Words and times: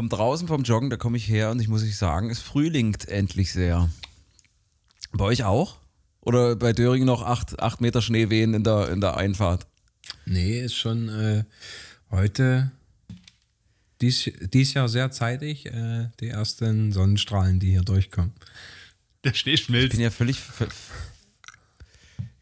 vom 0.00 0.08
draußen 0.08 0.48
vom 0.48 0.62
Joggen, 0.62 0.88
da 0.88 0.96
komme 0.96 1.18
ich 1.18 1.28
her 1.28 1.50
und 1.50 1.60
ich 1.60 1.68
muss 1.68 1.82
ich 1.82 1.94
sagen, 1.98 2.30
es 2.30 2.40
frühlingt 2.40 3.06
endlich 3.08 3.52
sehr. 3.52 3.90
Bei 5.12 5.24
euch 5.24 5.44
auch? 5.44 5.76
Oder 6.22 6.56
bei 6.56 6.72
Döring 6.72 7.04
noch 7.04 7.20
acht, 7.20 7.60
acht 7.60 7.82
Meter 7.82 8.00
Schneewehen 8.00 8.54
in 8.54 8.64
der, 8.64 8.88
in 8.88 9.02
der 9.02 9.18
Einfahrt? 9.18 9.66
Nee, 10.24 10.58
ist 10.58 10.74
schon 10.74 11.10
äh, 11.10 11.44
heute 12.10 12.70
dies, 14.00 14.30
dies 14.40 14.72
Jahr 14.72 14.88
sehr 14.88 15.10
zeitig 15.10 15.66
äh, 15.66 16.08
die 16.20 16.28
ersten 16.28 16.92
Sonnenstrahlen, 16.92 17.60
die 17.60 17.72
hier 17.72 17.82
durchkommen. 17.82 18.32
Der 19.24 19.34
Schnee 19.34 19.52
Ich 19.52 19.64
schmilzt. 19.64 19.90
bin 19.90 20.00
ja 20.00 20.08
völlig. 20.08 20.38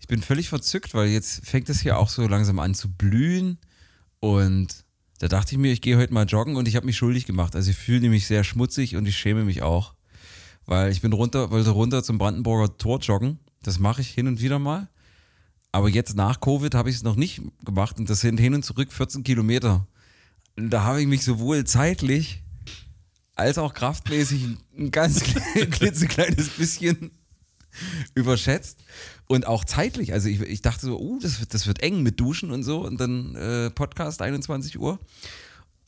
Ich 0.00 0.06
bin 0.06 0.22
völlig 0.22 0.48
verzückt, 0.48 0.95
weil 0.95 1.09
jetzt 1.09 1.45
fängt 1.45 1.68
es 1.70 1.80
hier 1.80 1.98
auch 1.98 2.09
so 2.09 2.29
langsam 2.29 2.61
an 2.61 2.77
zu 2.77 2.88
blühen. 2.88 3.59
Und 4.20 4.84
da 5.19 5.29
dachte 5.29 5.53
ich 5.53 5.59
mir, 5.59 5.73
ich 5.73 5.80
gehe 5.80 5.96
heute 5.96 6.14
mal 6.14 6.27
joggen 6.27 6.57
und 6.57 6.69
ich 6.69 6.77
habe 6.77 6.87
mich 6.87 6.96
schuldig 6.96 7.27
gemacht. 7.27 7.57
Also 7.57 7.71
ich 7.71 7.77
fühle 7.77 8.09
mich 8.09 8.27
sehr 8.27 8.45
schmutzig 8.45 8.96
und 8.96 9.07
ich 9.07 9.17
schäme 9.17 9.44
mich 9.44 9.63
auch. 9.63 9.94
Weil 10.64 10.93
ich 10.93 11.00
bin 11.00 11.13
runter, 11.13 11.50
wollte 11.50 11.71
runter 11.71 12.03
zum 12.03 12.18
Brandenburger 12.18 12.77
Tor 12.77 12.99
joggen. 13.00 13.39
Das 13.63 13.79
mache 13.79 14.03
ich 14.03 14.11
hin 14.11 14.29
und 14.29 14.41
wieder 14.41 14.58
mal. 14.58 14.89
Aber 15.72 15.89
jetzt 15.89 16.17
nach 16.17 16.41
Covid 16.41 16.75
habe 16.75 16.91
ich 16.91 16.96
es 16.96 17.03
noch 17.03 17.17
nicht 17.17 17.43
gemacht 17.64 17.99
und 17.99 18.08
das 18.08 18.21
sind 18.21 18.39
hin 18.39 18.54
und 18.54 18.64
zurück 18.64 18.93
14 18.93 19.25
Kilometer. 19.25 19.86
Und 20.57 20.71
da 20.71 20.85
habe 20.85 21.00
ich 21.00 21.07
mich 21.07 21.25
sowohl 21.25 21.64
zeitlich 21.64 22.43
als 23.35 23.58
auch 23.58 23.75
kraftmäßig 23.75 24.44
ein 24.77 24.91
ganz 24.91 25.22
klitzekleines 25.71 26.50
bisschen 26.50 27.11
überschätzt 28.14 28.79
und 29.27 29.46
auch 29.46 29.64
zeitlich. 29.64 30.13
Also 30.13 30.29
ich, 30.29 30.41
ich 30.41 30.63
dachte 30.63 30.86
so, 30.86 30.99
uh, 31.00 31.19
das, 31.21 31.41
wird- 31.41 31.55
das 31.55 31.67
wird 31.67 31.82
eng 31.82 32.03
mit 32.03 32.19
Duschen 32.20 32.50
und 32.50 32.62
so 32.62 32.84
und 32.84 33.00
dann 33.00 33.34
äh, 33.34 33.70
Podcast 33.70 34.23
21 34.23 34.78
Uhr. 34.78 34.98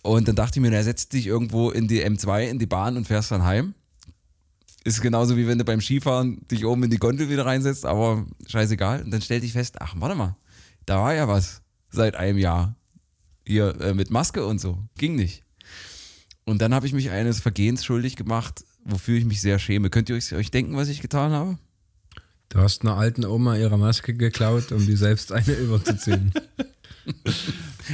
Und 0.03 0.29
dann 0.29 0.37
dachte 0.37 0.59
ich 0.59 0.63
mir, 0.63 0.71
na, 0.71 0.83
setz 0.83 1.09
dich 1.09 1.27
irgendwo 1.27 1.71
in 1.71 1.87
die 1.87 2.03
M2, 2.05 2.49
in 2.49 2.59
die 2.59 2.67
Bahn 2.67 2.97
und 2.97 3.07
fährst 3.07 3.31
dann 3.33 3.45
heim. 3.45 3.75
Ist 4.83 5.03
genauso 5.03 5.37
wie 5.37 5.47
wenn 5.47 5.59
du 5.59 5.65
beim 5.65 5.83
Skifahren 5.83 6.41
dich 6.51 6.65
oben 6.65 6.85
in 6.85 6.91
die 6.91 6.97
Gondel 6.97 7.29
wieder 7.29 7.45
reinsetzt, 7.45 7.85
aber 7.85 8.27
scheißegal. 8.47 9.03
Und 9.03 9.11
dann 9.11 9.21
stellte 9.21 9.45
ich 9.45 9.53
fest, 9.53 9.77
ach, 9.81 9.95
warte 9.99 10.15
mal, 10.15 10.37
da 10.87 11.01
war 11.03 11.15
ja 11.15 11.29
was 11.29 11.61
seit 11.91 12.17
einem 12.17 12.39
Jahr. 12.39 12.77
Hier 13.47 13.79
äh, 13.81 13.93
mit 13.95 14.11
Maske 14.11 14.47
und 14.47 14.59
so. 14.59 14.79
Ging 14.97 15.17
nicht. 15.17 15.43
Und 16.45 16.63
dann 16.63 16.73
habe 16.73 16.87
ich 16.87 16.93
mich 16.95 17.11
eines 17.11 17.41
Vergehens 17.41 17.85
schuldig 17.85 18.17
gemacht, 18.17 18.65
wofür 18.85 19.19
ich 19.19 19.25
mich 19.27 19.41
sehr 19.43 19.59
schäme. 19.59 19.91
Könnt 19.91 20.09
ihr 20.09 20.17
euch, 20.17 20.33
euch 20.33 20.51
denken, 20.51 20.77
was 20.77 20.89
ich 20.89 21.03
getan 21.03 21.33
habe? 21.33 21.59
Du 22.51 22.59
hast 22.59 22.83
einer 22.83 22.97
alten 22.97 23.25
Oma 23.25 23.57
ihre 23.57 23.79
Maske 23.79 24.13
geklaut, 24.13 24.73
um 24.73 24.85
die 24.85 24.97
selbst 24.97 25.33
eine 25.33 25.53
überzuziehen. 25.55 26.33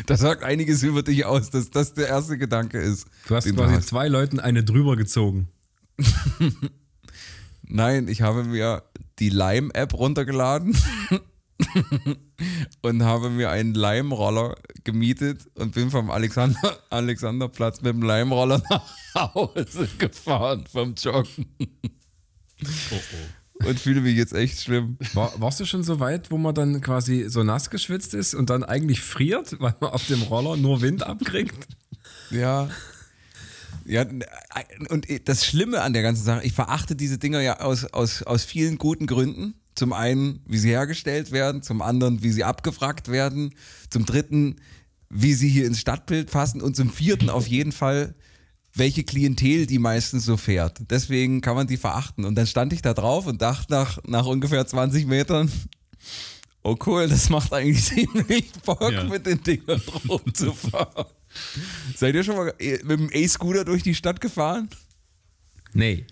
Das 0.06 0.20
sagt 0.20 0.42
einiges 0.42 0.82
über 0.82 1.02
dich 1.02 1.24
aus, 1.26 1.50
dass 1.50 1.70
das 1.70 1.92
der 1.92 2.08
erste 2.08 2.38
Gedanke 2.38 2.78
ist. 2.78 3.06
Du 3.28 3.36
hast 3.36 3.44
quasi 3.54 3.74
hast. 3.74 3.88
zwei 3.88 4.08
Leuten 4.08 4.40
eine 4.40 4.64
drüber 4.64 4.96
gezogen. 4.96 5.48
Nein, 7.62 8.08
ich 8.08 8.22
habe 8.22 8.44
mir 8.44 8.82
die 9.18 9.28
Lime-App 9.28 9.92
runtergeladen 9.94 10.76
und 12.82 13.02
habe 13.02 13.30
mir 13.30 13.50
einen 13.50 13.74
Lime-Roller 13.74 14.56
gemietet 14.84 15.48
und 15.54 15.74
bin 15.74 15.90
vom 15.90 16.10
Alexander, 16.10 16.78
Alexanderplatz 16.90 17.82
mit 17.82 17.94
dem 17.94 18.02
Lime-Roller 18.02 18.62
nach 19.14 19.34
Hause 19.34 19.88
gefahren 19.98 20.64
vom 20.70 20.94
Joggen 20.94 21.46
Oh, 22.64 22.94
oh. 22.94 23.16
Und 23.64 23.80
fühle 23.80 24.00
mich 24.00 24.16
jetzt 24.16 24.34
echt 24.34 24.60
schlimm. 24.60 24.98
War, 25.14 25.32
warst 25.40 25.60
du 25.60 25.64
schon 25.64 25.82
so 25.82 26.00
weit, 26.00 26.30
wo 26.30 26.38
man 26.38 26.54
dann 26.54 26.80
quasi 26.80 27.26
so 27.28 27.42
nass 27.42 27.70
geschwitzt 27.70 28.14
ist 28.14 28.34
und 28.34 28.50
dann 28.50 28.64
eigentlich 28.64 29.00
friert, 29.00 29.56
weil 29.60 29.74
man 29.80 29.90
auf 29.90 30.06
dem 30.06 30.22
Roller 30.22 30.56
nur 30.56 30.82
Wind 30.82 31.02
abkriegt? 31.02 31.66
Ja. 32.30 32.68
Ja, 33.84 34.04
und 34.88 35.06
das 35.28 35.46
Schlimme 35.46 35.80
an 35.82 35.92
der 35.92 36.02
ganzen 36.02 36.24
Sache, 36.24 36.44
ich 36.44 36.52
verachte 36.52 36.96
diese 36.96 37.18
Dinger 37.18 37.40
ja 37.40 37.60
aus, 37.60 37.84
aus, 37.84 38.22
aus 38.24 38.44
vielen 38.44 38.78
guten 38.78 39.06
Gründen. 39.06 39.54
Zum 39.76 39.92
einen, 39.92 40.40
wie 40.46 40.58
sie 40.58 40.70
hergestellt 40.70 41.30
werden, 41.30 41.62
zum 41.62 41.82
anderen, 41.82 42.22
wie 42.22 42.32
sie 42.32 42.42
abgefragt 42.42 43.08
werden, 43.08 43.54
zum 43.90 44.04
dritten, 44.04 44.56
wie 45.08 45.34
sie 45.34 45.48
hier 45.48 45.66
ins 45.66 45.80
Stadtbild 45.80 46.30
passen 46.30 46.60
und 46.60 46.74
zum 46.74 46.90
vierten 46.90 47.30
auf 47.30 47.46
jeden 47.46 47.72
Fall, 47.72 48.14
welche 48.76 49.04
Klientel 49.04 49.66
die 49.66 49.78
meistens 49.78 50.24
so 50.24 50.36
fährt. 50.36 50.78
Deswegen 50.90 51.40
kann 51.40 51.54
man 51.56 51.66
die 51.66 51.76
verachten. 51.76 52.24
Und 52.24 52.34
dann 52.34 52.46
stand 52.46 52.72
ich 52.72 52.82
da 52.82 52.94
drauf 52.94 53.26
und 53.26 53.40
dachte 53.42 53.72
nach, 53.72 53.98
nach 54.04 54.26
ungefähr 54.26 54.66
20 54.66 55.06
Metern, 55.06 55.50
oh 56.62 56.76
cool, 56.86 57.08
das 57.08 57.30
macht 57.30 57.52
eigentlich 57.52 57.84
ziemlich 57.84 58.52
Bock, 58.64 58.92
Ja. 58.92 59.04
mit 59.04 59.26
den 59.26 59.42
Dingern 59.42 59.80
rumzufahren. 60.08 61.06
Seid 61.96 62.14
ihr 62.14 62.24
schon 62.24 62.36
mal 62.36 62.54
äh, 62.58 62.78
mit 62.84 62.98
dem 63.00 63.10
E-Scooter 63.12 63.64
durch 63.64 63.82
die 63.82 63.94
Stadt 63.94 64.20
gefahren? 64.20 64.68
Nee. 65.72 66.06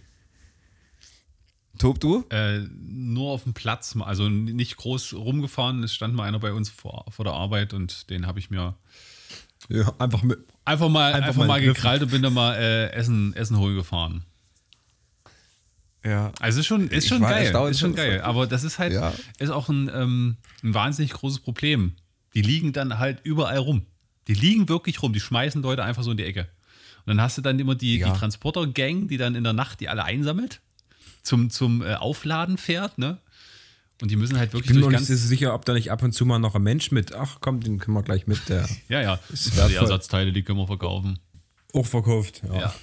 Tob, 1.79 1.99
du? 1.99 2.25
Äh, 2.31 2.61
nur 2.79 3.33
auf 3.33 3.43
dem 3.45 3.53
Platz, 3.55 3.97
also 3.99 4.29
nicht 4.29 4.77
groß 4.77 5.15
rumgefahren. 5.15 5.83
Es 5.83 5.93
stand 5.95 6.15
mal 6.15 6.25
einer 6.29 6.39
bei 6.39 6.53
uns 6.53 6.71
vor, 6.71 7.05
vor 7.11 7.25
der 7.25 7.35
Arbeit 7.35 7.75
und 7.75 8.11
den 8.11 8.27
habe 8.27 8.39
ich 8.39 8.49
mir 8.51 8.77
Ja, 9.69 9.93
einfach 9.99 10.23
mit. 10.23 10.39
einfach 10.65 10.89
mal, 10.89 11.13
Einfach 11.15 11.29
einfach 11.29 11.47
mal 11.47 11.61
gekrallt 11.61 12.03
und 12.03 12.11
bin 12.11 12.23
dann 12.23 12.35
mal 12.35 12.55
äh, 12.57 12.91
Essen, 12.93 13.35
Essen 13.35 13.59
holen 13.59 13.75
gefahren. 13.77 14.25
Ja. 16.05 16.33
Also 16.39 16.61
ist 16.61 16.67
schon, 16.67 16.89
ist 16.89 17.09
schon 17.09 17.23
geil. 17.23 17.55
Ist 17.71 17.81
schon 17.81 17.95
geil. 17.95 18.21
Aber 18.21 18.47
das 18.47 18.63
ist 18.63 18.79
halt, 18.79 18.93
Ja. 18.93 19.13
ist 19.39 19.51
auch 19.51 19.69
ein, 19.71 19.91
ähm, 19.95 20.37
ein 20.63 20.75
wahnsinnig 20.75 21.13
großes 21.13 21.41
Problem. 21.41 21.95
Die 22.35 22.43
liegen 22.43 22.73
dann 22.73 22.99
halt 22.99 23.21
überall 23.25 23.59
rum. 23.59 23.87
Die 24.29 24.35
liegen 24.35 24.69
wirklich 24.69 25.03
rum. 25.03 25.13
Die 25.13 25.21
schmeißen 25.21 25.63
Leute 25.63 25.83
einfach 25.83 26.03
so 26.03 26.11
in 26.11 26.17
die 26.19 26.25
Ecke. 26.25 26.43
Und 27.07 27.17
dann 27.17 27.21
hast 27.23 27.39
du 27.39 27.43
dann 27.43 27.59
immer 27.59 27.75
die, 27.75 27.99
Ja. 27.99 28.13
die 28.13 28.19
Transporter-Gang, 28.19 29.09
die 29.09 29.17
dann 29.17 29.35
in 29.35 29.45
der 29.45 29.53
Nacht 29.55 29.81
die 29.81 29.89
alle 29.89 30.05
einsammelt, 30.05 30.61
zum, 31.23 31.49
zum 31.49 31.81
äh, 31.83 31.95
Aufladen 31.95 32.59
fährt, 32.59 32.99
ne? 32.99 33.19
Und 34.05 34.11
die 34.11 34.17
müssen 34.17 34.37
halt 34.37 34.51
Ich 34.51 34.53
wirklich 34.53 34.73
bin 34.79 34.81
mir 34.81 34.99
nicht 34.99 35.07
sicher, 35.07 35.55
ob 35.55 35.65
da 35.65 35.73
nicht 35.73 35.91
ab 35.91 36.03
und 36.03 36.13
zu 36.13 36.27
mal 36.27 36.39
noch 36.39 36.55
ein 36.55 36.63
Mensch 36.63 36.91
mit. 36.91 37.15
Ach 37.15 37.39
komm, 37.41 37.61
den 37.61 37.79
können 37.79 37.97
wir 37.97 38.03
gleich 38.03 38.27
mit. 38.27 38.51
Der 38.51 38.69
Ja, 38.91 39.01
ja. 39.01 39.19
Ist 39.33 39.55
Die. 39.57 39.75
Ersatzteile, 39.77 40.31
die 40.31 40.43
können 40.43 40.59
wir 40.59 40.67
verkaufen. 40.67 41.19
auch 41.73 41.87
verkauft. 41.87 42.43
Ja. 42.47 42.61
Ja. 42.61 42.75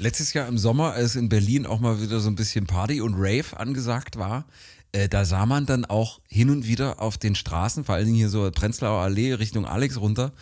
Letztes 0.00 0.32
Jahr 0.32 0.48
im 0.48 0.58
Sommer, 0.58 0.94
als 0.94 1.14
in 1.14 1.28
Berlin 1.28 1.64
auch 1.64 1.78
mal 1.78 2.02
wieder 2.02 2.18
so 2.18 2.28
ein 2.28 2.34
bisschen 2.34 2.66
Party 2.66 3.00
und 3.00 3.14
Rave 3.14 3.56
angesagt 3.56 4.16
war, 4.18 4.46
äh, 4.90 5.08
da 5.08 5.24
sah 5.24 5.46
man 5.46 5.64
dann 5.64 5.84
auch 5.84 6.18
hin 6.28 6.50
und 6.50 6.66
wieder 6.66 7.00
auf 7.00 7.18
den 7.18 7.36
Straßen, 7.36 7.84
vor 7.84 7.94
allen 7.94 8.06
Dingen 8.06 8.16
hier 8.16 8.28
so 8.28 8.50
Prenzlauer 8.50 9.00
Allee 9.00 9.34
Richtung 9.34 9.64
Alex 9.64 10.00
runter, 10.00 10.32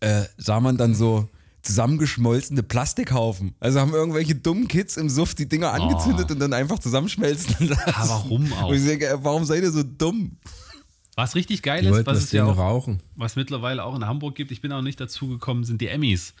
äh, 0.00 0.22
sah 0.38 0.60
man 0.60 0.78
dann 0.78 0.94
so 0.94 1.28
zusammengeschmolzene 1.62 2.62
Plastikhaufen. 2.62 3.54
Also 3.60 3.80
haben 3.80 3.92
irgendwelche 3.92 4.34
dummen 4.34 4.68
Kids 4.68 4.96
im 4.96 5.08
Suff 5.08 5.34
die 5.34 5.48
Dinger 5.48 5.72
angezündet 5.72 6.30
und 6.30 6.38
dann 6.38 6.52
einfach 6.52 6.78
zusammenschmelzen 6.78 7.54
lassen. 7.68 7.82
Ah, 7.86 8.04
warum 8.08 8.52
auch? 8.54 8.68
Und 8.68 8.76
ich 8.76 8.84
denke, 8.84 9.06
äh, 9.08 9.18
warum 9.22 9.44
seid 9.44 9.62
ihr 9.62 9.70
so 9.72 9.82
dumm? 9.82 10.36
Was 11.16 11.34
richtig 11.34 11.62
geil 11.62 11.82
Die 11.82 11.88
ist, 11.88 12.06
was 12.06 12.18
es 12.18 12.32
ja 12.32 12.44
auch 12.46 12.56
rauchen. 12.56 13.00
was 13.14 13.36
mittlerweile 13.36 13.84
auch 13.84 13.94
in 13.94 14.06
Hamburg 14.06 14.36
gibt, 14.36 14.52
ich 14.52 14.60
bin 14.62 14.72
auch 14.72 14.80
nicht 14.80 14.98
dazu 15.00 15.28
gekommen, 15.28 15.64
sind 15.64 15.80
die 15.80 15.88
Emmys. 15.88 16.32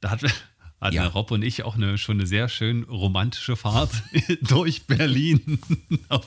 Da 0.00 0.10
hat, 0.10 0.22
hatten 0.80 0.94
Ja. 0.96 1.06
Rob 1.06 1.30
und 1.30 1.42
ich 1.42 1.62
auch 1.62 1.76
eine, 1.76 1.96
schon 1.98 2.16
eine 2.18 2.26
sehr 2.26 2.48
schön 2.48 2.82
romantische 2.84 3.54
Fahrt 3.54 3.90
durch 4.42 4.86
Berlin 4.88 5.60
auf, 6.08 6.26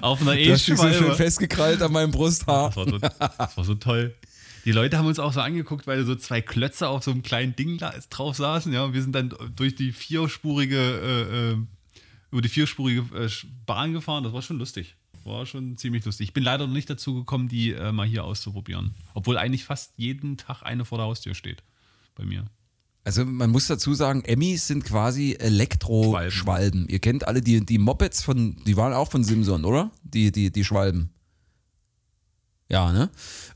auf 0.00 0.20
einer 0.22 0.34
Du 0.34 0.50
hast 0.52 0.66
dich 0.66 0.76
so 0.76 0.92
schön 0.92 1.14
festgekrallt 1.14 1.80
an 1.82 1.92
meinem 1.92 2.10
Brusthaar. 2.10 2.68
Das 2.70 2.76
war, 2.76 2.88
so, 2.88 2.98
das 2.98 3.56
war 3.56 3.64
so 3.64 3.74
toll. 3.76 4.14
Die 4.64 4.72
Leute 4.72 4.96
haben 4.96 5.06
uns 5.06 5.18
auch 5.18 5.32
so 5.32 5.40
angeguckt, 5.40 5.86
weil 5.86 6.04
so 6.04 6.14
zwei 6.14 6.40
Klötze 6.40 6.88
auf 6.88 7.02
so 7.02 7.10
einem 7.10 7.22
kleinen 7.22 7.56
Ding 7.56 7.78
drauf 8.10 8.36
saßen. 8.36 8.72
Ja, 8.72 8.84
und 8.84 8.94
wir 8.94 9.02
sind 9.02 9.14
dann 9.14 9.34
durch 9.56 9.74
die 9.74 9.92
vierspurige, 9.92 10.76
äh, 10.76 11.52
äh, 11.52 11.56
über 12.30 12.42
die 12.42 12.48
vierspurige 12.48 13.00
äh, 13.16 13.28
Bahn 13.66 13.92
gefahren. 13.92 14.22
Das 14.24 14.32
war 14.32 14.42
schon 14.42 14.58
lustig. 14.58 14.94
War 15.24 15.46
schon 15.46 15.76
ziemlich 15.76 16.04
lustig. 16.04 16.28
Ich 16.28 16.34
bin 16.34 16.44
leider 16.44 16.66
noch 16.66 16.74
nicht 16.74 16.90
dazu 16.90 17.14
gekommen, 17.14 17.48
die 17.48 17.72
äh, 17.72 17.92
mal 17.92 18.06
hier 18.06 18.24
auszuprobieren. 18.24 18.94
Obwohl 19.14 19.36
eigentlich 19.36 19.64
fast 19.64 19.94
jeden 19.96 20.36
Tag 20.36 20.62
eine 20.62 20.84
vor 20.84 20.98
der 20.98 21.06
Haustür 21.06 21.34
steht. 21.34 21.62
Bei 22.14 22.24
mir. 22.24 22.44
Also 23.04 23.24
man 23.24 23.50
muss 23.50 23.66
dazu 23.66 23.94
sagen, 23.94 24.22
Emmys 24.24 24.68
sind 24.68 24.84
quasi 24.84 25.36
Elektroschwalben. 25.38 26.86
Ihr 26.88 27.00
kennt 27.00 27.26
alle 27.26 27.40
die, 27.40 27.64
die 27.64 27.78
Mopeds 27.78 28.22
von, 28.22 28.56
die 28.64 28.76
waren 28.76 28.92
auch 28.92 29.10
von 29.10 29.24
Simson, 29.24 29.64
oder? 29.64 29.90
Die, 30.04 30.30
die, 30.30 30.52
die 30.52 30.64
Schwalben. 30.64 31.10
Ja, 32.72 32.90
ne? 32.90 33.10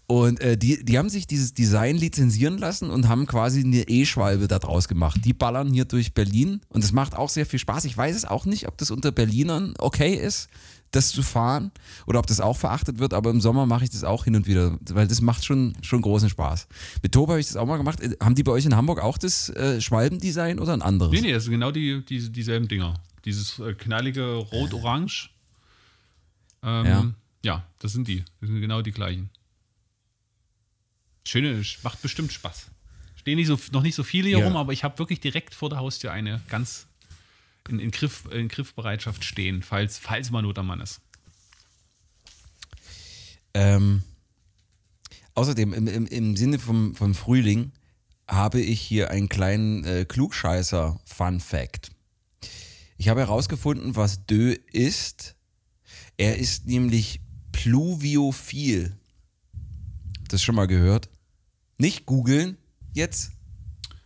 Und 0.07 0.41
äh, 0.41 0.57
die, 0.57 0.85
die 0.85 0.99
haben 0.99 1.09
sich 1.09 1.27
dieses 1.27 1.53
Design 1.55 1.97
lizenzieren 1.97 2.59
lassen 2.59 2.91
und 2.91 3.09
haben 3.09 3.27
quasi 3.27 3.61
eine 3.65 3.89
E-Schwalbe 3.89 4.47
da 4.47 4.61
draus 4.61 4.87
gemacht. 4.87 5.21
Die 5.25 5.33
ballern 5.33 5.73
hier 5.73 5.85
durch 5.85 6.15
Berlin 6.15 6.61
und 6.69 6.85
es 6.85 6.93
macht 6.93 7.17
auch 7.17 7.29
sehr 7.29 7.47
viel 7.47 7.59
Spaß. 7.59 7.87
Ich 7.87 7.97
weiß 7.97 8.15
es 8.15 8.25
auch 8.25 8.45
nicht, 8.45 8.69
ob 8.69 8.79
das 8.79 8.93
unter 8.93 9.11
Berlinern 9.11 9.75
okay 9.79 10.15
ist, 10.15 10.49
das 10.93 11.09
zu 11.09 11.23
fahren 11.25 11.73
oder 12.07 12.21
ob 12.21 12.27
das 12.29 12.41
auch 12.41 12.57
verachtet 12.57 13.01
wird, 13.01 13.15
aber 13.15 13.31
im 13.31 13.41
Sommer 13.41 13.67
mache 13.67 13.83
ich 13.85 13.91
das 13.91 14.05
auch 14.05 14.25
hin 14.25 14.37
und 14.37 14.47
wieder, 14.47 14.79
weil 14.91 15.09
das 15.09 15.21
macht 15.21 15.45
schon, 15.45 15.77
schon 15.83 16.03
großen 16.03 16.29
Spaß. 16.29 16.69
Mit 17.03 17.11
Toba 17.13 17.33
habe 17.33 17.41
ich 17.41 17.49
das 17.49 17.57
auch 17.57 17.67
mal 17.67 17.79
gemacht. 17.79 18.01
Äh, 18.01 18.17
Haben 18.23 18.37
die 18.37 18.45
bei 18.45 18.53
euch 18.53 18.67
in 18.67 18.77
Hamburg 18.77 19.01
auch 19.01 19.19
das 19.19 19.49
äh, 19.49 19.81
Schwalbendesign 19.81 20.61
oder 20.61 20.75
ein 20.75 20.83
anderes? 20.83 21.11
Nee, 21.13 21.23
nee, 21.23 21.33
das 21.33 21.45
sind 21.45 21.53
genau 21.53 21.73
die, 21.73 22.05
die, 22.05 22.31
dieselben 22.31 22.69
Dinger. 22.69 22.95
Dieses 23.25 23.59
äh, 23.59 23.73
knallige 23.73 24.35
Rot-Orange. 24.37 25.31
Ähm, 26.63 26.87
Ja. 26.87 27.05
Ja. 27.47 27.67
das 27.79 27.93
sind 27.93 28.09
die. 28.09 28.25
Das 28.41 28.49
sind 28.51 28.61
genau 28.61 28.83
die 28.83 28.93
gleichen. 28.93 29.31
Schöne, 31.25 31.63
macht 31.83 32.03
bestimmt 32.03 32.33
Spaß. 32.33 32.67
stehen 33.17 33.37
nicht 33.37 33.49
so, 33.49 33.59
noch 33.73 33.83
nicht 33.83 33.95
so 33.95 34.05
viele 34.05 34.29
hier 34.29 34.39
Ja. 34.39 34.47
rum, 34.47 34.57
aber 34.57 34.73
ich 34.73 34.85
habe 34.85 34.99
wirklich 34.99 35.21
direkt 35.21 35.55
vor 35.55 35.69
der 35.69 35.79
Haustür 35.79 36.13
eine 36.13 36.41
ganz 36.49 36.87
in, 37.69 37.81
in, 37.81 37.91
Griff, 37.91 38.25
in 38.31 38.49
Griffbereitschaft 38.49 39.25
stehen, 39.25 39.63
falls, 39.63 39.99
falls 39.99 40.31
mal 40.31 40.43
Not 40.43 40.59
am 40.59 40.69
Mann 40.69 40.81
ist. 40.81 41.01
Ähm, 43.55 44.03
außerdem, 45.35 45.73
im, 45.73 45.87
im, 45.89 46.07
im 46.07 46.37
Sinne 46.37 46.59
vom, 46.59 46.95
vom 46.95 47.15
Frühling 47.15 47.73
habe 48.29 48.61
ich 48.61 48.81
hier 48.81 49.11
einen 49.11 49.29
kleinen 49.29 49.85
äh, 49.85 50.05
Klugscheißer-Fun-Fact. 50.05 51.91
Ich 52.99 53.09
habe 53.09 53.21
herausgefunden, 53.21 53.97
was 53.97 54.27
Dö 54.27 54.57
ist. 54.73 55.35
Er 56.17 56.39
ist 56.39 56.67
nämlich 56.67 57.21
pluviophil. 57.57 58.95
Das 60.29 60.43
schon 60.43 60.55
mal 60.55 60.67
gehört? 60.67 61.09
Nicht 61.79 62.05
googeln. 62.05 62.59
Jetzt. 62.93 63.33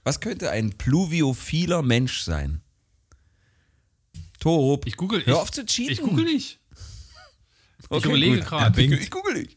Was 0.05 0.21
könnte 0.21 0.51
ein 0.51 0.71
pluviophiler 0.71 1.83
Mensch 1.83 2.21
sein? 2.21 2.61
Torup. 4.39 4.87
Ich 4.87 4.97
google. 4.97 5.25
Hör 5.27 5.35
ich, 5.35 5.41
auf 5.41 5.51
zu 5.51 5.67
cheaten. 5.67 5.93
Ich 5.93 6.01
google 6.01 6.25
nicht. 6.25 6.61
Okay, 7.89 8.09
überlege 8.09 8.37
gut. 8.37 8.45
gerade. 8.47 8.83
Ich, 8.83 8.93
ich 8.93 9.11
google 9.11 9.35
nicht. 9.35 9.57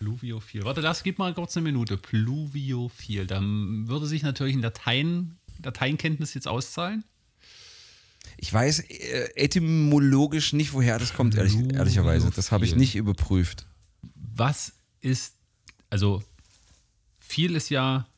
Pluviophil. 0.00 0.64
Warte, 0.64 0.80
lass, 0.80 1.04
gib 1.04 1.18
mal 1.18 1.32
kurz 1.32 1.56
eine 1.56 1.64
Minute. 1.64 1.96
Pluviophil. 1.96 3.26
Dann 3.26 3.86
würde 3.86 4.06
sich 4.06 4.22
natürlich 4.22 4.56
ein 4.56 4.62
Dateien, 4.62 5.38
Dateienkenntnis 5.60 6.34
jetzt 6.34 6.48
auszahlen. 6.48 7.04
Ich 8.42 8.50
weiß 8.50 8.80
äh, 8.88 9.28
etymologisch 9.36 10.54
nicht, 10.54 10.72
woher 10.72 10.98
das 10.98 11.12
kommt, 11.12 11.34
ehrlich, 11.34 11.56
ehrlicherweise. 11.74 12.30
Das 12.34 12.50
habe 12.50 12.64
ich 12.64 12.74
nicht 12.74 12.96
überprüft. 12.96 13.66
Was 14.14 14.72
ist, 15.02 15.34
also 15.90 16.22
viel 17.18 17.54
ist 17.54 17.68
ja, 17.68 18.08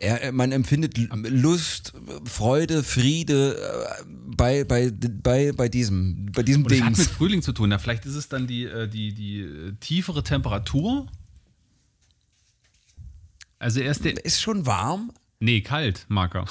Er, 0.00 0.22
äh, 0.22 0.32
man 0.32 0.52
empfindet 0.52 0.98
Lust, 0.98 1.94
Freude, 2.26 2.82
Friede 2.82 3.56
äh, 3.56 4.04
bei, 4.36 4.64
bei, 4.64 4.90
bei, 4.90 5.52
bei 5.52 5.70
diesem, 5.70 6.26
bei 6.30 6.42
diesem 6.42 6.64
und 6.66 6.72
es 6.72 6.82
hat 6.82 6.98
mit. 6.98 7.06
Frühling 7.06 7.40
zu 7.40 7.54
tun. 7.54 7.70
Ja, 7.70 7.78
vielleicht 7.78 8.04
ist 8.04 8.16
es 8.16 8.28
dann 8.28 8.46
die, 8.46 8.68
die, 8.92 9.14
die 9.14 9.72
tiefere 9.80 10.22
Temperatur. 10.22 11.06
Also 13.58 13.80
erst 13.80 14.04
der, 14.04 14.22
Ist 14.22 14.42
schon 14.42 14.66
warm? 14.66 15.10
Nee, 15.42 15.60
kalt, 15.60 16.06
mag 16.08 16.34
er. 16.36 16.46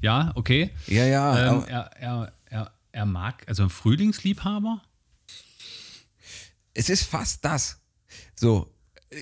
ja, 0.00 0.32
okay. 0.34 0.70
Ja, 0.86 1.04
ja. 1.04 1.56
Ähm, 1.56 1.64
er, 1.66 1.90
er, 1.98 2.32
er, 2.46 2.72
er 2.92 3.06
mag, 3.06 3.44
also 3.46 3.64
ein 3.64 3.70
Frühlingsliebhaber. 3.70 4.82
es 6.74 6.88
ist 6.88 7.04
fast 7.04 7.44
das. 7.44 7.80
So, 8.34 8.72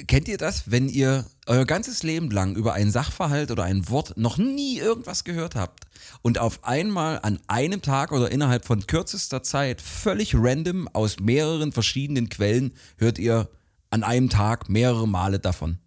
kennt 0.06 0.28
ihr 0.28 0.38
das, 0.38 0.70
wenn 0.70 0.88
ihr 0.88 1.26
euer 1.46 1.64
ganzes 1.64 2.02
Leben 2.02 2.30
lang 2.30 2.54
über 2.54 2.74
einen 2.74 2.90
Sachverhalt 2.90 3.50
oder 3.50 3.64
ein 3.64 3.88
Wort 3.88 4.16
noch 4.16 4.38
nie 4.38 4.78
irgendwas 4.78 5.24
gehört 5.24 5.56
habt 5.56 5.84
und 6.22 6.38
auf 6.38 6.64
einmal 6.64 7.18
an 7.22 7.40
einem 7.48 7.82
Tag 7.82 8.12
oder 8.12 8.30
innerhalb 8.30 8.64
von 8.64 8.86
kürzester 8.86 9.42
Zeit 9.42 9.80
völlig 9.80 10.34
random 10.34 10.88
aus 10.92 11.18
mehreren 11.18 11.72
verschiedenen 11.72 12.28
Quellen 12.28 12.72
hört 12.98 13.18
ihr 13.18 13.48
an 13.90 14.04
einem 14.04 14.28
Tag 14.28 14.68
mehrere 14.68 15.08
Male 15.08 15.40
davon? 15.40 15.78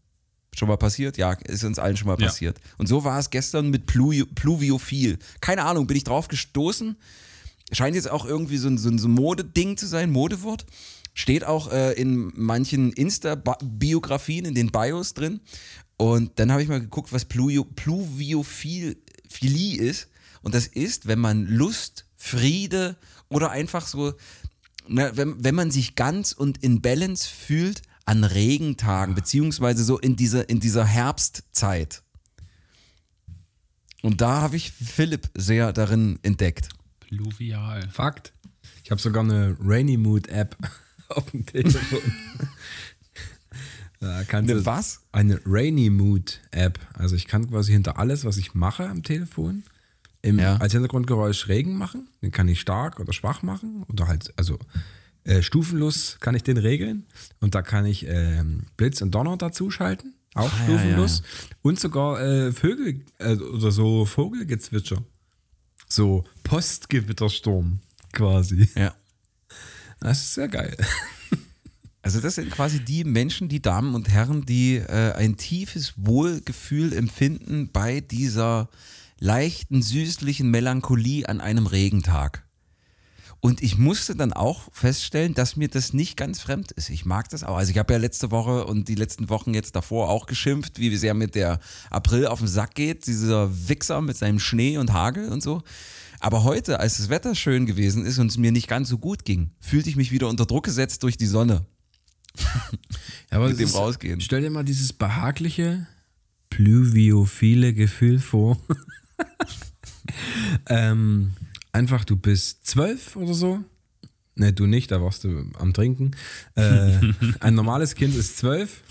Schon 0.55 0.67
mal 0.67 0.77
passiert? 0.77 1.17
Ja, 1.17 1.33
ist 1.33 1.63
uns 1.63 1.79
allen 1.79 1.97
schon 1.97 2.07
mal 2.07 2.17
Ja. 2.19 2.27
passiert. 2.27 2.59
Und 2.77 2.87
so 2.87 3.03
war 3.03 3.19
es 3.19 3.29
gestern 3.29 3.69
mit 3.69 3.85
Plu 3.87 4.25
Pluviophil. 4.35 5.17
Keine 5.41 5.63
Ahnung, 5.65 5.87
bin 5.87 5.97
ich 5.97 6.03
drauf 6.03 6.27
gestoßen. 6.27 6.95
Scheint 7.71 7.95
jetzt 7.95 8.09
auch 8.09 8.25
irgendwie 8.25 8.57
so 8.57 8.67
ein, 8.67 8.77
so 8.77 8.89
ein 8.89 8.97
Modeding 9.11 9.77
zu 9.77 9.87
sein, 9.87 10.11
Modewort. 10.11 10.65
Steht 11.15 11.43
auch 11.43 11.71
äh, 11.71 11.93
in 11.93 12.31
manchen 12.35 12.91
Insta-Biografien, 12.93 14.45
in 14.45 14.53
den 14.55 14.71
Bios 14.71 15.13
drin. 15.13 15.41
Und 15.97 16.31
dann 16.39 16.51
habe 16.51 16.61
ich 16.63 16.67
mal 16.69 16.79
geguckt, 16.81 17.13
was 17.13 17.25
Pluvio 17.25 17.63
Pluviophilie 17.63 18.95
ist. 19.77 20.07
Und 20.41 20.53
das 20.55 20.67
ist, 20.67 21.07
wenn 21.07 21.19
man 21.19 21.45
Lust, 21.45 22.05
Friede 22.17 22.95
oder 23.29 23.51
einfach 23.51 23.87
so, 23.87 24.13
na, 24.87 25.15
wenn, 25.15 25.43
wenn 25.43 25.55
man 25.55 25.71
sich 25.71 25.95
ganz 25.95 26.31
und 26.33 26.61
in 26.63 26.81
Balance 26.81 27.27
fühlt 27.29 27.81
an 28.05 28.23
Regentagen, 28.23 29.15
beziehungsweise 29.15 29.83
so 29.83 29.97
in 29.97 30.15
dieser, 30.15 30.49
in 30.49 30.59
dieser 30.59 30.85
Herbstzeit. 30.85 32.03
Und 34.01 34.19
da 34.21 34.41
habe 34.41 34.57
ich 34.57 34.71
Philipp 34.71 35.29
sehr 35.35 35.71
darin 35.71 36.19
entdeckt. 36.23 36.69
Pluvial. 36.99 37.87
Fakt. 37.89 38.33
Ich 38.83 38.91
habe 38.91 38.99
sogar 39.01 39.23
eine 39.23 39.55
Rainy 39.61 39.95
Mood 39.97 40.27
App 40.27 40.57
auf 41.07 41.31
dem 41.31 41.45
Telefon. 41.45 41.99
da 43.99 44.23
kannst 44.25 44.51
Eine 44.51 44.65
was? 44.65 45.01
Eine 45.13 45.39
Rainy 45.45 45.89
Mood 45.89 46.41
App. 46.51 46.79
Also 46.95 47.15
ich 47.15 47.27
kann 47.27 47.49
quasi 47.49 47.71
hinter 47.71 47.97
alles, 47.97 48.25
was 48.25 48.35
ich 48.37 48.53
mache 48.53 48.89
am 48.89 49.03
Telefon, 49.03 49.63
im, 50.21 50.39
Ja. 50.39 50.57
als 50.57 50.73
Hintergrundgeräusch 50.73 51.47
Regen 51.47 51.77
machen. 51.77 52.09
Den 52.21 52.31
kann 52.31 52.47
ich 52.49 52.59
stark 52.59 52.99
oder 52.99 53.13
schwach 53.13 53.41
machen. 53.41 53.83
Oder 53.87 54.07
halt, 54.07 54.33
also 54.35 54.59
äh, 55.25 55.41
stufenlos 55.41 56.17
kann 56.19 56.35
ich 56.35 56.43
den 56.43 56.57
regeln. 56.57 57.05
Und 57.39 57.55
da 57.55 57.61
kann 57.61 57.85
ich 57.85 58.05
ähm, 58.07 58.65
Blitz 58.77 59.01
und 59.01 59.11
Donner 59.11 59.37
dazu 59.37 59.71
schalten. 59.71 60.13
Auch 60.35 60.51
Ah, 60.51 60.57
ja, 60.59 60.63
stufenlos. 60.63 61.23
Und 61.61 61.79
sogar 61.79 62.21
äh, 62.21 62.51
Vögel 62.51 63.05
äh, 63.19 63.35
oder 63.35 63.71
so 63.71 64.05
Vogelgezwitscher. 64.05 65.03
So 65.87 66.25
Postgewittersturm 66.43 67.79
quasi. 68.11 68.69
Ja. 68.75 68.93
Das 69.99 70.21
ist 70.23 70.33
sehr 70.33 70.47
geil. 70.47 70.75
Also 72.05 72.19
das 72.19 72.35
sind 72.35 72.51
quasi 72.51 72.81
die 72.83 73.05
Menschen, 73.05 73.47
die 73.47 73.61
Damen 73.61 73.95
und 73.95 74.09
Herren, 74.09 74.45
die 74.45 74.75
äh, 74.75 75.13
ein 75.13 75.37
tiefes 75.37 75.93
Wohlgefühl 75.95 76.91
empfinden 76.91 77.69
bei 77.71 78.01
dieser 78.01 78.69
leichten, 79.21 79.81
süßlichen 79.81 80.51
Melancholie 80.51 81.29
an 81.29 81.39
einem 81.39 81.65
Regentag. 81.65 82.43
Und 83.45 83.61
ich 83.61 83.77
musste 83.77 84.15
dann 84.15 84.31
auch 84.31 84.69
feststellen, 84.71 85.33
dass 85.33 85.57
mir 85.57 85.67
das 85.67 85.91
nicht 85.91 86.15
ganz 86.15 86.39
fremd 86.39 86.71
ist. 86.71 86.89
Ich 86.89 87.03
mag 87.03 87.27
das 87.27 87.43
auch. 87.43 87.57
Also 87.57 87.71
ich 87.71 87.77
habe 87.77 87.91
ja 87.91 87.99
letzte 87.99 88.31
Woche 88.31 88.63
und 88.65 88.87
die 88.87 88.95
letzten 88.95 89.27
Wochen 89.27 89.53
jetzt 89.53 89.75
davor 89.75 90.09
auch 90.09 90.27
geschimpft, 90.27 90.79
wie 90.79 90.95
sehr 90.95 91.13
mit 91.13 91.35
der 91.35 91.59
April 91.89 92.25
auf 92.27 92.39
den 92.39 92.47
Sack 92.47 92.73
geht, 92.73 93.05
dieser 93.05 93.49
Wichser 93.67 93.99
mit 93.99 94.15
seinem 94.15 94.39
Schnee 94.39 94.77
und 94.77 94.93
Hagel 94.93 95.27
und 95.27 95.43
so. 95.43 95.61
Aber 96.21 96.45
heute, 96.45 96.79
als 96.79 96.95
das 96.99 97.09
Wetter 97.09 97.35
schön 97.35 97.65
gewesen 97.65 98.05
ist 98.05 98.17
und 98.17 98.27
es 98.27 98.37
mir 98.37 98.53
nicht 98.53 98.69
ganz 98.69 98.87
so 98.87 98.97
gut 98.97 99.25
ging, 99.25 99.51
fühlte 99.59 99.89
ich 99.89 99.97
mich 99.97 100.13
wieder 100.13 100.29
unter 100.29 100.45
Druck 100.45 100.63
gesetzt 100.63 101.03
durch 101.03 101.17
die 101.17 101.27
Sonne. 101.27 101.65
Ja, 103.29 103.39
aber 103.39 103.49
Mit 103.49 103.59
dem 103.59 103.65
ist- 103.67 103.75
rausgehen. 103.75 104.21
Stell 104.21 104.39
dir 104.41 104.51
mal 104.51 104.63
dieses 104.63 104.93
behagliche, 104.93 105.85
pluviophile 106.49 107.73
Gefühl 107.73 108.19
vor. 108.19 108.57
ähm, 110.69 111.33
einfach, 111.73 112.05
du 112.05 112.15
bist 112.15 112.65
zwölf 112.65 113.15
oder 113.15 113.33
so. 113.33 113.59
Ne, 114.35 114.51
du 114.51 114.65
nicht, 114.65 114.89
da 114.89 114.99
warst 114.99 115.25
du 115.25 115.45
am 115.59 115.73
Trinken. 115.73 116.11
Äh, 116.55 116.97
ein 117.39 117.53
normales 117.53 117.93
Kind 117.93 118.15
ist 118.15 118.37
zwölf 118.37 118.81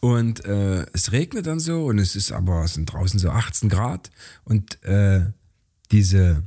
und 0.00 0.44
äh, 0.44 0.84
es 0.92 1.12
regnet 1.12 1.46
dann 1.46 1.60
so 1.60 1.86
und 1.86 1.98
es 1.98 2.14
ist 2.14 2.30
aber, 2.30 2.64
es 2.64 2.74
sind 2.74 2.86
draußen 2.86 3.18
so 3.18 3.30
18 3.30 3.70
Grad 3.70 4.10
und 4.44 4.82
äh, 4.84 5.24
diese, 5.92 6.42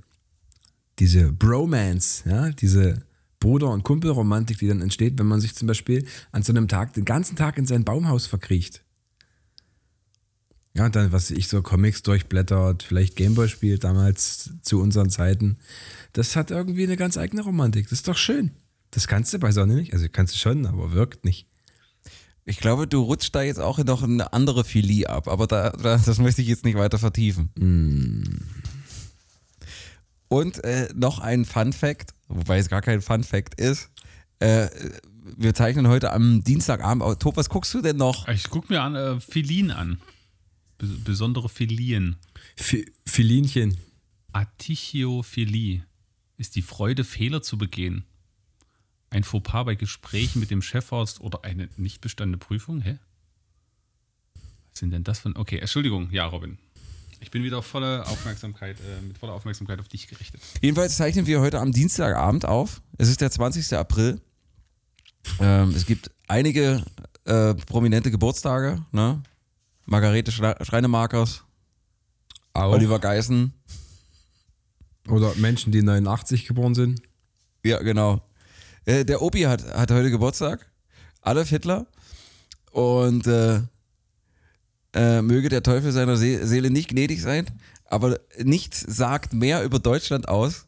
diese 0.99 1.31
Bromance, 1.31 2.29
ja, 2.29 2.51
diese 2.51 3.01
Bruder- 3.39 3.71
und 3.71 3.83
Kumpelromantik, 3.83 4.59
die 4.59 4.67
dann 4.67 4.81
entsteht, 4.81 5.17
wenn 5.17 5.25
man 5.25 5.39
sich 5.39 5.55
zum 5.55 5.67
Beispiel 5.67 6.05
an 6.31 6.43
so 6.43 6.53
einem 6.53 6.67
Tag 6.67 6.93
den 6.93 7.05
ganzen 7.05 7.35
Tag 7.35 7.57
in 7.57 7.65
sein 7.65 7.83
Baumhaus 7.83 8.27
verkriecht. 8.27 8.83
Ja, 10.75 10.85
und 10.85 10.95
dann, 10.95 11.11
was 11.11 11.31
ich 11.31 11.47
so 11.47 11.61
Comics 11.61 12.03
durchblättert, 12.03 12.83
vielleicht 12.83 13.15
Gameboy 13.15 13.49
spielt 13.49 13.83
damals 13.83 14.51
zu 14.61 14.79
unseren 14.79 15.09
Zeiten. 15.09 15.57
Das 16.13 16.35
hat 16.35 16.51
irgendwie 16.51 16.83
eine 16.83 16.97
ganz 16.97 17.17
eigene 17.17 17.41
Romantik. 17.41 17.85
Das 17.89 17.99
ist 17.99 18.07
doch 18.07 18.17
schön. 18.17 18.51
Das 18.91 19.07
kannst 19.07 19.33
du 19.33 19.39
bei 19.39 19.51
Sonne 19.51 19.75
nicht. 19.75 19.93
Also 19.93 20.07
kannst 20.11 20.35
du 20.35 20.39
schon, 20.39 20.65
aber 20.65 20.91
wirkt 20.91 21.25
nicht. 21.25 21.47
Ich 22.45 22.59
glaube, 22.59 22.87
du 22.87 23.01
rutschst 23.03 23.35
da 23.35 23.43
jetzt 23.43 23.59
auch 23.59 23.77
in 23.77 23.85
noch 23.85 24.01
eine 24.01 24.33
andere 24.33 24.63
Philie 24.63 25.07
ab, 25.07 25.27
aber 25.27 25.45
da, 25.45 25.69
da, 25.69 25.97
das 25.97 26.17
möchte 26.17 26.41
ich 26.41 26.47
jetzt 26.47 26.65
nicht 26.65 26.77
weiter 26.77 26.97
vertiefen. 26.97 27.51
Und 30.27 30.63
äh, 30.63 30.89
noch 30.95 31.19
ein 31.19 31.45
Fun 31.45 31.73
Fact, 31.73 32.11
wobei 32.27 32.57
es 32.57 32.69
gar 32.69 32.81
kein 32.81 33.01
Fun 33.01 33.23
Fact 33.23 33.59
ist. 33.59 33.89
Äh, 34.39 34.67
wir 35.37 35.53
zeichnen 35.53 35.87
heute 35.87 36.11
am 36.11 36.43
Dienstagabend. 36.43 37.03
auf. 37.03 37.17
Top, 37.17 37.37
was 37.37 37.49
guckst 37.49 37.73
du 37.73 37.81
denn 37.81 37.97
noch? 37.97 38.27
Ich 38.27 38.49
gucke 38.49 38.73
mir 38.73 38.81
an, 38.81 38.95
äh, 38.95 39.19
Filin 39.19 39.69
an. 39.69 39.99
Bes 40.79 40.89
besondere 41.03 41.47
Filien. 41.49 42.15
Fi- 42.55 42.91
Filinchen. 43.05 43.77
Atichiophilie 44.31 45.85
ist 46.37 46.55
die 46.55 46.61
Freude, 46.63 47.03
Fehler 47.03 47.41
zu 47.43 47.57
begehen. 47.59 48.05
Ein 49.11 49.23
Fauxpas 49.23 49.65
bei 49.65 49.75
Gesprächen 49.75 50.39
mit 50.39 50.49
dem 50.51 50.61
Chefarzt 50.61 51.19
oder 51.21 51.43
eine 51.43 51.69
nicht 51.77 51.99
bestandene 52.01 52.37
Prüfung? 52.37 52.81
Hä? 52.81 52.97
Was 54.71 54.79
sind 54.79 54.91
denn 54.91 55.03
das 55.03 55.19
für. 55.19 55.35
Okay, 55.35 55.57
Entschuldigung, 55.59 56.09
ja, 56.11 56.25
Robin. 56.25 56.57
Ich 57.21 57.31
bin 57.31 57.43
wieder 57.43 57.61
voller 57.61 58.07
Aufmerksamkeit, 58.07 58.77
äh, 58.79 59.01
mit 59.01 59.17
voller 59.17 59.33
Aufmerksamkeit 59.33 59.79
auf 59.79 59.87
dich 59.89 60.07
gerichtet. 60.07 60.41
Jedenfalls 60.61 60.95
zeichnen 60.95 61.25
wir 61.25 61.41
heute 61.41 61.59
am 61.59 61.71
Dienstagabend 61.71 62.45
auf. 62.45 62.81
Es 62.97 63.09
ist 63.09 63.19
der 63.19 63.29
20. 63.31 63.73
April. 63.73 64.21
Ähm, 65.39 65.71
es 65.71 65.85
gibt 65.85 66.11
einige 66.27 66.83
äh, 67.25 67.53
prominente 67.55 68.09
Geburtstage. 68.11 68.85
Ne? 68.93 69.21
Margarete 69.89 70.31
Schre- 70.31 70.63
Schreinemakers, 70.63 71.43
Auch. 72.53 72.73
Oliver 72.73 72.99
Geißen. 72.99 73.53
Oder 75.07 75.33
Menschen, 75.35 75.71
die 75.71 75.81
89 75.81 76.45
geboren 76.45 76.75
sind. 76.75 77.01
Ja, 77.63 77.79
genau. 77.79 78.21
Äh, 78.85 79.03
der 79.03 79.21
Opi 79.23 79.41
hat, 79.41 79.65
hat 79.73 79.89
heute 79.89 80.11
Geburtstag. 80.11 80.69
Adolf 81.21 81.49
Hitler. 81.49 81.87
Und 82.71 83.25
äh, 83.25 83.61
äh, 84.93 85.21
möge 85.23 85.49
der 85.49 85.63
Teufel 85.63 85.91
seiner 85.91 86.17
See 86.17 86.45
Seele 86.45 86.69
nicht 86.69 86.89
gnädig 86.89 87.21
sein. 87.23 87.47
Aber 87.85 88.19
nichts 88.37 88.81
sagt 88.81 89.33
mehr 89.33 89.63
über 89.63 89.79
Deutschland 89.79 90.27
aus, 90.29 90.67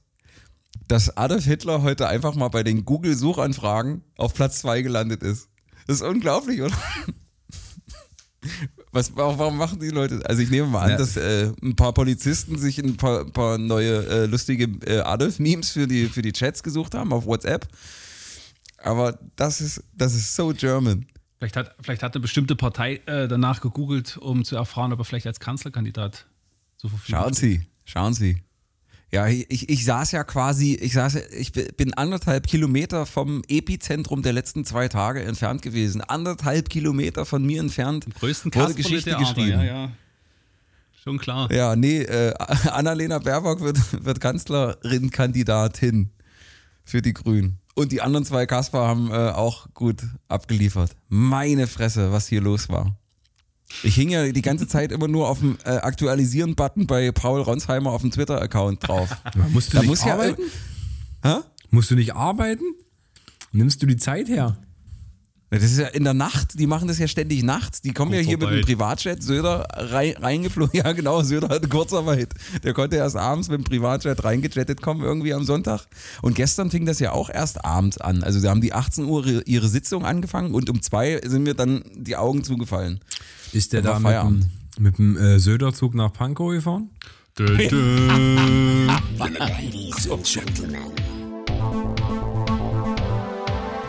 dass 0.87 1.15
Adolf 1.15 1.43
Hitler 1.45 1.83
heute 1.83 2.07
einfach 2.07 2.33
mal 2.33 2.47
bei 2.49 2.63
den 2.63 2.85
Google-Suchanfragen 2.85 4.03
auf 4.17 4.33
Platz 4.33 4.57
2 4.61 4.81
gelandet 4.81 5.21
ist. 5.21 5.47
Das 5.85 5.97
ist 5.97 6.01
unglaublich, 6.01 6.61
oder? 6.63 6.75
Was, 8.93 9.15
warum 9.15 9.57
machen 9.57 9.79
die 9.79 9.89
Leute? 9.89 10.19
Also 10.25 10.41
ich 10.41 10.49
nehme 10.49 10.67
mal 10.67 10.81
an, 10.83 10.89
Ja. 10.91 10.97
dass 10.97 11.15
äh, 11.15 11.51
ein 11.63 11.75
paar 11.77 11.93
Polizisten 11.93 12.57
sich 12.57 12.77
ein 12.77 12.97
paar, 12.97 13.23
paar 13.25 13.57
neue 13.57 14.05
äh, 14.05 14.25
lustige 14.25 14.65
äh, 14.85 14.99
Adolf-Memes 14.99 15.69
für 15.71 15.87
die, 15.87 16.07
für 16.07 16.21
die 16.21 16.33
Chats 16.33 16.61
gesucht 16.61 16.93
haben 16.93 17.13
auf 17.13 17.25
WhatsApp. 17.25 17.67
Aber 18.83 19.17
das 19.35 19.61
ist, 19.61 19.83
das 19.95 20.13
ist 20.13 20.35
so 20.35 20.49
German. 20.49 21.05
Vielleicht 21.37 21.55
hat, 21.55 21.75
vielleicht 21.81 22.03
hat 22.03 22.13
eine 22.15 22.21
bestimmte 22.21 22.55
Partei 22.55 22.95
äh, 23.05 23.27
danach 23.27 23.61
gegoogelt, 23.61 24.17
um 24.17 24.43
zu 24.43 24.55
erfahren, 24.55 24.91
ob 24.91 24.99
er 24.99 25.05
vielleicht 25.05 25.27
als 25.27 25.39
Kanzlerkandidat 25.39 26.25
zur 26.77 26.89
Verfügung 26.89 27.21
Schauen. 27.21 27.33
Sie, 27.33 27.61
schauen 27.85 28.13
Sie. 28.13 28.43
Ja, 29.13 29.27
ich, 29.27 29.67
ich 29.69 29.83
saß 29.83 30.13
ja 30.13 30.23
quasi, 30.23 30.73
ich 30.75 30.93
saß, 30.93 31.15
ich 31.15 31.51
bin 31.51 31.93
anderthalb 31.93 32.47
Kilometer 32.47 33.05
vom 33.05 33.41
Epizentrum 33.49 34.21
der 34.21 34.31
letzten 34.31 34.63
zwei 34.63 34.87
Tage 34.87 35.21
entfernt 35.23 35.61
gewesen. 35.61 35.99
Anderthalb 35.99 36.69
Kilometer 36.69 37.25
von 37.25 37.45
mir 37.45 37.59
entfernt 37.59 38.05
Im 38.05 38.13
größten 38.13 38.53
wurde 38.53 38.73
Kasperle 38.73 38.83
Geschichte 38.83 39.15
geschrieben. 39.17 39.59
Ja, 39.59 39.63
ja. 39.63 39.91
Schon 41.03 41.17
klar. 41.17 41.51
Ja, 41.51 41.75
nee, 41.75 42.03
äh, 42.03 42.33
Annalena 42.71 43.19
Baerbock 43.19 43.59
wird, 43.59 43.77
wird 44.05 44.21
Kanzlerin-Kandidatin 44.21 46.11
für 46.85 47.01
die 47.01 47.13
Grünen. 47.13 47.57
Und 47.75 47.91
die 47.91 48.01
anderen 48.01 48.25
zwei 48.25 48.45
Kasper 48.45 48.87
haben 48.87 49.11
äh, 49.11 49.31
auch 49.31 49.67
gut 49.73 50.03
abgeliefert. 50.29 50.91
Meine 51.09 51.67
Fresse, 51.67 52.11
was 52.11 52.27
hier 52.27 52.41
los 52.41 52.69
war. 52.69 52.95
Ich 53.83 53.95
hing 53.95 54.09
ja 54.09 54.31
die 54.31 54.41
ganze 54.41 54.67
Zeit 54.67 54.91
immer 54.91 55.07
nur 55.07 55.27
auf 55.29 55.39
dem 55.39 55.57
äh, 55.65 55.69
Aktualisieren-Button 55.69 56.87
bei 56.87 57.11
Paul 57.11 57.41
Ronsheimer 57.41 57.91
auf 57.91 58.01
dem 58.01 58.11
Twitter-Account 58.11 58.87
drauf. 58.87 59.09
Musst 59.51 59.69
du 59.73 59.77
Da 59.77 59.81
nicht 59.81 59.89
muss 59.89 60.03
ja, 60.05 60.13
arbeiten? 60.13 60.41
Hä? 61.23 61.35
Musst 61.69 61.89
du 61.91 61.95
nicht 61.95 62.13
arbeiten? 62.15 62.63
Nimmst 63.51 63.81
du 63.81 63.85
die 63.85 63.97
Zeit 63.97 64.27
her? 64.29 64.57
Das 65.53 65.63
ist 65.63 65.77
ja 65.79 65.87
in 65.87 66.05
der 66.05 66.13
Nacht, 66.13 66.57
die 66.59 66.65
machen 66.65 66.87
das 66.87 66.97
ja 66.97 67.09
ständig 67.09 67.43
nachts. 67.43 67.81
Die 67.81 67.91
kommen 67.91 68.13
ja 68.13 68.21
hier 68.21 68.37
mit 68.37 68.49
dem. 68.49 68.61
Privatjet, 68.61 69.21
Söder 69.21 69.67
rein, 69.73 70.13
reingeflogen. 70.17 70.71
Ja, 70.81 70.93
genau, 70.93 71.21
Söder 71.23 71.49
hatte 71.49 71.67
Kurzarbeit. 71.67 72.29
Der 72.63 72.73
konnte 72.73 72.95
erst 72.95 73.17
abends 73.17 73.49
mit 73.49 73.57
dem 73.59 73.65
Privatjet 73.65 74.23
reingejettet 74.23 74.81
kommen, 74.81 75.01
irgendwie 75.03 75.33
am 75.33 75.43
Sonntag. 75.43 75.87
Und 76.21 76.35
gestern 76.35 76.71
fing 76.71 76.85
das 76.85 76.99
ja 76.99 77.11
auch 77.11 77.29
erst 77.29 77.65
abends 77.65 77.97
an. 77.97 78.23
Also, 78.23 78.39
da 78.39 78.49
haben 78.49 78.61
die 78.61 78.71
18 78.71 79.03
Uhr 79.03 79.25
ihre- 79.27 79.41
ihre 79.43 79.67
Sitzung 79.67 80.05
angefangen 80.05 80.53
und 80.53 80.69
um 80.69 80.81
zwei 80.81 81.19
sind 81.25 81.43
mir 81.43 81.53
dann 81.53 81.83
die 81.97 82.15
Augen 82.15 82.45
zugefallen. 82.45 83.01
Ist 83.53 83.73
der 83.73 83.81
Da 83.81 83.99
mit 83.99 84.11
dem, 84.13 84.49
mit 84.79 84.97
dem 84.97 85.17
äh, 85.17 85.37
Söderzug 85.39 85.93
nach 85.93 86.13
Pankow 86.13 86.51
gefahren? 86.51 86.89
Dö, 87.37 87.45
dö. 87.57 88.07
Ladies 89.17 90.09
and 90.09 90.23
Gentlemen. 90.23 90.91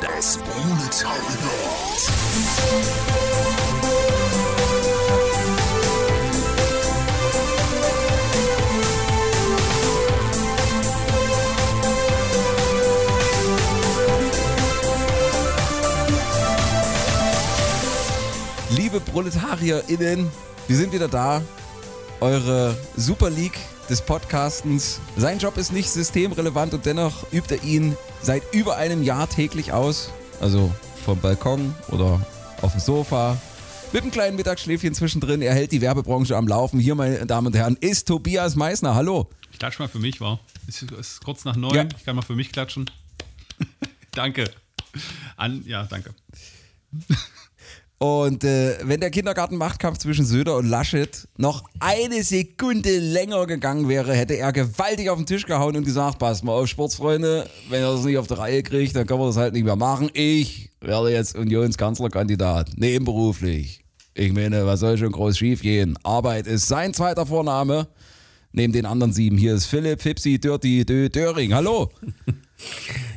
Das 0.01 0.39
Proletariat. 0.39 1.23
Liebe 18.77 19.01
ProletarierInnen, 19.01 20.31
wir 20.67 20.77
sind 20.77 20.95
wieder 20.95 21.09
da. 21.09 21.43
Eure 22.21 22.75
Super 22.97 23.29
League 23.29 23.59
des 23.91 24.01
Podcastens. 24.01 24.99
Sein 25.19 25.39
Job 25.39 25.59
ist 25.59 25.73
nicht 25.73 25.91
systemrelevant 25.91 26.73
und 26.73 26.87
dennoch 26.87 27.31
übt 27.33 27.55
er 27.55 27.63
ihn 27.63 27.97
seit 28.23 28.43
über 28.55 28.77
einem 28.77 29.03
Jahr 29.03 29.29
täglich 29.29 29.73
aus. 29.73 30.11
Also 30.41 30.73
vom 31.05 31.21
Balkon 31.21 31.75
oder 31.89 32.25
auf 32.63 32.73
dem 32.73 32.81
Sofa. 32.81 33.39
Mit 33.93 34.03
einem 34.03 34.11
kleinen 34.11 34.37
Mittagsschläfchen 34.37 34.95
zwischendrin. 34.95 35.43
Er 35.43 35.53
hält 35.53 35.71
die 35.71 35.83
Werbebranche 35.83 36.35
am 36.35 36.49
Laufen. 36.49 36.81
Hier, 36.81 36.95
meine 36.95 37.27
Damen 37.27 37.49
und 37.49 37.57
Herren, 37.57 37.77
ist 37.79 38.09
Tobias 38.09 38.57
Meissner. 38.57 38.95
Hallo. 38.95 39.29
Ich 39.51 39.59
klatsch 39.59 39.79
mal 39.81 39.89
für 39.89 39.99
mich, 39.99 40.23
war. 40.23 40.41
Es 40.67 40.81
ist, 40.81 40.93
ist 40.93 41.23
kurz 41.23 41.45
nach 41.45 41.57
neun. 41.57 41.75
Ja. 41.75 41.85
Ich 41.95 42.07
kann 42.07 42.17
mal 42.17 42.23
für 42.23 42.37
mich 42.37 42.51
klatschen. 42.53 42.91
danke. 44.13 44.51
An, 45.37 45.63
ja, 45.67 45.85
danke. 45.85 46.15
Und 48.03 48.43
äh, 48.43 48.79
wenn 48.83 48.99
der 48.99 49.13
Kindergartenmachtkampf 49.13 49.99
zwischen 49.99 50.25
Söder 50.25 50.57
und 50.57 50.67
Laschet 50.67 51.29
noch 51.37 51.63
eine 51.79 52.25
Sekunde 52.25 52.99
länger 52.99 53.47
gegangen 53.47 53.89
wäre, 53.89 54.13
hätte 54.13 54.35
er 54.35 54.53
gewaltig 54.53 55.09
auf 55.09 55.19
den 55.19 55.27
Tisch 55.27 55.47
gehauen 55.47 55.77
und 55.77 55.85
gesagt, 55.85 56.19
passt 56.19 56.43
mal 56.43 56.51
auf, 56.51 56.67
Sportsfreunde, 56.67 57.49
wenn 57.69 57.81
ihr 57.81 57.93
das 57.93 58.05
nicht 58.05 58.19
auf 58.19 58.27
die 58.27 58.35
Reihe 58.35 58.65
kriegt, 58.65 58.97
dann 58.97 59.07
können 59.07 59.21
wir 59.21 59.29
das 59.29 59.37
halt 59.37 59.53
nicht 59.53 59.63
mehr 59.63 59.77
machen. 59.77 60.11
Ich 60.15 60.71
werde 60.81 61.13
jetzt 61.13 61.37
Unionskanzlerkandidat, 61.37 62.71
nebenberuflich. 62.75 63.85
Ich 64.15 64.33
meine, 64.33 64.67
was 64.67 64.81
soll 64.81 64.99
schon 64.99 65.13
groß 65.13 65.39
schief 65.39 65.63
gehen? 65.63 65.97
Arbeit 66.03 66.49
ist 66.49 66.67
sein 66.67 66.95
zweiter 66.95 67.25
Vorname. 67.25 67.87
Neben 68.51 68.73
den 68.73 68.85
anderen 68.85 69.13
sieben. 69.13 69.39
Hier 69.39 69.55
ist 69.55 69.67
Philipp, 69.67 70.03
Fipsi, 70.03 70.41
Dirty, 70.41 70.85
Dö, 70.85 71.09
Döring. 71.09 71.55
Hallo. 71.55 71.93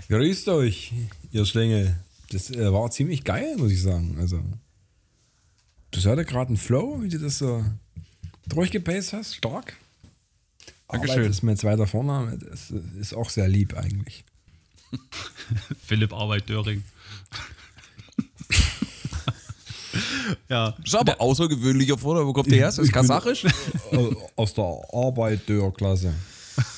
Grüßt 0.09 0.47
euch, 0.49 0.93
ihr 1.31 1.45
Schlängel. 1.47 1.95
Das 2.31 2.51
äh, 2.51 2.71
war 2.71 2.91
ziemlich 2.91 3.23
geil, 3.23 3.55
muss 3.57 3.71
ich 3.71 3.81
sagen. 3.81 4.17
Also, 4.19 4.39
du 6.03 6.09
hatte 6.09 6.25
gerade 6.25 6.49
einen 6.49 6.57
Flow, 6.57 7.01
wie 7.01 7.09
du 7.09 7.19
das 7.19 7.37
so 7.39 7.63
durchgepaced 8.47 9.13
hast. 9.13 9.35
Stark. 9.35 9.75
Dankeschön. 10.87 11.17
Arbeit 11.19 11.31
ist 11.31 11.43
mein 11.43 11.57
zweiter 11.57 11.87
Vorname. 11.87 12.37
Das 12.37 12.71
ist 12.99 13.13
auch 13.13 13.29
sehr 13.29 13.47
lieb 13.47 13.75
eigentlich. 13.75 14.23
Philipp 15.85 16.13
Arbeit 16.13 16.47
Döring. 16.49 16.83
ja. 20.49 20.71
Das 20.71 20.85
ist 20.85 20.95
aber 20.95 21.19
außergewöhnlicher 21.19 21.97
Vorname. 21.97 22.27
Wo 22.27 22.33
kommt 22.33 22.51
der 22.51 22.57
her? 22.57 22.69
Ist 22.69 22.77
das 22.77 22.85
bin- 22.85 22.93
kasachisch? 22.93 23.45
Aus 24.35 24.53
der 24.53 24.81
Arbeiterklasse. 24.91 26.13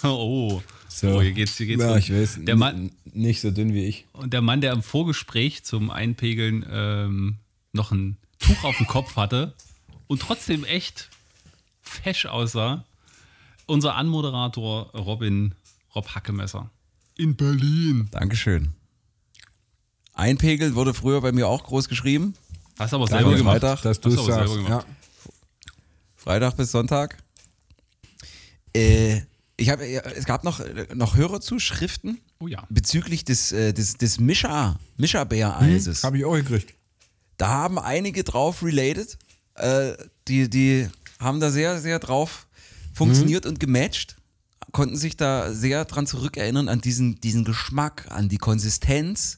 Oh. 0.04 0.62
So. 0.90 1.18
oh, 1.18 1.22
hier 1.22 1.34
geht's, 1.34 1.58
hier 1.58 1.68
geht's. 1.68 1.84
ja, 1.84 1.98
ich 1.98 2.12
weiß. 2.12 2.40
Der 2.42 2.56
Mann, 2.56 2.92
Nicht 3.14 3.42
so 3.42 3.52
dünn 3.52 3.74
wie 3.74 3.86
ich. 3.86 4.06
und 4.14 4.34
der 4.34 4.42
Mann, 4.42 4.62
der 4.62 4.74
im 4.74 4.82
Vorgespräch 4.82 5.64
zum 5.64 5.92
Einpegeln 5.92 6.66
ähm, 6.72 7.36
noch 7.72 7.92
ein 7.92 8.18
Tuch 8.40 8.64
auf 8.64 8.78
dem 8.78 8.88
Kopf 8.88 9.16
hatte 9.16 9.54
und 10.08 10.22
trotzdem 10.22 10.64
echt 10.64 11.10
fesch 11.82 12.26
aussah, 12.26 12.86
unser 13.66 13.96
Anmoderator 13.96 14.92
Robin 14.94 15.56
Rob 15.96 16.08
Hackemesser. 16.16 16.70
In 17.18 17.36
Berlin. 17.36 18.08
Dankeschön. 18.12 18.74
Einpegeln 20.14 20.76
wurde 20.76 20.94
früher 20.94 21.22
bei 21.22 21.32
mir 21.32 21.48
auch 21.48 21.64
groß 21.64 21.90
geschrieben. 21.90 22.36
Hast 22.80 22.94
aber 22.94 23.08
selber 23.08 23.36
gemacht. 23.36 23.60
Freitag. 23.60 23.82
Dass 23.82 24.00
du 24.00 24.12
aber 24.14 24.48
sagst. 24.48 24.56
Ja. 24.68 24.86
Freitag 26.16 26.58
bis 26.58 26.72
Sonntag. 26.72 27.18
Äh, 28.76 29.22
ich 29.58 29.70
habe, 29.70 29.88
es 29.88 30.26
gab 30.26 30.44
noch, 30.44 30.62
noch 30.94 31.16
Hörerzuschriften 31.16 32.20
Oh 32.40 32.48
ja. 32.48 32.64
bezüglich 32.70 33.26
des, 33.26 33.52
äh, 33.52 33.74
des, 33.74 33.98
des 33.98 34.20
Mischa, 34.20 34.80
Mischa-Bär-Eises. 34.98 36.04
Habe 36.04 36.20
ich 36.20 36.26
auch 36.26 36.36
gekriegt. 36.36 36.76
Da 37.38 37.50
haben 37.50 37.80
einige 37.80 38.24
drauf 38.24 38.64
related. 38.64 39.18
Äh, 39.56 39.94
die, 40.28 40.50
die 40.50 40.90
haben 41.20 41.40
da 41.40 41.52
sehr, 41.52 41.80
sehr 41.80 42.00
drauf 42.00 42.48
funktioniert 42.94 43.46
und 43.46 43.60
gematcht. 43.60 44.18
Konnten 44.72 44.98
sich 44.98 45.16
da 45.16 45.54
sehr 45.54 45.86
dran 45.86 46.08
zurückerinnern 46.08 46.68
an 46.68 46.82
diesen, 46.82 47.22
diesen 47.22 47.46
Geschmack, 47.46 48.08
an 48.10 48.28
die 48.28 48.38
Konsistenz. 48.38 49.38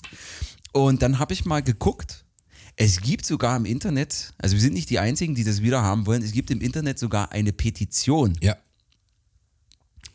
Und 0.72 1.02
dann 1.02 1.20
habe 1.20 1.34
ich 1.34 1.46
mal 1.46 1.62
geguckt. 1.62 2.26
Es 2.76 3.02
gibt 3.02 3.26
sogar 3.26 3.58
im 3.58 3.66
Internet, 3.66 4.34
also 4.38 4.56
wir 4.56 4.62
sind 4.62 4.74
nicht 4.74 4.90
die 4.90 5.00
Einzigen, 5.00 5.36
die 5.36 5.44
das 5.44 5.62
wieder 5.62 5.82
haben 5.82 6.06
wollen, 6.06 6.24
es 6.24 6.32
gibt 6.32 6.50
im 6.50 6.62
Internet 6.62 6.98
sogar 6.98 7.34
eine 7.34 7.52
Petition. 7.52 8.38
Ja. 8.42 8.56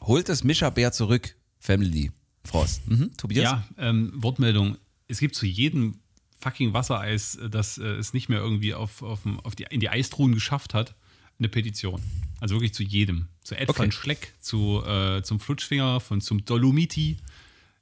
Holt 0.00 0.30
das 0.30 0.44
Mischa-Bär 0.44 0.90
zurück, 0.92 1.36
Family. 1.58 2.10
Frost. 2.42 2.86
Mhm. 2.88 3.10
Tobias? 3.18 3.44
Ja, 3.44 3.64
ähm, 3.76 4.12
Wortmeldung. 4.16 4.78
Es 5.08 5.18
gibt 5.18 5.34
zu 5.34 5.44
jedem 5.44 6.00
fucking 6.44 6.72
Wassereis, 6.74 7.34
äh, 7.36 7.48
das 7.50 7.78
äh, 7.78 7.84
es 7.96 8.12
nicht 8.12 8.28
mehr 8.28 8.38
irgendwie 8.38 8.74
auf, 8.74 9.02
auf, 9.02 9.20
auf 9.42 9.54
die, 9.56 9.64
in 9.70 9.80
die 9.80 9.88
Eistruhen 9.88 10.32
geschafft 10.34 10.74
hat, 10.74 10.94
eine 11.38 11.48
Petition. 11.48 12.00
Also 12.40 12.54
wirklich 12.56 12.74
zu 12.74 12.82
jedem. 12.84 13.26
Zu 13.42 13.56
Ed 13.56 13.68
Okay. 13.70 13.78
van 13.82 13.92
Schleck, 13.92 14.34
zu, 14.40 14.82
äh, 14.86 15.22
zum 15.22 15.40
Flutschfinger, 15.40 15.98
von, 16.00 16.20
zum 16.20 16.44
Dolomiti. 16.44 17.16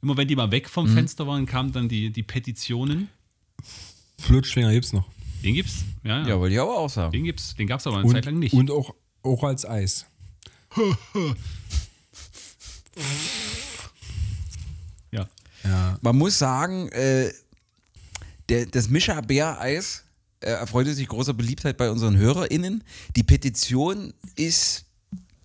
Immer 0.00 0.16
wenn 0.16 0.28
die 0.28 0.36
mal 0.36 0.50
weg 0.50 0.68
vom 0.68 0.88
Mhm. 0.88 0.94
Fenster 0.94 1.26
waren, 1.26 1.44
kamen 1.46 1.72
dann 1.72 1.88
die, 1.88 2.10
die 2.10 2.22
Petitionen. 2.22 3.08
Flutschfinger 4.18 4.72
gibt's 4.72 4.92
noch. 4.92 5.08
Den 5.44 5.54
gibt's. 5.54 5.84
Ja, 6.04 6.22
ja. 6.22 6.28
Ja, 6.28 6.38
wollte 6.40 6.54
ich 6.54 6.60
aber 6.60 6.78
auch 6.78 6.88
sagen. 6.90 7.12
Den 7.12 7.24
gibt's. 7.24 7.54
Den 7.56 7.66
gab's 7.66 7.86
aber 7.86 7.96
eine 7.98 8.06
Und, 8.06 8.12
Zeit 8.12 8.24
lang 8.24 8.38
nicht. 8.38 8.54
und 8.54 8.70
auch, 8.70 8.94
auch 9.22 9.42
als 9.44 9.66
Eis. 9.66 10.06
ja. 15.10 15.28
Ja. 15.64 15.98
Man 16.00 16.16
muss 16.16 16.38
sagen, 16.38 16.88
äh, 16.90 17.30
der, 18.48 18.66
das 18.66 18.88
Mischa 18.88 19.20
Bär 19.20 19.60
Eis 19.60 20.04
äh, 20.40 20.50
erfreute 20.50 20.94
sich 20.94 21.08
großer 21.08 21.34
Beliebtheit 21.34 21.76
bei 21.76 21.90
unseren 21.90 22.16
HörerInnen. 22.16 22.84
Die 23.16 23.22
Petition 23.22 24.12
ist, 24.36 24.84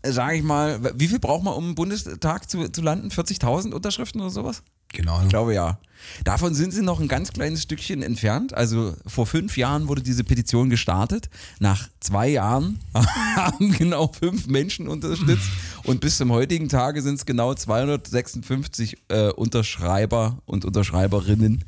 sage 0.04 0.38
ich 0.38 0.44
mal, 0.44 0.94
wie 0.96 1.08
viel 1.08 1.20
braucht 1.20 1.44
man, 1.44 1.54
um 1.54 1.70
im 1.70 1.76
Bundestag 1.76 2.50
zu, 2.50 2.70
zu 2.70 2.82
landen? 2.82 3.10
40.000 3.10 3.74
Unterschriften 3.74 4.22
oder 4.22 4.32
sowas? 4.32 4.64
Genau. 4.94 5.22
Ich 5.22 5.30
glaube 5.30 5.54
ja. 5.54 5.80
Davon 6.24 6.54
sind 6.54 6.72
sie 6.72 6.82
noch 6.82 7.00
ein 7.00 7.08
ganz 7.08 7.34
kleines 7.34 7.64
Stückchen 7.64 8.02
entfernt. 8.02 8.54
Also 8.54 8.96
vor 9.06 9.26
fünf 9.26 9.58
Jahren 9.58 9.88
wurde 9.88 10.02
diese 10.02 10.24
Petition 10.24 10.70
gestartet. 10.70 11.30
Nach 11.60 11.90
zwei 12.00 12.30
Jahren 12.30 12.80
haben 13.36 13.72
genau 13.74 14.08
fünf 14.08 14.48
Menschen 14.48 14.88
unterstützt. 14.88 15.50
Und 15.84 16.00
bis 16.00 16.18
zum 16.18 16.32
heutigen 16.32 16.70
Tage 16.70 17.02
sind 17.02 17.16
es 17.16 17.26
genau 17.26 17.54
256 17.54 18.98
äh, 19.10 19.30
Unterschreiber 19.32 20.40
und 20.46 20.66
Unterschreiberinnen, 20.66 21.66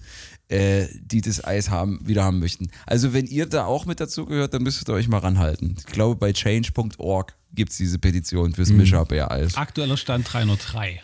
äh, 0.50 0.88
die 1.02 1.22
das 1.22 1.44
Eis 1.44 1.70
haben, 1.70 2.00
wieder 2.08 2.24
haben 2.24 2.40
möchten. 2.40 2.70
Also 2.86 3.14
wenn 3.14 3.26
ihr 3.28 3.46
da 3.46 3.66
auch 3.66 3.86
mit 3.86 4.00
dazu 4.00 4.26
gehört, 4.26 4.54
dann 4.54 4.64
müsstet 4.64 4.90
ihr 4.90 4.94
euch 4.94 5.08
mal 5.08 5.20
ranhalten. 5.20 5.76
Ich 5.80 5.86
glaube, 5.86 6.16
bei 6.16 6.34
change.org 6.34 7.36
gibt 7.54 7.72
es 7.72 7.78
diese 7.78 7.98
Petition 8.00 8.54
fürs 8.54 8.70
Mischa 8.72 9.04
Bär 9.04 9.32
Eis. 9.32 9.56
Aktueller 9.56 9.98
Stand 9.98 10.32
303. 10.32 11.02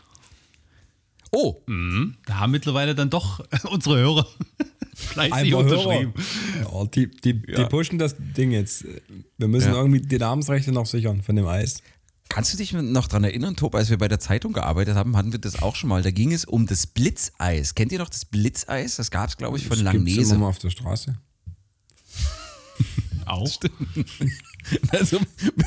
Oh, 1.31 1.55
Mhm. 1.67 2.15
Da 2.25 2.39
haben 2.39 2.51
mittlerweile 2.51 2.95
dann 2.95 3.09
doch 3.09 3.43
unsere 3.69 3.97
Hörer 3.97 4.27
fleißig 4.95 5.33
Einfach 5.33 5.57
unterschrieben. 5.59 6.13
Hörer. 6.59 6.79
Ja, 6.81 6.85
die, 6.85 7.11
die, 7.11 7.41
die 7.41 7.51
Ja. 7.51 7.65
pushen 7.67 7.97
das 7.99 8.15
Ding 8.17 8.51
jetzt. 8.51 8.85
Wir 9.37 9.47
müssen 9.47 9.73
Ja. 9.73 9.77
irgendwie 9.77 10.01
die 10.01 10.17
Namensrechte 10.17 10.71
noch 10.71 10.85
sichern 10.85 11.21
von 11.23 11.35
dem 11.35 11.47
Eis. 11.47 11.81
Kannst 12.27 12.53
du 12.53 12.57
dich 12.57 12.73
noch 12.73 13.07
dran 13.07 13.23
erinnern, 13.23 13.55
Tob, 13.55 13.75
als 13.75 13.89
wir 13.89 13.97
bei 13.97 14.07
der 14.07 14.19
Zeitung 14.19 14.51
gearbeitet 14.53 14.95
haben, 14.95 15.15
hatten 15.15 15.31
wir 15.31 15.39
das 15.39 15.61
auch 15.61 15.75
schon 15.75 15.89
mal. 15.89 16.01
Da 16.01 16.11
ging 16.11 16.33
es 16.33 16.43
um 16.43 16.65
das 16.65 16.87
Blitzeis. 16.87 17.75
Kennt 17.75 17.91
ihr 17.91 17.99
noch 17.99 18.09
das 18.09 18.25
Blitzeis? 18.25 18.95
Das 18.95 19.11
gab 19.11 19.29
es, 19.29 19.37
glaube 19.37 19.57
ich, 19.57 19.67
von 19.67 19.83
Das 19.83 19.91
gibt's 19.91 19.95
immer 19.95 20.09
Langnese. 20.15 20.37
mal 20.37 20.47
auf 20.47 20.59
der 20.59 20.71
Straße. 20.71 21.15
Auch. 23.25 23.49
Also 24.89 25.19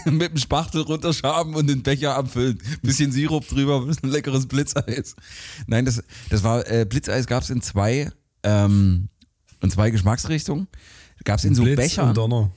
mit 0.05 0.33
dem 0.33 0.37
Spachtel 0.39 0.83
runterschaben 0.83 1.55
und 1.55 1.67
den 1.69 1.83
Becher 1.83 2.17
abfüllen. 2.17 2.59
Bisschen 2.83 3.13
Sirup 3.13 3.47
drüber, 3.49 3.87
ein 4.03 4.11
leckeres 4.11 4.47
Blitzeis. 4.47 5.15
Nein, 5.67 5.85
das, 5.85 6.03
das 6.31 6.43
war, 6.43 6.67
äh, 6.69 6.85
Blitzeis 6.85 7.27
gab 7.27 7.43
es 7.43 7.51
in 7.51 7.63
zwei, 7.63 8.11
ähm, 8.43 9.09
in 9.63 9.71
zwei 9.71 9.91
Geschmacksrichtungen. 9.91 10.69
Gab 11.25 11.39
es 11.39 11.45
in 11.45 11.55
so 11.55 11.63
Blitz 11.63 11.77
Bechern. 11.77 12.09
und 12.09 12.17
Donner. 12.17 12.51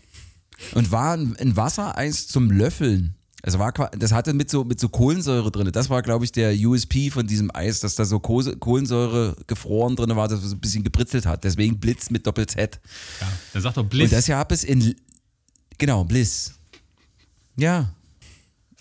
und 0.76 0.92
war 0.92 1.14
ein, 1.14 1.36
ein 1.38 1.56
Wassereis 1.56 2.28
zum 2.28 2.52
Löffeln. 2.52 3.16
Also 3.44 3.58
war, 3.58 3.72
das 3.72 4.12
hatte 4.12 4.34
mit 4.34 4.52
so, 4.52 4.64
mit 4.64 4.80
so 4.80 4.88
Kohlensäure 4.90 5.52
drin. 5.52 5.70
Das 5.72 5.90
war, 5.90 6.04
glaube 6.04 6.26
ich, 6.26 6.32
der 6.32 6.54
USP 6.56 7.10
von 7.10 7.26
diesem 7.26 7.50
Eis, 7.56 7.80
dass 7.80 7.96
da 7.96 8.06
so 8.06 8.20
Kohlensäure 8.20 9.36
gefroren 9.48 9.96
drin 9.96 10.16
war, 10.16 10.28
dass 10.28 10.44
es 10.44 10.52
ein 10.54 10.60
bisschen 10.60 10.84
gebritzelt 10.84 11.26
hat. 11.26 11.44
Deswegen 11.44 11.80
Blitz 11.80 12.12
mit 12.12 12.28
Doppel-Z. 12.28 12.80
Ja. 13.20 13.28
Dann 13.54 13.62
sagt 13.64 13.78
doch 13.78 13.86
Bliss. 13.86 14.12
Und 14.12 14.14
das 14.14 14.28
gab 14.28 14.52
es 14.52 14.64
in, 14.64 14.96
genau, 15.80 16.04
Bliss. 16.04 16.54
Ja. 17.58 17.94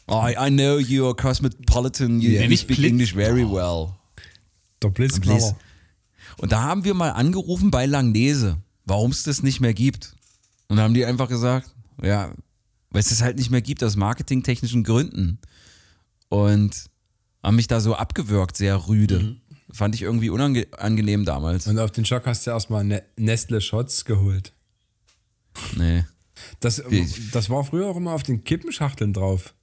Oh, 0.06 0.22
I, 0.26 0.34
I 0.38 0.50
know 0.50 0.78
you 0.78 1.06
are 1.06 1.14
cosmopolitan, 1.14 2.20
you, 2.20 2.30
Ja. 2.30 2.42
you 2.42 2.48
Nicht 2.48 2.62
speak 2.62 2.76
Blitz. 2.78 2.90
English 2.90 3.14
very 3.14 3.48
well. 3.50 3.94
Der 4.82 4.88
Blitzknaller. 4.88 5.38
Bliss. 5.38 5.54
Und 6.38 6.52
da 6.52 6.62
haben 6.62 6.84
wir 6.84 6.92
mal 6.94 7.10
angerufen 7.10 7.70
bei 7.70 7.86
Langnese, 7.86 8.58
warum 8.84 9.10
es 9.10 9.22
das 9.22 9.42
nicht 9.42 9.60
mehr 9.60 9.72
gibt. 9.74 10.14
Und 10.68 10.76
da 10.76 10.82
haben 10.82 10.94
die 10.94 11.04
einfach 11.06 11.28
gesagt, 11.28 11.70
ja, 12.02 12.32
weil 12.90 13.00
es 13.00 13.08
das 13.08 13.22
halt 13.22 13.38
nicht 13.38 13.50
mehr 13.50 13.62
gibt 13.62 13.82
aus 13.82 13.96
marketingtechnischen 13.96 14.84
Gründen. 14.84 15.38
Und 16.28 16.90
haben 17.42 17.56
mich 17.56 17.66
da 17.66 17.80
so 17.80 17.94
abgewürgt, 17.94 18.56
sehr 18.56 18.88
rüde. 18.88 19.36
Fand 19.72 19.94
ich 19.94 20.02
irgendwie 20.02 20.30
unangenehm 20.30 21.24
damals. 21.24 21.66
Und 21.66 21.78
auf 21.78 21.92
den 21.92 22.04
Schock 22.04 22.26
hast 22.26 22.46
du 22.46 22.50
erstmal 22.50 22.84
ne 22.84 23.02
Nestle 23.16 23.60
Shots 23.60 24.04
geholt. 24.04 24.52
Nee. 25.76 26.04
Das, 26.60 26.82
das 27.32 27.50
war 27.50 27.64
früher 27.64 27.86
auch 27.86 27.96
immer 27.96 28.12
auf 28.12 28.22
den 28.22 28.44
Kippenschachteln 28.44 29.12
drauf. 29.12 29.54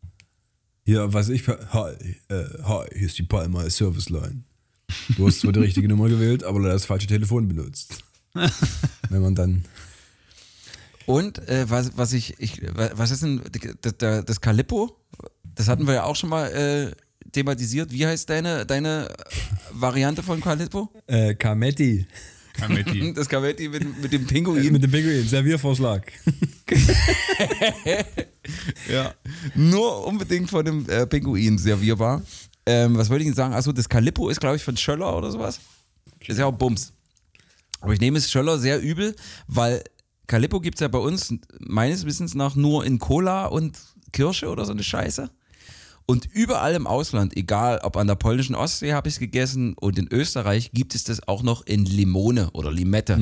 Hier, 0.85 1.11
was 1.13 1.29
ich. 1.29 1.47
Hi, 1.47 1.93
äh, 2.29 2.45
hi, 2.63 2.87
hier 2.93 3.07
ist 3.07 3.17
die 3.17 3.23
Palma 3.23 3.69
Service 3.69 4.09
Line. 4.09 4.43
Du 5.17 5.27
hast 5.27 5.41
zwar 5.41 5.51
die 5.51 5.59
richtige 5.67 5.87
Nummer 5.87 6.07
gewählt, 6.07 6.43
aber 6.43 6.59
leider 6.59 6.73
das 6.73 6.85
falsche 6.85 7.07
Telefon 7.07 7.47
benutzt. 7.47 8.03
Wenn 9.09 9.21
man 9.21 9.35
dann. 9.35 9.65
Und 11.07 11.39
äh, 11.47 11.69
was, 11.69 11.93
was 11.95 12.11
ich, 12.11 12.35
ich, 12.37 12.61
was 12.73 13.11
ist 13.11 13.23
denn 13.23 13.41
das, 13.81 13.95
das, 13.97 14.25
das 14.25 14.41
Calippo? 14.41 14.99
Das 15.55 15.69
hatten 15.69 15.87
wir 15.87 15.93
ja 15.93 16.03
auch 16.03 16.17
schon 16.17 16.29
mal 16.29 16.47
äh, 16.51 16.91
thematisiert. 17.31 17.93
Wie 17.93 18.05
heißt 18.05 18.29
deine, 18.29 18.65
deine 18.65 19.07
Variante 19.71 20.21
von 20.21 20.41
Calippo? 20.41 20.91
Äh, 21.07 21.33
Kametti. 21.35 22.05
Kametti. 22.53 23.13
Das 23.15 23.29
Cavetti 23.29 23.69
mit, 23.69 24.01
mit 24.01 24.11
dem 24.11 24.27
Pinguin. 24.27 24.73
Mit 24.73 24.83
dem 24.83 24.91
Pinguin, 24.91 25.25
Serviervorschlag. 25.25 26.11
Ja. 28.89 29.13
Nur 29.55 30.05
unbedingt 30.07 30.49
von 30.49 30.63
dem 30.63 30.89
äh, 30.89 31.05
Pinguin 31.05 31.57
servierbar. 31.57 32.21
Ähm, 32.65 32.97
was 32.97 33.09
wollte 33.09 33.23
ich 33.23 33.29
denn 33.29 33.35
sagen? 33.35 33.53
Achso, 33.53 33.71
das 33.71 33.87
Calippo 33.89 34.29
ist, 34.29 34.39
glaube 34.39 34.55
ich, 34.55 34.63
von 34.63 34.75
Schöller 34.77 35.17
oder 35.17 35.31
sowas. 35.31 35.59
Ist 36.25 36.39
ja 36.39 36.45
auch 36.45 36.53
Bums. 36.53 36.93
Aber 37.81 37.93
ich 37.93 37.99
nehme 37.99 38.17
es 38.17 38.31
Schöller 38.31 38.57
sehr 38.57 38.81
übel, 38.81 39.15
weil 39.47 39.83
Calippo 40.27 40.59
gibt 40.59 40.77
es 40.77 40.81
ja 40.81 40.87
bei 40.89 40.99
uns 40.99 41.33
meines 41.59 42.05
Wissens 42.05 42.35
nach 42.35 42.55
nur 42.55 42.85
in 42.85 42.99
Cola 42.99 43.45
und 43.45 43.77
Kirsche 44.11 44.49
oder 44.49 44.65
so 44.65 44.73
eine 44.73 44.83
Scheiße. 44.83 45.29
Und 46.05 46.25
überall 46.25 46.73
im 46.73 46.87
Ausland, 46.87 47.35
egal 47.35 47.79
ob 47.83 47.97
an 47.97 48.07
der 48.07 48.15
polnischen 48.15 48.55
Ostsee 48.55 48.93
habe 48.93 49.09
ich 49.09 49.15
es 49.15 49.19
gegessen 49.19 49.73
und 49.73 49.99
in 49.99 50.07
Österreich 50.09 50.71
gibt 50.73 50.95
es 50.95 51.03
das 51.03 51.27
auch 51.27 51.43
noch 51.43 51.65
in 51.65 51.83
Limone 51.85 52.49
oder 52.51 52.71
Limette. 52.71 53.15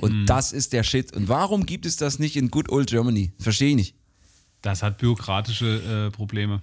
Und 0.00 0.26
das 0.26 0.52
ist 0.52 0.74
der 0.74 0.82
Shit. 0.82 1.16
Und 1.16 1.28
warum 1.28 1.64
gibt 1.64 1.86
es 1.86 1.96
das 1.96 2.18
nicht 2.18 2.36
in 2.36 2.50
Good 2.50 2.68
Old 2.68 2.90
Germany? 2.90 3.32
Verstehe 3.38 3.70
ich 3.70 3.76
nicht. 3.76 3.94
Das 4.60 4.82
hat 4.82 4.98
bürokratische 4.98 6.08
äh, 6.08 6.10
Probleme. 6.10 6.60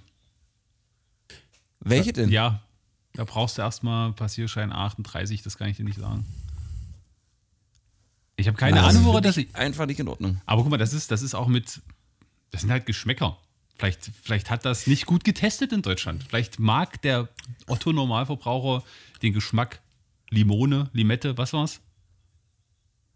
Welche 1.80 2.12
denn? 2.12 2.30
Ja, 2.30 2.62
da 3.14 3.24
brauchst 3.24 3.58
du 3.58 3.62
erstmal 3.62 4.12
Passierschein 4.12 4.72
38, 4.72 5.42
das 5.42 5.58
kann 5.58 5.68
ich 5.68 5.76
dir 5.76 5.84
nicht 5.84 5.98
sagen. 5.98 6.24
Ich 8.36 8.46
habe 8.48 8.56
keine 8.56 8.76
Na, 8.76 8.86
Ahnung, 8.88 9.02
ist 9.02 9.06
woran 9.06 9.22
das 9.22 9.36
liegt. 9.36 9.54
Einfach 9.54 9.86
nicht 9.86 10.00
in 10.00 10.08
Ordnung. 10.08 10.40
Aber 10.46 10.62
guck 10.62 10.70
mal, 10.70 10.76
das 10.76 10.92
ist, 10.92 11.10
das 11.10 11.22
ist 11.22 11.34
auch 11.34 11.46
mit, 11.48 11.80
das 12.50 12.62
sind 12.62 12.70
halt 12.70 12.86
Geschmäcker. 12.86 13.38
Vielleicht, 13.76 14.10
vielleicht 14.22 14.50
hat 14.50 14.64
das 14.64 14.86
nicht 14.86 15.06
gut 15.06 15.24
getestet 15.24 15.72
in 15.72 15.82
Deutschland. 15.82 16.24
Vielleicht 16.28 16.58
mag 16.58 17.00
der 17.02 17.28
Otto-Normalverbraucher 17.66 18.82
den 19.22 19.32
Geschmack 19.32 19.80
Limone, 20.30 20.90
Limette, 20.92 21.36
was 21.38 21.52
war's? 21.52 21.80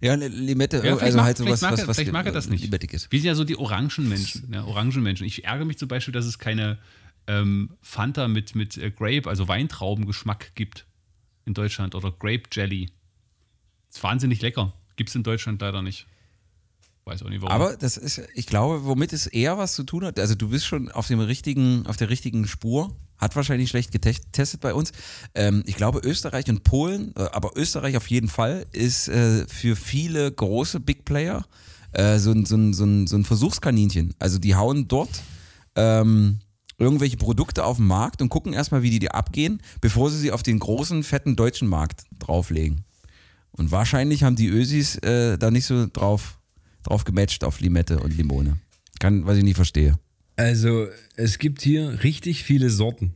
Ja, 0.00 0.14
Li- 0.14 0.28
Limette, 0.28 0.76
Ja, 0.85 0.96
also 0.96 1.16
mag, 1.16 1.26
halt 1.26 1.38
vielleicht 1.38 1.59
sowas, 1.59 1.61
mag, 1.62 1.72
was, 1.72 1.81
er, 1.81 1.88
was 1.88 1.96
vielleicht 1.96 2.12
mag 2.12 2.26
er 2.26 2.33
das 2.33 2.48
nicht. 2.48 2.62
Limettig 2.62 2.92
ist. 2.92 3.11
Wir 3.11 3.20
sind 3.20 3.26
ja 3.26 3.35
so 3.35 3.44
die 3.44 3.57
Orangenmenschen. 3.57 4.52
Ja, 4.52 4.64
Orangenmenschen. 4.64 5.26
Ich 5.26 5.44
ärgere 5.44 5.64
mich 5.64 5.78
zum 5.78 5.88
Beispiel, 5.88 6.12
dass 6.12 6.24
es 6.26 6.38
keine 6.38 6.78
ähm, 7.26 7.70
Fanta 7.83 8.28
mit, 8.28 8.54
mit 8.54 8.76
äh, 8.78 8.90
Grape, 8.92 9.28
also 9.28 9.48
Weintraubengeschmack 9.48 10.54
gibt 10.54 10.87
in 11.44 11.54
Deutschland 11.54 11.94
oder 11.96 12.12
Grape 12.12 12.44
Jelly. 12.52 12.90
Ist 13.90 14.02
wahnsinnig 14.02 14.40
lecker. 14.40 14.72
Gibt 14.98 15.11
es 15.11 15.14
in 15.14 15.22
Deutschland 15.22 15.61
leider 15.61 15.80
nicht. 15.80 16.08
Weiß 17.04 17.22
auch 17.22 17.28
nicht 17.28 17.40
warum. 17.40 17.54
Aber 17.54 17.76
das 17.76 17.96
ist, 17.96 18.20
ich 18.34 18.46
glaube, 18.46 18.84
womit 18.84 19.12
es 19.12 19.28
eher 19.28 19.56
was 19.56 19.76
zu 19.76 19.84
tun 19.84 20.04
hat, 20.04 20.18
also 20.18 20.34
du 20.34 20.48
bist 20.48 20.66
schon 20.66 20.90
auf 20.90 21.06
dem 21.06 21.20
richtigen, 21.20 21.87
auf 21.87 21.96
der 21.96 22.11
richtigen 22.11 22.48
Spur, 22.48 22.96
hat 23.16 23.37
wahrscheinlich 23.37 23.70
schlecht 23.70 23.92
getestet 23.92 24.61
bei 24.61 24.74
uns. 24.74 24.90
Ähm, 25.37 25.62
ich 25.66 25.76
glaube, 25.76 26.00
Österreich 26.00 26.48
und 26.48 26.64
Polen, 26.64 27.14
äh, 27.16 27.20
aber 27.30 27.56
Österreich 27.56 27.96
auf 27.96 28.08
jeden 28.08 28.26
Fall, 28.26 28.66
ist 28.72 29.06
äh, 29.06 29.46
für 29.46 29.76
viele 29.76 30.32
große 30.32 30.80
Big 30.80 31.04
Player 31.04 31.46
äh, 31.92 32.18
so, 32.18 32.32
ein, 32.32 32.44
so, 32.44 32.56
ein, 32.56 32.74
so, 32.74 32.84
ein, 32.84 33.06
so 33.06 33.14
ein 33.14 33.24
Versuchskaninchen. 33.24 34.14
Also 34.18 34.40
die 34.40 34.56
hauen 34.56 34.88
dort 34.88 35.22
ähm, 35.76 36.40
irgendwelche 36.76 37.18
Produkte 37.18 37.64
auf 37.64 37.76
den 37.76 37.87
Markt 37.87 38.20
und 38.20 38.30
gucken 38.30 38.52
erstmal, 38.52 38.82
wie 38.82 38.90
die, 38.90 38.98
die 38.98 39.12
abgehen, 39.12 39.62
bevor 39.80 40.11
sie 40.11 40.18
sie 40.18 40.32
auf 40.32 40.42
den 40.42 40.58
großen, 40.58 41.04
fetten 41.04 41.37
deutschen 41.37 41.68
Markt 41.68 42.02
drauflegen. 42.18 42.84
Und 43.52 43.70
wahrscheinlich 43.70 44.22
haben 44.22 44.37
die 44.37 44.48
Ösis 44.48 44.96
äh, 44.96 45.38
da 45.38 45.50
nicht 45.50 45.66
so 45.66 45.87
drauf, 45.87 46.38
drauf 46.82 47.04
gematcht 47.04 47.44
auf 47.44 47.61
Limette 47.61 47.98
und 47.98 48.16
Limone. 48.16 48.58
Kann, 49.00 49.26
was 49.26 49.37
ich 49.37 49.44
nicht 49.44 49.56
verstehe. 49.56 49.98
Also, 50.37 50.87
es 51.16 51.38
gibt 51.38 51.62
hier 51.62 52.02
richtig 52.04 52.44
viele 52.44 52.70
Sorten 52.70 53.14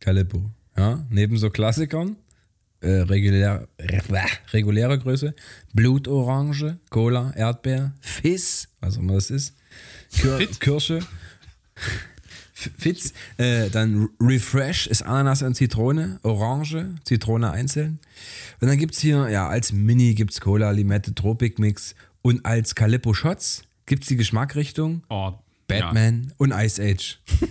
Calippo. 0.00 0.50
Ja, 0.76 1.04
neben 1.10 1.36
so 1.36 1.50
Klassikern, 1.50 2.16
äh, 2.80 2.90
regulär, 2.90 3.68
reguläre 4.52 4.98
Größe, 4.98 5.34
Blutorange, 5.74 6.78
Cola, 6.88 7.32
Erdbeer, 7.36 7.92
Fizz, 8.00 8.68
was 8.80 8.96
auch 8.96 9.00
immer 9.00 9.14
das 9.14 9.30
ist, 9.30 9.54
Kir? 10.12 10.46
Kirsche, 10.58 11.00
Fitz, 12.78 13.12
äh, 13.36 13.70
dann 13.70 14.08
Refresh 14.20 14.86
ist 14.86 15.02
Ananas 15.02 15.42
und 15.42 15.54
Zitrone, 15.54 16.18
Orange, 16.22 16.94
Zitrone 17.04 17.50
einzeln. 17.50 17.98
Und 18.60 18.68
dann 18.68 18.78
gibt 18.78 18.94
es 18.94 19.00
hier, 19.00 19.28
ja, 19.28 19.48
als 19.48 19.72
Mini 19.72 20.14
gibt 20.14 20.32
es 20.32 20.40
Cola, 20.40 20.70
Limette, 20.70 21.14
Tropic 21.14 21.58
Mix 21.58 21.94
Und 22.22 22.44
als 22.44 22.74
Calippo 22.74 23.14
Shots 23.14 23.62
gibt 23.86 24.02
es 24.04 24.08
die 24.08 24.16
Geschmackrichtung 24.16 25.02
Oh, 25.08 25.32
Batman 25.66 26.32
und 26.36 26.52
Ice 26.52 26.82
Age. 26.82 27.18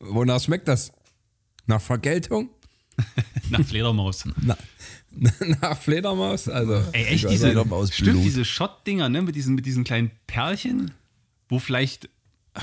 Wonach 0.00 0.40
schmeckt 0.40 0.68
das? 0.68 0.92
Nach 1.66 1.80
Vergeltung? 1.80 2.50
Ja, 2.96 3.14
nach 3.58 3.64
Fledermaus. 3.64 4.24
Na, 4.40 4.56
nach 5.60 5.80
Fledermaus? 5.80 6.48
Also, 6.48 6.82
Ey, 6.92 7.04
echt 7.06 7.30
diese, 7.30 7.52
stimmt, 7.92 8.24
diese 8.24 8.44
Shot-Dinger, 8.44 9.08
ne, 9.08 9.22
mit 9.22 9.36
diesen, 9.36 9.54
mit 9.54 9.66
diesen 9.66 9.84
kleinen 9.84 10.10
Perlchen, 10.26 10.92
wo 11.48 11.58
vielleicht 11.58 12.08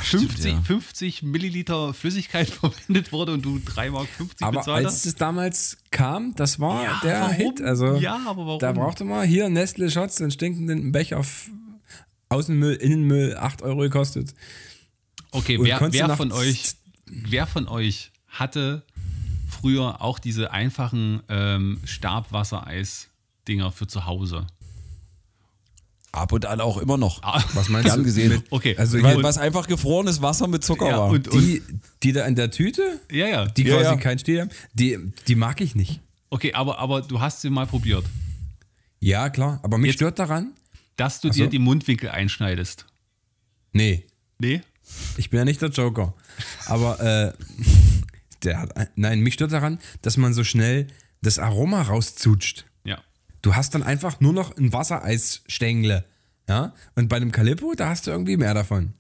stimmt, 0.04 0.32
50, 0.32 0.52
ja. 0.54 0.62
50 0.62 1.24
Milliliter 1.24 1.94
Flüssigkeit 1.94 2.50
verwendet 2.50 3.12
wurde 3.12 3.34
und 3.34 3.44
du 3.44 3.58
3,50 3.58 3.92
Mark 3.92 4.08
Aber 4.42 4.60
bezahlt 4.60 4.86
als 4.86 4.94
hast. 4.96 5.06
es 5.06 5.16
damals 5.16 5.78
kam, 5.92 6.34
das 6.36 6.60
war 6.60 6.84
Ja, 6.84 7.00
der 7.04 7.22
warum? 7.22 7.36
Hit. 7.36 7.62
Also, 7.62 7.96
Ja, 7.96 8.20
aber 8.26 8.46
warum? 8.46 8.60
Da 8.60 8.72
brauchte 8.72 9.04
man 9.06 9.28
hier 9.28 9.50
Nestle 9.50 9.90
Shots, 9.92 10.16
den 10.16 10.32
stinkenden 10.32 10.92
Becher 10.92 11.20
auf 11.20 11.50
Außenmüll, 12.30 12.76
Innenmüll, 12.76 13.38
8 13.38 13.62
Euro 13.62 13.82
gekostet. 13.82 14.34
Okay, 15.32 15.58
Und 15.58 15.66
wer, 15.66 15.80
wer 15.92 16.16
von 16.18 16.32
euch, 16.32 16.74
wer 17.06 17.46
von 17.48 17.68
euch 17.68 18.12
hatte 18.28 18.84
früher 19.50 20.02
auch 20.02 20.18
diese 20.20 20.52
einfachen 20.52 21.22
ähm, 21.30 21.80
Stabwassereis-Dinger 21.86 23.72
für 23.72 23.88
zu 23.88 24.06
Hause? 24.06 24.48
Ab 26.16 26.32
und 26.32 26.46
an 26.46 26.62
auch 26.62 26.78
immer 26.78 26.98
noch. 26.98 27.22
Was 27.54 27.70
meinst 27.70 27.88
Gern 27.88 28.00
du? 28.00 28.04
gesehen. 28.06 28.30
Mit, 28.34 28.44
Okay, 28.50 28.76
also 28.78 29.02
Weil, 29.02 29.16
hier, 29.16 29.24
was 29.24 29.38
einfach 29.38 29.68
gefrorenes 29.68 30.22
Wasser 30.22 30.48
mit 30.48 30.64
Zucker 30.64 30.88
Ja, 30.90 30.98
war. 31.00 31.10
und, 31.10 31.28
und, 31.28 31.42
die, 31.42 31.62
die 32.04 32.12
da 32.14 32.26
in 32.26 32.36
der 32.36 32.52
Tüte, 32.52 33.00
ja, 33.12 33.28
ja. 33.28 33.46
die 33.46 33.64
Ja, 33.64 33.76
quasi 33.76 33.90
ja. 33.92 33.96
keinen 33.98 34.20
Stiel 34.20 34.42
haben, 34.42 34.50
die, 34.74 34.98
die 35.28 35.36
mag 35.36 35.60
ich 35.62 35.76
nicht. 35.76 36.00
Okay, 36.30 36.54
aber, 36.54 36.80
aber 36.80 37.02
du 37.02 37.20
hast 37.20 37.42
sie 37.42 37.50
mal 37.50 37.68
probiert, 37.68 38.06
Ja, 39.00 39.30
klar. 39.30 39.60
Aber 39.64 39.78
mich 39.78 39.90
Jetzt- 39.90 39.96
stört 39.98 40.18
daran, 40.20 40.54
dass 40.96 41.22
du 41.22 41.28
so. 41.28 41.34
dir 41.34 41.48
die 41.48 41.60
Mundwinkel 41.60 42.10
einschneidest. 42.10 42.86
nee, 43.74 44.06
Nee? 44.40 44.62
ich 45.18 45.30
bin 45.30 45.40
ja 45.40 45.46
nicht 45.46 45.62
der 45.62 45.70
Joker. 45.70 46.14
Aber 46.68 47.00
äh, 47.02 47.34
der 48.44 48.60
hat, 48.60 48.76
ein- 48.78 48.88
nein, 48.96 49.20
mich 49.22 49.34
stört 49.36 49.52
daran, 49.52 49.80
dass 50.02 50.18
man 50.18 50.34
so 50.34 50.44
schnell 50.44 50.88
das 51.22 51.40
Aroma 51.40 51.82
rauszutscht. 51.84 52.66
Du 53.46 53.56
hast 53.56 53.76
dann 53.76 53.84
einfach 53.84 54.20
nur 54.22 54.34
noch 54.34 54.58
ein 54.58 54.74
Wassereisstängle. 54.74 56.04
Ja? 56.50 56.74
Und 56.96 57.10
bei 57.10 57.18
einem 57.18 57.32
Calippo, 57.32 57.76
da 57.76 57.90
hast 57.90 58.08
du 58.08 58.12
irgendwie 58.12 58.38
mehr 58.38 58.56
davon. 58.56 58.94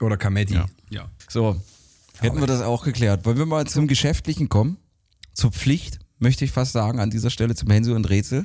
Oder 0.00 0.16
Cametti. 0.16 0.54
Ja. 0.54 0.66
Ja. 0.90 1.08
So, 1.28 1.60
hätten 2.18 2.40
wir 2.40 2.48
das 2.48 2.62
auch 2.62 2.82
geklärt. 2.82 3.24
Wollen 3.24 3.38
wir 3.38 3.46
mal 3.46 3.64
zum 3.68 3.86
Geschäftlichen 3.86 4.48
kommen? 4.48 4.78
Zur 5.34 5.52
Pflicht, 5.52 6.00
möchte 6.18 6.44
ich 6.44 6.50
fast 6.50 6.72
sagen, 6.72 6.98
an 6.98 7.10
dieser 7.10 7.30
Stelle 7.30 7.54
zum 7.54 7.70
Hänsel 7.70 7.94
und 7.94 8.10
Rätsel. 8.10 8.44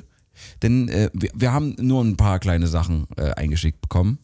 Denn 0.62 0.88
äh, 0.88 1.10
wir, 1.12 1.30
wir 1.34 1.52
haben 1.52 1.74
nur 1.80 2.04
ein 2.04 2.16
paar 2.16 2.38
kleine 2.38 2.68
Sachen 2.68 3.08
äh, 3.16 3.32
eingeschickt 3.32 3.80
bekommen. 3.80 4.20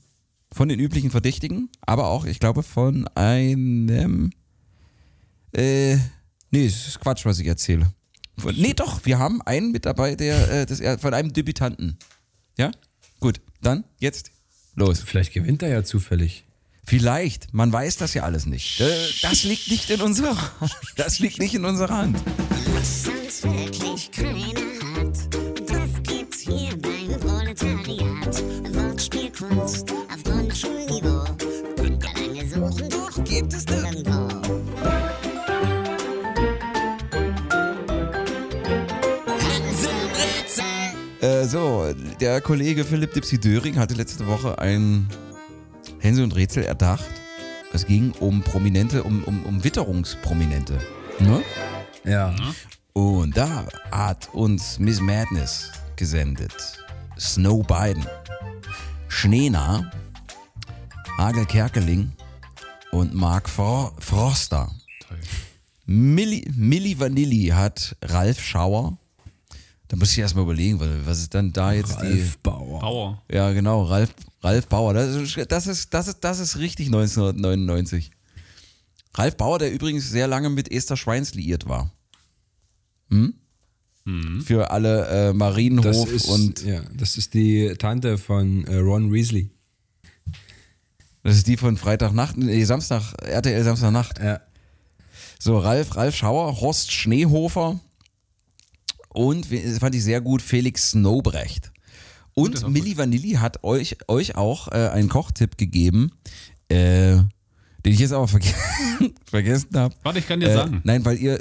Von 0.52 0.68
den 0.68 0.78
üblichen 0.78 1.10
Verdächtigen, 1.10 1.68
aber 1.80 2.06
auch, 2.06 2.26
ich 2.26 2.38
glaube, 2.38 2.62
von 2.62 3.08
einem. 3.16 4.30
Äh, 5.50 5.96
nee, 6.52 6.66
es 6.66 6.86
ist 6.86 7.00
Quatsch, 7.00 7.24
was 7.24 7.40
ich 7.40 7.48
erzähle. 7.48 7.92
Von, 8.38 8.54
nee, 8.56 8.74
doch, 8.74 9.04
wir 9.04 9.18
haben 9.18 9.40
einen 9.42 9.72
mit 9.72 9.86
dabei, 9.86 10.14
der 10.14 10.50
äh, 10.50 10.66
das, 10.66 10.80
von 11.00 11.14
einem 11.14 11.32
Debütanten. 11.32 11.98
Ja? 12.58 12.70
Gut, 13.20 13.40
dann 13.62 13.84
jetzt 13.98 14.30
los. 14.74 15.00
Vielleicht 15.04 15.32
gewinnt 15.32 15.62
er 15.62 15.70
ja 15.70 15.84
zufällig. 15.84 16.44
Vielleicht, 16.84 17.52
man 17.52 17.72
weiß 17.72 17.96
das 17.96 18.14
ja 18.14 18.22
alles 18.22 18.46
nicht. 18.46 18.80
Äh, 18.80 18.88
Das 19.22 19.42
liegt 19.42 19.68
nicht 19.68 19.90
in 19.90 20.00
unserer, 20.00 20.36
das 20.96 21.18
liegt 21.18 21.38
nicht 21.38 21.54
in 21.54 21.64
unserer 21.64 21.96
Hand. 21.96 22.18
Was 22.74 23.04
sonst 23.04 23.42
wirklich 23.44 24.10
keiner 24.12 24.45
Der 42.20 42.40
Kollege 42.40 42.84
Philipp 42.84 43.12
Dipsy 43.14 43.38
Döring 43.38 43.76
hatte 43.76 43.94
letzte 43.94 44.26
Woche 44.26 44.58
ein 44.58 45.08
Hänsel 45.98 46.24
und 46.24 46.34
Rätsel 46.34 46.64
erdacht. 46.64 47.04
Es 47.72 47.86
ging 47.86 48.12
um 48.20 48.42
Prominente, 48.42 49.02
um, 49.02 49.24
um, 49.24 49.44
um 49.44 49.64
Witterungsprominente. 49.64 50.78
Ne? 51.18 51.42
Ja. 52.04 52.34
Und 52.92 53.36
da 53.36 53.66
hat 53.90 54.32
uns 54.32 54.78
Miss 54.78 55.00
Madness 55.00 55.70
gesendet. 55.96 56.78
Snow 57.18 57.66
Biden, 57.66 58.06
Schneena, 59.08 59.90
Hagel 61.18 61.46
Kerkeling 61.46 62.12
und 62.92 63.14
Mark 63.14 63.48
Fro 63.48 63.92
Froster. 63.98 64.70
Milli, 65.84 66.50
Milli 66.54 66.98
Vanilli 66.98 67.48
hat 67.48 67.96
Ralf 68.02 68.40
Schauer. 68.40 68.98
Da 69.88 69.96
muss 69.96 70.12
ich 70.12 70.18
erstmal 70.18 70.44
überlegen, 70.44 70.80
was 71.04 71.20
ist 71.20 71.34
dann 71.34 71.52
da 71.52 71.72
jetzt 71.72 71.96
Ralf 71.96 72.38
Bauer. 72.38 72.80
Bauer. 72.80 73.22
die. 73.28 73.36
Ja, 73.36 73.52
genau, 73.52 73.84
Ralf, 73.84 74.12
Ralf 74.42 74.66
Bauer. 74.66 74.94
Das 74.94 75.14
ist, 75.14 75.36
das, 75.50 75.66
ist, 75.66 75.94
das, 75.94 76.08
ist, 76.08 76.20
das 76.20 76.38
ist 76.40 76.58
richtig 76.58 76.86
1999. 76.86 78.10
Ralf 79.14 79.36
Bauer, 79.36 79.58
der 79.58 79.72
übrigens 79.72 80.10
sehr 80.10 80.26
lange 80.26 80.50
mit 80.50 80.70
Esther 80.70 80.96
Schweins 80.96 81.34
liiert 81.34 81.68
war. 81.68 81.92
Hm? 83.10 83.34
Für 84.44 84.70
alle 84.70 85.06
äh, 85.06 85.26
Das 85.28 85.34
Marienhof 85.34 86.12
ist, 86.12 86.26
und 86.26 86.64
ja, 86.64 86.80
das 86.94 87.16
ist 87.16 87.34
die 87.34 87.74
Tante 87.76 88.18
von 88.18 88.64
äh, 88.66 88.76
Ron 88.76 89.12
Weasley. 89.12 89.50
das 91.24 91.36
ist 91.36 91.48
die 91.48 91.56
von 91.56 91.76
Freitagnacht, 91.76 92.36
nee, 92.36 92.62
Samstag, 92.64 93.14
RTL 93.24 93.64
Samstagnacht. 93.64 94.20
Ja. 94.20 94.40
So, 95.40 95.58
Ralf, 95.58 95.96
Ralf 95.96 96.14
Schauer, 96.14 96.60
Horst 96.60 96.92
Schneehofer 96.92 97.80
und, 99.16 99.48
das 99.52 99.78
fand 99.78 99.94
ich 99.94 100.04
sehr 100.04 100.20
gut, 100.20 100.42
Felix 100.42 100.90
Snowbrecht. 100.90 101.72
Und 102.34 102.68
Milli 102.68 102.96
Vanilli 102.98 103.32
hat 103.32 103.64
euch, 103.64 103.96
euch 104.08 104.36
auch 104.36 104.68
äh, 104.68 104.88
einen 104.88 105.08
Kochtipp 105.08 105.56
gegeben, 105.56 106.12
äh, 106.68 107.16
den 107.16 107.92
ich 107.92 107.98
jetzt 107.98 108.12
aber 108.12 108.28
verge 108.28 108.48
vergessen 109.30 109.70
habe. 109.74 109.94
Warte, 110.02 110.18
ich 110.18 110.28
kann 110.28 110.40
dir 110.40 110.48
Äh, 110.50 110.54
sagen. 110.54 110.80
nein, 110.84 111.04
weil 111.04 111.16
ihr, 111.18 111.40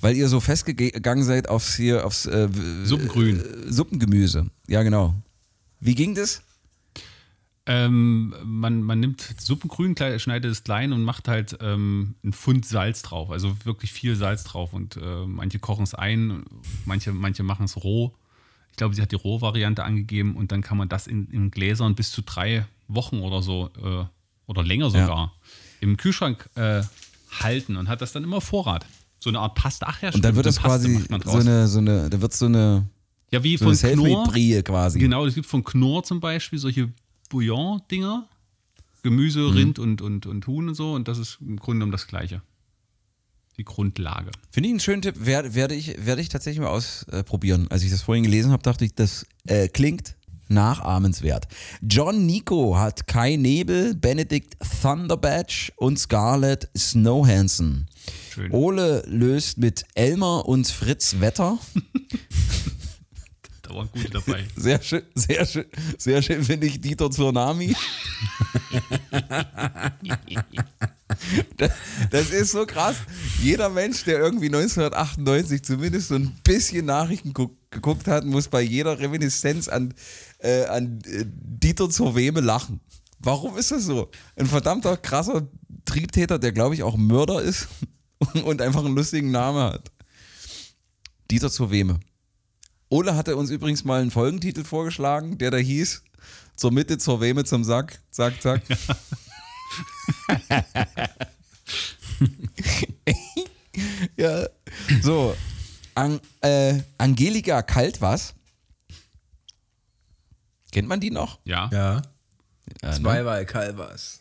weil 0.00 0.14
ihr 0.16 0.28
so 0.28 0.38
festgegangen 0.38 1.24
seid 1.24 1.48
aufs 1.48 1.74
hier, 1.74 2.06
aufs 2.06 2.26
äh, 2.26 2.48
Suppengrün. 2.84 3.40
Äh, 3.40 3.72
Suppengemüse. 3.72 4.46
Ja, 4.68 4.82
genau. 4.84 5.14
Wie 5.80 5.94
ging 5.96 6.14
das? 6.14 6.42
Ähm, 7.64 8.34
man, 8.44 8.82
man 8.82 8.98
nimmt 8.98 9.20
Suppengrün, 9.38 9.94
schneidet 10.18 10.50
es 10.50 10.64
klein 10.64 10.92
und 10.92 11.04
macht 11.04 11.28
halt 11.28 11.58
ähm, 11.60 12.16
einen 12.22 12.32
Pfund 12.32 12.66
Salz 12.66 13.02
drauf. 13.02 13.30
Also 13.30 13.56
wirklich 13.64 13.92
viel 13.92 14.16
Salz 14.16 14.42
drauf. 14.44 14.72
Und 14.72 14.96
äh, 14.96 15.26
manche 15.26 15.58
kochen 15.60 15.84
es 15.84 15.94
ein, 15.94 16.44
manche, 16.84 17.12
manche 17.12 17.44
machen 17.44 17.66
es 17.66 17.82
roh. 17.82 18.12
Ich 18.70 18.76
glaube, 18.76 18.94
sie 18.94 19.02
hat 19.02 19.12
die 19.12 19.16
Rohvariante 19.16 19.84
angegeben 19.84 20.34
und 20.34 20.50
dann 20.50 20.62
kann 20.62 20.76
man 20.78 20.88
das 20.88 21.06
in, 21.06 21.28
in 21.28 21.50
Gläsern 21.50 21.94
bis 21.94 22.10
zu 22.10 22.22
drei 22.22 22.66
Wochen 22.88 23.20
oder 23.20 23.42
so 23.42 23.70
äh, 23.80 24.04
oder 24.46 24.64
länger 24.64 24.90
sogar 24.90 25.32
im 25.80 25.96
Kühlschrank 25.96 26.48
äh, 26.56 26.82
halten 27.40 27.76
und 27.76 27.88
hat 27.88 28.00
das 28.00 28.12
dann 28.12 28.24
immer 28.24 28.40
Vorrat. 28.40 28.86
So 29.20 29.30
eine 29.30 29.38
Art 29.38 29.54
Pasta. 29.54 29.86
Ach 29.88 30.02
ja, 30.02 30.08
Und 30.08 30.24
dann 30.24 30.32
stimmt, 30.32 30.36
wird 30.36 30.46
das 30.46 30.58
Paste 30.58 30.88
quasi 30.88 31.30
so 31.30 31.38
eine, 31.38 31.68
so 31.68 31.78
eine, 31.78 32.10
da 32.10 32.20
wird 32.20 32.32
so 32.32 32.46
eine, 32.46 32.86
Ja, 33.30 33.42
wie 33.44 33.56
so 33.56 33.66
von 33.66 33.76
Knorr. 33.76 33.76
Selfmade-Brie 33.76 34.62
quasi. 34.62 34.98
Genau, 34.98 35.26
es 35.26 35.34
gibt 35.34 35.46
von 35.46 35.62
Knorr 35.62 36.02
zum 36.02 36.18
Beispiel 36.20 36.58
solche 36.58 36.88
Bouillon-Dinger. 37.32 38.28
Gemüse, 39.02 39.40
Mhm. 39.40 39.56
Rind 39.56 39.78
und, 39.78 40.00
und, 40.02 40.26
und 40.26 40.46
Huhn 40.46 40.68
und 40.68 40.74
so. 40.74 40.92
Und 40.92 41.08
das 41.08 41.18
ist 41.18 41.38
im 41.40 41.56
Grunde 41.56 41.78
genommen 41.78 41.92
das 41.92 42.06
Gleiche. 42.06 42.42
Die 43.56 43.64
Grundlage. 43.64 44.30
Finde 44.50 44.68
ich 44.68 44.72
einen 44.72 44.80
schönen 44.80 45.02
Tipp. 45.02 45.16
Werde, 45.18 45.54
werde, 45.54 45.74
ich, 45.74 46.06
werde 46.06 46.22
ich 46.22 46.28
tatsächlich 46.28 46.60
mal 46.60 46.68
ausprobieren. 46.68 47.66
Als 47.70 47.82
ich 47.82 47.90
das 47.90 48.02
vorhin 48.02 48.24
gelesen 48.24 48.52
habe, 48.52 48.62
dachte 48.62 48.84
ich, 48.84 48.94
das 48.94 49.26
äh, 49.46 49.68
klingt 49.68 50.14
nachahmenswert. 50.48 51.48
John 51.82 52.26
Nico 52.26 52.76
hat 52.78 53.06
Kai 53.06 53.36
Nebel, 53.36 53.94
Benedict 53.94 54.56
Thunderbadge 54.82 55.72
und 55.76 55.98
Scarlett 55.98 56.68
Snowhansen. 56.76 57.88
Schön. 58.32 58.52
Ole 58.52 59.02
löst 59.06 59.58
mit 59.58 59.84
Elmer 59.94 60.46
und 60.46 60.66
Fritz 60.66 61.20
Wetter. 61.20 61.58
Da 63.72 63.78
waren 63.78 63.88
gute 63.90 64.10
dabei. 64.10 64.44
Sehr 64.56 64.82
schön, 64.82 65.02
sehr 65.14 65.46
schön, 65.46 65.64
sehr 65.96 66.22
schön 66.22 66.44
finde 66.44 66.66
ich 66.66 66.80
Dieter 66.80 67.10
Tsunami. 67.10 67.74
Das, 71.56 71.70
das 72.10 72.30
ist 72.30 72.52
so 72.52 72.64
krass. 72.64 72.96
Jeder 73.40 73.68
Mensch, 73.68 74.02
der 74.04 74.18
irgendwie 74.18 74.46
1998 74.46 75.62
zumindest 75.62 76.08
so 76.08 76.14
ein 76.14 76.34
bisschen 76.42 76.86
Nachrichten 76.86 77.32
guck, 77.32 77.54
geguckt 77.70 78.08
hat, 78.08 78.24
muss 78.24 78.48
bei 78.48 78.62
jeder 78.62 78.98
Reminiszenz 78.98 79.68
an, 79.68 79.94
äh, 80.38 80.64
an 80.64 81.00
äh, 81.04 81.24
Dieter 81.26 81.90
zur 81.90 82.16
Weme 82.16 82.40
lachen. 82.40 82.80
Warum 83.18 83.56
ist 83.58 83.70
das 83.70 83.84
so? 83.84 84.10
Ein 84.36 84.46
verdammter 84.46 84.96
krasser 84.96 85.46
Triebtäter, 85.84 86.38
der 86.38 86.52
glaube 86.52 86.74
ich 86.74 86.82
auch 86.82 86.96
Mörder 86.96 87.42
ist 87.42 87.68
und 88.44 88.62
einfach 88.62 88.84
einen 88.84 88.96
lustigen 88.96 89.30
Namen 89.30 89.62
hat. 89.62 89.92
Dieter 91.30 91.50
zur 91.50 91.70
Weme. 91.70 92.00
Ole 92.92 93.16
hatte 93.16 93.36
uns 93.36 93.48
übrigens 93.48 93.84
mal 93.84 94.02
einen 94.02 94.10
Folgentitel 94.10 94.64
vorgeschlagen, 94.64 95.38
der 95.38 95.50
da 95.50 95.56
hieß 95.56 96.02
Zur 96.56 96.72
Mitte, 96.72 96.98
zur 96.98 97.22
Weme, 97.22 97.44
zum 97.44 97.64
Sack. 97.64 97.98
Zack, 98.10 98.42
zack. 98.42 98.60
ja. 104.16 104.46
So. 105.00 105.34
An, 105.94 106.20
äh, 106.42 106.82
Angelika 106.98 107.62
Kaltwas. 107.62 108.34
Kennt 110.70 110.86
man 110.86 111.00
die 111.00 111.10
noch? 111.10 111.38
Ja. 111.44 111.70
Ja. 111.72 112.02
Ja, 112.82 112.90
ne? 112.90 112.94
Zwei 112.94 113.22
bei 113.22 113.46
Calvas. 113.46 114.20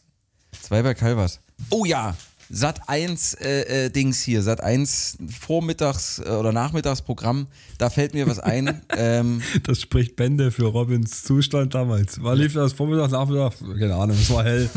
Zwei 0.62 0.81
bei 0.81 0.93
Calvas. 0.93 1.41
Oh 1.69 1.84
ja, 1.84 2.15
Sat 2.54 2.90
1 2.90 3.36
äh, 3.36 3.86
äh, 3.86 3.90
Dings 3.90 4.22
hier, 4.22 4.44
Sat 4.44 4.62
1 4.62 5.18
Vormittags- 5.40 6.20
äh, 6.20 6.30
oder 6.32 6.52
Nachmittagsprogramm, 6.52 7.48
da 7.78 7.90
fällt 7.90 8.14
mir 8.14 8.28
was 8.28 8.40
ein. 8.40 8.82
ähm, 8.98 9.42
Das 9.64 9.80
spricht 9.80 10.18
Bände 10.18 10.52
für 10.52 10.66
Robins 10.66 11.24
Zustand 11.24 11.74
damals. 11.74 12.22
War 12.22 12.36
lief 12.36 12.54
das 12.54 12.74
Vormittag, 12.74 13.12
Nachmittag? 13.12 13.54
Keine 13.80 13.96
Ahnung, 13.96 14.18
es 14.20 14.30
war 14.30 14.44
hell. 14.44 14.70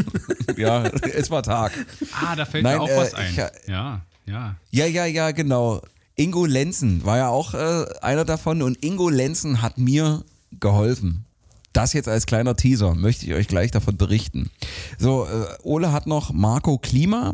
ja, 0.58 0.84
es 0.84 1.30
war 1.30 1.42
Tag. 1.42 1.72
Ah, 2.20 2.36
da 2.36 2.44
fällt 2.44 2.64
Nein, 2.64 2.76
mir 2.76 2.82
auch 2.82 2.88
äh, 2.88 2.96
was 2.98 3.14
ein. 3.14 3.30
ich- 3.30 3.36
ja, 3.68 4.02
ja. 4.26 4.56
Ja, 4.70 4.86
ja, 4.86 5.06
ja, 5.06 5.30
genau. 5.30 5.80
Ingo 6.16 6.44
Lenzen 6.44 7.02
war 7.04 7.16
ja 7.16 7.28
auch 7.28 7.54
äh, 7.54 7.86
einer 8.02 8.26
davon 8.26 8.60
und 8.60 8.84
Ingo 8.84 9.08
Lenzen 9.08 9.62
hat 9.62 9.78
mir 9.78 10.22
geholfen. 10.60 11.24
Das 11.72 11.92
jetzt 11.92 12.08
als 12.08 12.26
kleiner 12.26 12.54
Teaser, 12.54 12.94
möchte 12.94 13.26
ich 13.26 13.34
euch 13.34 13.48
gleich 13.48 13.70
davon 13.70 13.96
berichten. 13.96 14.50
So, 14.98 15.26
äh, 15.26 15.46
Ole 15.62 15.92
hat 15.92 16.06
noch 16.06 16.32
Marco 16.32 16.78
Klima 16.78 17.32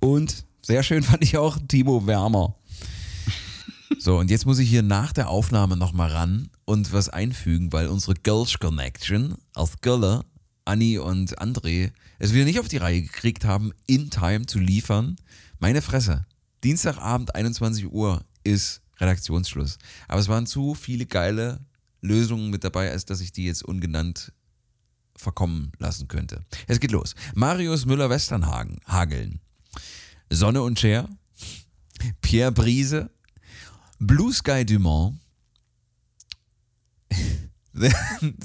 und 0.00 0.44
sehr 0.62 0.82
schön 0.82 1.02
fand 1.02 1.22
ich 1.22 1.36
auch 1.36 1.58
Timo 1.68 2.06
Wärmer. 2.06 2.54
So, 3.98 4.18
und 4.18 4.30
jetzt 4.30 4.46
muss 4.46 4.58
ich 4.58 4.68
hier 4.68 4.82
nach 4.82 5.12
der 5.12 5.28
Aufnahme 5.28 5.76
nochmal 5.76 6.10
ran 6.10 6.50
und 6.64 6.92
was 6.92 7.08
einfügen, 7.08 7.72
weil 7.72 7.88
unsere 7.88 8.14
Girls 8.14 8.58
Connection 8.58 9.36
aus 9.54 9.80
Gölle, 9.80 10.24
Anni 10.64 10.98
und 10.98 11.38
André, 11.38 11.92
es 12.18 12.32
wieder 12.32 12.44
nicht 12.44 12.60
auf 12.60 12.68
die 12.68 12.78
Reihe 12.78 13.02
gekriegt 13.02 13.44
haben, 13.44 13.72
in 13.86 14.10
Time 14.10 14.46
zu 14.46 14.58
liefern. 14.58 15.16
Meine 15.58 15.82
Fresse. 15.82 16.26
Dienstagabend 16.64 17.34
21 17.34 17.92
Uhr 17.92 18.24
ist 18.42 18.82
Redaktionsschluss. 18.98 19.78
Aber 20.08 20.20
es 20.20 20.28
waren 20.28 20.46
zu 20.46 20.74
viele 20.74 21.06
geile 21.06 21.60
Lösungen 22.04 22.50
mit 22.50 22.64
dabei, 22.64 22.90
als 22.90 23.06
dass 23.06 23.20
ich 23.20 23.32
die 23.32 23.46
jetzt 23.46 23.64
ungenannt 23.64 24.32
verkommen 25.16 25.72
lassen 25.78 26.08
könnte. 26.08 26.44
Es 26.66 26.80
geht 26.80 26.92
los. 26.92 27.14
Marius 27.34 27.86
Müller-Westernhagen, 27.86 28.80
Hageln. 28.86 29.40
Sonne 30.30 30.62
und 30.62 30.78
Cher. 30.78 31.08
Pierre 32.20 32.52
Brise. 32.52 33.10
Blue 33.98 34.32
Sky 34.32 34.64
Dumont. 34.66 35.18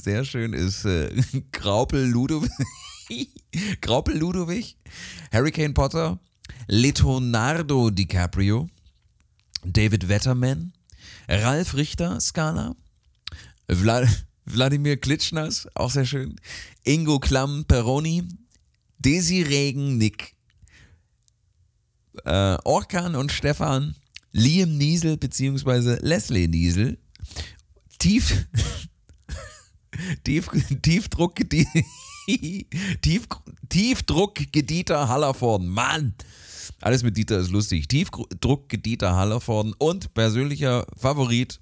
Sehr, 0.02 0.24
schön 0.26 0.54
ist 0.54 0.86
äh, 0.86 1.10
Graupel 1.52 2.06
Ludowig. 2.06 2.50
Graupel 3.82 4.18
Ludowig. 4.18 4.78
Hurricane 5.32 5.74
Potter. 5.74 6.20
Leonardo 6.68 7.90
DiCaprio. 7.90 8.70
David 9.64 10.08
Wetterman. 10.08 10.74
Ralf 11.28 11.76
Richter, 11.76 12.20
Skala. 12.20 12.76
Wladimir 13.70 14.98
Klitschners, 14.98 15.68
auch 15.76 15.92
sehr 15.92 16.06
schön. 16.06 16.36
Ingo 16.84 17.20
Klamm 17.20 17.66
Peroni. 17.66 18.24
Desi 18.98 19.44
Regen 19.44 19.98
Nick. 19.98 20.36
Äh, 22.26 22.58
Orkan 22.66 23.16
und 23.16 23.32
Stefan. 23.32 23.96
Liam 24.32 24.78
Niesel 24.78 25.18
beziehungsweise 25.18 26.00
Leslie 26.02 26.48
Niesel. 26.48 26.98
Tief. 28.00 28.48
Tief, 30.24 30.50
Tiefdruck, 30.82 31.36
Tief, 33.02 33.28
Tiefdruck 33.70 34.36
Gedieter 34.52 35.08
Hallervorden. 35.08 35.68
Mann! 35.68 36.14
Alles 36.82 37.04
mit 37.04 37.18
Dieter 37.18 37.40
ist 37.40 37.50
lustig. 37.50 37.88
Tiefdruck 37.88 38.70
Gedieter 38.70 39.16
Hallervorden 39.16 39.74
und 39.78 40.14
persönlicher 40.14 40.86
Favorit 40.96 41.60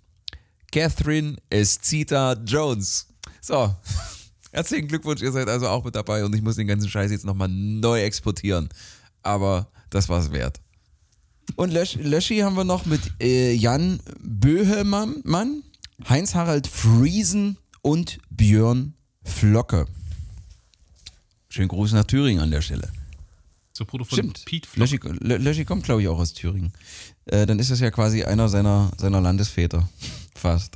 Catherine 0.72 1.38
Escita 1.50 2.34
Jones. 2.46 3.08
So, 3.42 3.76
herzlichen 4.52 4.88
Glückwunsch, 4.88 5.22
ihr 5.22 5.32
seid 5.32 5.48
also 5.50 5.68
auch 5.68 5.84
mit 5.84 5.96
dabei 5.96 6.24
und 6.26 6.36
ich 6.36 6.42
muss 6.42 6.56
den 6.56 6.68
ganzen 6.68 6.90
Scheiß 6.90 7.12
jetzt 7.12 7.26
nochmal 7.26 7.50
neu 7.50 8.02
exportieren. 8.02 8.70
Aber 9.24 9.68
das 9.90 10.10
war's 10.10 10.32
wert. 10.32 10.60
Und 11.56 11.72
Lösch, 11.72 11.96
Löschi 11.96 12.40
haben 12.40 12.56
wir 12.56 12.64
noch 12.64 12.86
mit 12.86 13.02
äh, 13.22 13.54
Jan 13.54 14.00
Böhemann, 14.22 15.22
Mann, 15.24 15.64
Heinz-Harald 16.08 16.68
Friesen 16.68 17.58
und 17.82 18.20
Björn 18.30 18.94
Flocke. 19.24 19.86
Schönen 21.50 21.70
Gruß 21.70 21.94
nach 21.94 22.04
Thüringen 22.04 22.42
an 22.42 22.52
der 22.52 22.62
Stelle. 22.62 22.92
Zur 23.78 23.86
Proto 23.86 24.06
von 24.06 24.18
Stimmt. 24.18 24.44
Pete 24.46 24.68
Flock. 24.68 24.90
Löschi, 24.90 24.98
Lö- 24.98 25.38
Löschi 25.38 25.64
kommt, 25.64 25.84
glaube 25.84 26.02
ich, 26.02 26.08
auch 26.08 26.18
aus 26.18 26.34
Thüringen. 26.34 26.74
Äh, 27.28 27.46
dann 27.46 27.60
ist 27.60 27.70
das 27.70 27.80
ja 27.80 27.92
quasi 27.92 28.24
einer 28.24 28.50
seiner, 28.50 28.90
seiner 28.98 29.22
Landesväter. 29.22 29.88
Fast. 30.36 30.74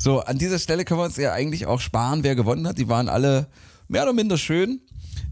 So, 0.00 0.18
an 0.24 0.36
dieser 0.36 0.58
Stelle 0.58 0.84
können 0.84 0.98
wir 0.98 1.04
uns 1.04 1.16
ja 1.16 1.32
eigentlich 1.32 1.66
auch 1.66 1.78
sparen, 1.80 2.24
wer 2.24 2.34
gewonnen 2.34 2.66
hat. 2.66 2.76
Die 2.76 2.88
waren 2.88 3.08
alle 3.08 3.46
mehr 3.86 4.02
oder 4.02 4.12
minder 4.12 4.36
schön. 4.36 4.80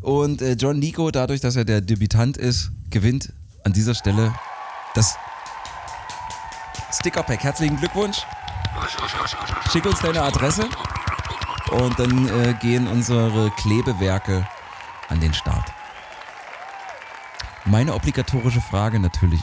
Und 0.01 0.43
äh, 0.43 0.53
John 0.53 0.79
Nico, 0.79 1.11
dadurch, 1.11 1.41
dass 1.41 1.57
er 1.57 1.65
der 1.65 1.81
Debütant 1.81 2.37
ist, 2.37 2.71
gewinnt 2.89 3.33
an 3.65 3.73
dieser 3.73 3.97
Stelle 3.97 4.33
das 4.95 5.17
Stickerpack. 6.93 7.43
Herzlichen 7.43 7.79
Glückwunsch. 7.79 8.19
Schick 9.73 9.87
uns 9.87 9.99
deine 9.99 10.23
Adresse 10.23 10.69
und 11.73 11.99
dann 11.99 12.29
äh, 12.29 12.55
gehen 12.61 12.87
unsere 12.87 13.51
Klebewerke 13.57 14.47
an 15.09 15.21
den 15.21 15.35
Start. 15.35 15.73
Meine 17.71 17.95
obligatorische 17.95 18.61
Frage 18.61 18.99
natürlich. 18.99 19.41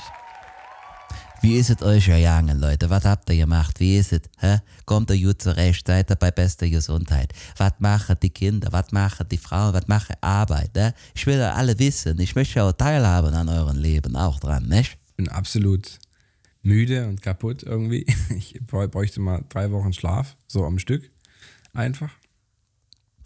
Wie 1.41 1.57
ist 1.57 1.69
es 1.69 1.81
euch 1.83 2.07
ergangen, 2.07 2.59
Leute? 2.59 2.89
Was 2.89 3.05
habt 3.05 3.29
ihr 3.29 3.35
gemacht? 3.37 3.79
Wie 3.79 3.97
ist 3.97 4.13
es? 4.13 4.21
Hä? 4.39 4.59
Kommt 4.85 5.11
ihr 5.11 5.21
gut 5.21 5.41
zurecht? 5.43 5.85
Seid 5.85 6.09
ihr 6.09 6.15
bei 6.15 6.31
bester 6.31 6.67
Gesundheit? 6.69 7.33
Was 7.57 7.73
machen 7.79 8.15
die 8.23 8.31
Kinder? 8.31 8.69
Was 8.71 8.91
machen 8.91 9.27
die 9.29 9.37
Frauen? 9.37 9.73
Was 9.73 9.87
machen 9.87 10.15
Arbeit? 10.21 10.73
Ne? 10.75 10.93
Ich 11.13 11.27
will 11.27 11.37
ja 11.37 11.53
alle 11.53 11.77
wissen. 11.77 12.19
Ich 12.19 12.33
möchte 12.35 12.63
auch 12.63 12.71
teilhaben 12.71 13.33
an 13.35 13.47
eurem 13.49 13.77
Leben 13.77 14.15
auch 14.15 14.39
dran, 14.39 14.67
nicht? 14.67 14.97
bin 15.17 15.29
absolut 15.29 15.99
müde 16.61 17.07
und 17.07 17.21
kaputt 17.21 17.63
irgendwie. 17.63 18.05
Ich 18.35 18.59
bräu- 18.65 18.87
bräuchte 18.87 19.21
mal 19.21 19.43
drei 19.49 19.71
Wochen 19.71 19.93
Schlaf, 19.93 20.35
so 20.47 20.65
am 20.65 20.79
Stück. 20.79 21.09
Einfach. 21.73 22.11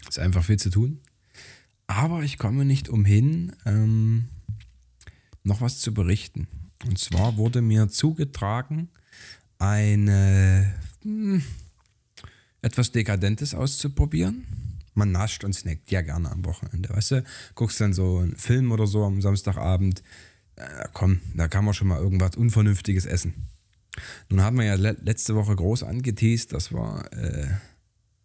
Ist 0.08 0.18
einfach 0.18 0.44
viel 0.44 0.58
zu 0.58 0.70
tun. 0.70 1.00
Aber 1.86 2.22
ich 2.22 2.38
komme 2.38 2.64
nicht 2.64 2.88
umhin, 2.88 3.56
ähm, 3.66 4.28
noch 5.42 5.60
was 5.60 5.78
zu 5.78 5.92
berichten. 5.94 6.48
Und 6.86 6.98
zwar 6.98 7.36
wurde 7.36 7.62
mir 7.62 7.88
zugetragen, 7.88 8.88
eine 9.58 10.74
hm, 11.02 11.42
etwas 12.62 12.92
Dekadentes 12.92 13.54
auszuprobieren. 13.54 14.46
Man 14.94 15.12
nascht 15.12 15.44
und 15.44 15.54
snackt 15.54 15.90
ja 15.90 16.02
gerne 16.02 16.30
am 16.30 16.44
Wochenende. 16.44 16.90
Weißt 16.90 17.12
du, 17.12 17.24
guckst 17.54 17.80
dann 17.80 17.92
so 17.92 18.18
einen 18.18 18.36
Film 18.36 18.72
oder 18.72 18.86
so 18.86 19.04
am 19.04 19.22
Samstagabend. 19.22 20.02
Äh, 20.56 20.88
komm, 20.92 21.20
da 21.34 21.48
kann 21.48 21.64
man 21.64 21.74
schon 21.74 21.88
mal 21.88 22.00
irgendwas 22.00 22.36
Unvernünftiges 22.36 23.06
essen. 23.06 23.48
Nun 24.28 24.42
haben 24.42 24.56
wir 24.58 24.64
ja 24.64 24.74
le 24.74 24.96
letzte 25.02 25.34
Woche 25.34 25.54
groß 25.54 25.82
angeteased, 25.82 26.52
das 26.52 26.72
war 26.72 27.12
äh, 27.12 27.48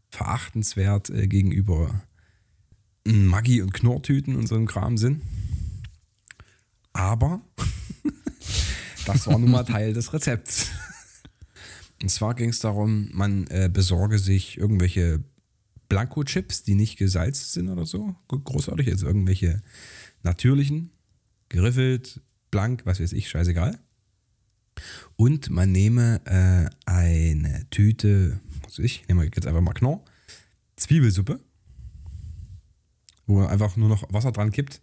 verachtenswert 0.09 1.09
äh, 1.09 1.27
gegenüber 1.27 2.03
Maggi- 3.03 3.61
und 3.61 3.73
Knorrtüten 3.73 4.35
und 4.35 4.47
so 4.47 4.55
einem 4.55 4.67
Kram 4.67 4.97
sind. 4.97 5.21
Aber 6.95 7.41
das 9.05 9.27
war 9.27 9.37
nun 9.37 9.51
mal 9.51 9.65
Teil 9.65 9.93
des 9.93 10.13
Rezepts. 10.13 10.71
Und 12.01 12.07
zwar 12.07 12.35
ging 12.35 12.49
es 12.51 12.59
darum, 12.59 13.09
man 13.11 13.47
äh, 13.47 13.69
besorge 13.71 14.17
sich 14.17 14.57
irgendwelche 14.57 15.21
Blanko-Chips, 15.89 16.63
die 16.63 16.75
nicht 16.75 16.97
gesalzt 16.97 17.51
sind 17.51 17.67
oder 17.67 17.85
so. 17.85 18.15
Großartig, 18.29 18.89
also 18.89 19.07
irgendwelche 19.07 19.61
natürlichen, 20.23 20.91
geriffelt, 21.49 22.21
blank, 22.49 22.85
was 22.85 23.01
weiß 23.01 23.11
ich, 23.11 23.27
scheißegal. 23.27 23.77
Und 25.17 25.49
man 25.49 25.73
nehme 25.73 26.21
äh, 26.25 26.69
eine 26.89 27.69
Tüte, 27.71 28.39
was 28.63 28.79
weiß 28.79 28.85
ich, 28.85 29.05
nehmen 29.07 29.19
wir 29.19 29.25
jetzt 29.25 29.45
einfach 29.45 29.61
mal 29.61 29.73
Knorr, 29.73 30.01
Zwiebelsuppe, 30.77 31.41
wo 33.27 33.39
man 33.39 33.47
einfach 33.47 33.75
nur 33.75 33.89
noch 33.89 34.11
Wasser 34.13 34.31
dran 34.31 34.51
kippt. 34.51 34.81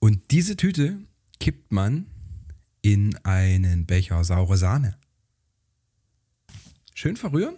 Und 0.00 0.30
diese 0.30 0.56
Tüte 0.56 0.98
kippt 1.40 1.72
man 1.72 2.06
in 2.82 3.16
einen 3.24 3.86
Becher 3.86 4.22
saure 4.24 4.56
Sahne. 4.56 4.96
Schön 6.94 7.16
verrühren. 7.16 7.56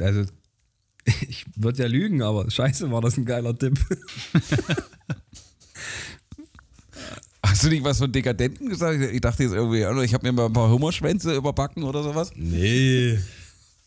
Also, 0.00 0.24
ich 1.28 1.44
würde 1.56 1.82
ja 1.82 1.88
lügen, 1.88 2.22
aber 2.22 2.50
scheiße 2.50 2.90
war 2.90 3.00
das 3.00 3.16
ein 3.16 3.24
geiler 3.24 3.56
Tipp. 3.56 3.78
Hast 7.42 7.64
du 7.64 7.68
nicht 7.68 7.84
was 7.84 7.98
von 7.98 8.12
Dekadenten 8.12 8.68
gesagt? 8.68 9.00
Ich 9.00 9.20
dachte 9.20 9.42
jetzt 9.44 9.52
irgendwie, 9.52 9.78
ich 10.04 10.14
habe 10.14 10.26
mir 10.26 10.32
mal 10.32 10.46
ein 10.46 10.52
paar 10.52 10.70
Hummerschwänze 10.70 11.34
überbacken 11.34 11.82
oder 11.84 12.02
sowas. 12.02 12.32
Nee. 12.34 13.18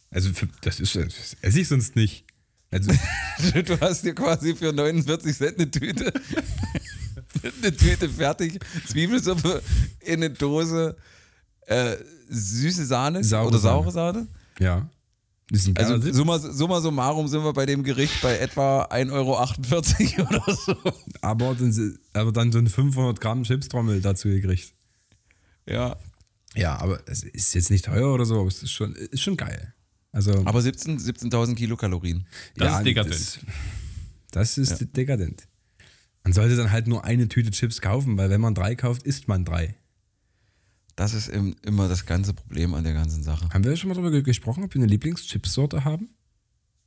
Also, 0.09 0.29
das 0.61 0.79
ist, 0.79 0.95
das 0.95 1.37
esse 1.41 1.59
ich 1.59 1.67
sonst 1.67 1.95
nicht. 1.95 2.25
Also, 2.71 2.91
Du 3.65 3.79
hast 3.79 4.03
dir 4.03 4.15
quasi 4.15 4.55
für 4.55 4.71
49 4.71 5.35
Cent 5.35 5.57
eine 5.59 5.69
Tüte, 5.69 6.13
eine 7.61 7.75
Tüte 7.75 8.09
fertig, 8.09 8.59
Zwiebelsuppe 8.87 9.61
in 9.99 10.23
eine 10.23 10.29
Dose, 10.29 10.95
äh, 11.67 11.97
süße 12.29 12.85
Sahne 12.85 13.23
Saure 13.23 13.47
oder 13.49 13.59
saure 13.59 13.91
Sahne. 13.91 14.27
ja. 14.59 14.89
Also 15.75 15.99
summa, 16.13 16.39
summa 16.39 16.79
summarum 16.79 17.27
sind 17.27 17.43
wir 17.43 17.51
bei 17.51 17.65
dem 17.65 17.83
Gericht 17.83 18.21
bei 18.21 18.37
etwa 18.37 18.83
1,48 18.85 19.11
Euro 19.11 20.29
oder 20.29 20.55
so. 20.55 20.75
aber, 21.19 21.55
dann, 21.55 21.97
aber 22.13 22.31
dann 22.31 22.53
so 22.53 22.59
eine 22.59 22.69
500 22.69 23.19
Gramm 23.19 23.43
Chipstrommel 23.43 23.99
dazu 23.99 24.29
gekriegt. 24.29 24.73
Ja. 25.65 25.97
Ja, 26.55 26.77
aber 26.77 27.01
es 27.05 27.23
ist 27.23 27.53
jetzt 27.53 27.69
nicht 27.69 27.83
teuer 27.83 28.13
oder 28.13 28.23
so, 28.23 28.39
aber 28.39 28.47
es 28.47 28.63
ist 28.63 28.71
schon, 28.71 28.95
ist 28.95 29.21
schon 29.21 29.35
geil. 29.35 29.73
Also, 30.11 30.31
Aber 30.45 30.61
17 30.61 30.99
17.000 30.99 31.55
Kilokalorien. 31.55 32.25
Das 32.55 32.67
ist 32.79 32.85
dekadent. 32.85 33.39
Das, 34.31 34.55
das 34.55 34.57
ist 34.57 34.95
dekadent. 34.97 35.47
Man 36.23 36.33
sollte 36.33 36.55
dann 36.55 36.71
halt 36.71 36.87
nur 36.87 37.03
eine 37.05 37.27
Tüte 37.27 37.51
Chips 37.51 37.81
kaufen, 37.81 38.17
weil 38.17 38.29
wenn 38.29 38.41
man 38.41 38.53
drei 38.53 38.75
kauft, 38.75 39.03
isst 39.03 39.27
man 39.27 39.45
drei. 39.45 39.75
Das 40.95 41.13
ist 41.13 41.29
im, 41.29 41.55
immer 41.63 41.87
das 41.87 42.05
ganze 42.05 42.33
Problem 42.33 42.73
an 42.73 42.83
der 42.83 42.93
ganzen 42.93 43.23
Sache. 43.23 43.49
Haben 43.49 43.63
wir 43.63 43.75
schon 43.77 43.87
mal 43.87 43.93
darüber 43.95 44.11
ge- 44.11 44.21
gesprochen, 44.21 44.63
ob 44.63 44.73
wir 44.73 44.79
eine 44.81 44.87
Lieblingschipsorte 44.91 45.83
haben? 45.85 46.09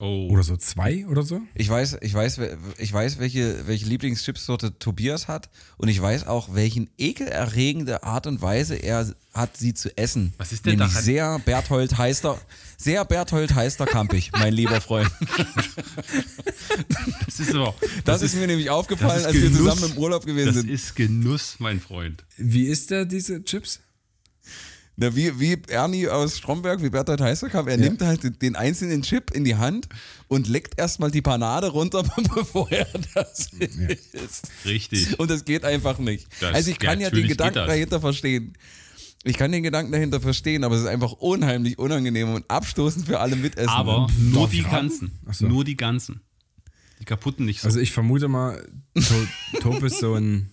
Oh. 0.00 0.28
Oder 0.30 0.42
so 0.42 0.56
zwei 0.56 1.06
oder 1.06 1.22
so? 1.22 1.40
Ich 1.54 1.68
weiß, 1.68 1.98
ich 2.00 2.12
weiß, 2.12 2.40
ich 2.78 2.92
weiß, 2.92 3.18
welche, 3.20 3.66
welche 3.68 3.86
Lieblingschipsorte 3.86 4.76
Tobias 4.78 5.28
hat 5.28 5.48
und 5.76 5.88
ich 5.88 6.02
weiß 6.02 6.26
auch, 6.26 6.52
welchen 6.54 6.90
ekelerregende 6.98 8.02
Art 8.02 8.26
und 8.26 8.42
Weise 8.42 8.74
er 8.74 9.14
hat, 9.32 9.56
sie 9.56 9.72
zu 9.72 9.96
essen. 9.96 10.34
Was 10.36 10.52
ist 10.52 10.66
denn 10.66 10.76
Nämlich 10.78 10.90
daran- 10.92 11.04
sehr 11.04 11.38
Berthold 11.44 11.96
Heister, 11.96 12.38
sehr 12.76 13.04
Berthold 13.04 13.54
Heister 13.54 13.86
Kampig, 13.86 14.32
mein 14.32 14.52
lieber 14.52 14.80
Freund. 14.80 15.10
das 17.26 17.40
ist 17.40 17.54
aber, 17.54 17.74
Das, 18.04 18.22
ist, 18.22 18.34
mir 18.34 18.46
nämlich 18.46 18.70
aufgefallen, 18.70 19.10
das 19.10 19.20
ist 19.22 19.26
als 19.26 19.34
wir 19.36 19.50
Genuss. 19.50 19.74
zusammen 19.76 19.92
im 19.92 19.98
Urlaub 19.98 20.26
gewesen 20.26 20.46
das 20.48 20.56
sind. 20.56 20.70
ist 20.70 20.96
Genuss, 20.96 21.56
mein 21.58 21.80
Freund. 21.80 22.24
Wie 22.36 22.66
ist 22.66 22.90
der, 22.90 23.04
diese 23.04 23.42
Chips? 23.44 23.80
Na, 24.96 25.14
wie, 25.16 25.40
wie 25.40 25.60
Ernie 25.68 26.08
aus 26.08 26.38
Stromberg, 26.38 26.80
wie 26.80 26.88
Berthold 26.90 27.20
Heister 27.20 27.48
kam, 27.50 27.66
er 27.66 27.76
Ja. 27.76 27.80
nimmt 27.84 28.00
halt 28.00 28.40
den- 28.40 28.54
einzelnen 28.54 29.02
Chip 29.02 29.32
in 29.32 29.42
die 29.44 29.56
Hand 29.56 29.88
und 30.28 30.46
leckt 30.46 30.78
erstmal 30.78 31.10
die 31.10 31.20
Panade 31.22 31.68
runter, 31.68 32.02
bevor 32.34 32.70
er 32.70 32.86
das 33.14 33.48
isst. 33.52 34.48
Richtig. 34.64 35.18
Und 35.18 35.30
das 35.30 35.44
geht 35.44 35.64
einfach 35.64 35.98
nicht. 35.98 36.28
Das- 36.40 36.54
also 36.54 36.70
ich 36.70 36.78
kann 36.78 37.00
ja, 37.00 37.06
natürlich 37.08 37.24
den 37.26 37.30
Gedanken 37.36 37.66
dahinter 37.66 38.00
verstehen. 38.00 38.52
Ich 39.24 39.36
kann 39.36 39.50
den 39.50 39.62
Gedanken 39.64 39.90
dahinter 39.90 40.20
verstehen, 40.20 40.62
aber 40.64 40.76
es 40.76 40.82
ist 40.82 40.86
einfach 40.86 41.12
unheimlich 41.12 41.78
unangenehm 41.78 42.32
und 42.34 42.48
abstoßend 42.48 43.06
für 43.06 43.18
alle 43.20 43.34
Mitessen. 43.36 43.70
Aber 43.70 44.06
nur 44.18 44.48
die 44.48 44.62
ganzen. 44.62 45.18
So. 45.32 45.48
Nur 45.48 45.64
die 45.64 45.76
ganzen. 45.76 46.20
Die 47.00 47.04
kaputten 47.04 47.46
nicht 47.46 47.62
so. 47.62 47.66
Also 47.66 47.80
ich 47.80 47.90
vermute 47.90 48.28
mal, 48.28 48.64
To- 48.94 49.58
Top 49.60 49.82
ist 49.82 49.98
so 49.98 50.14
ein, 50.14 50.50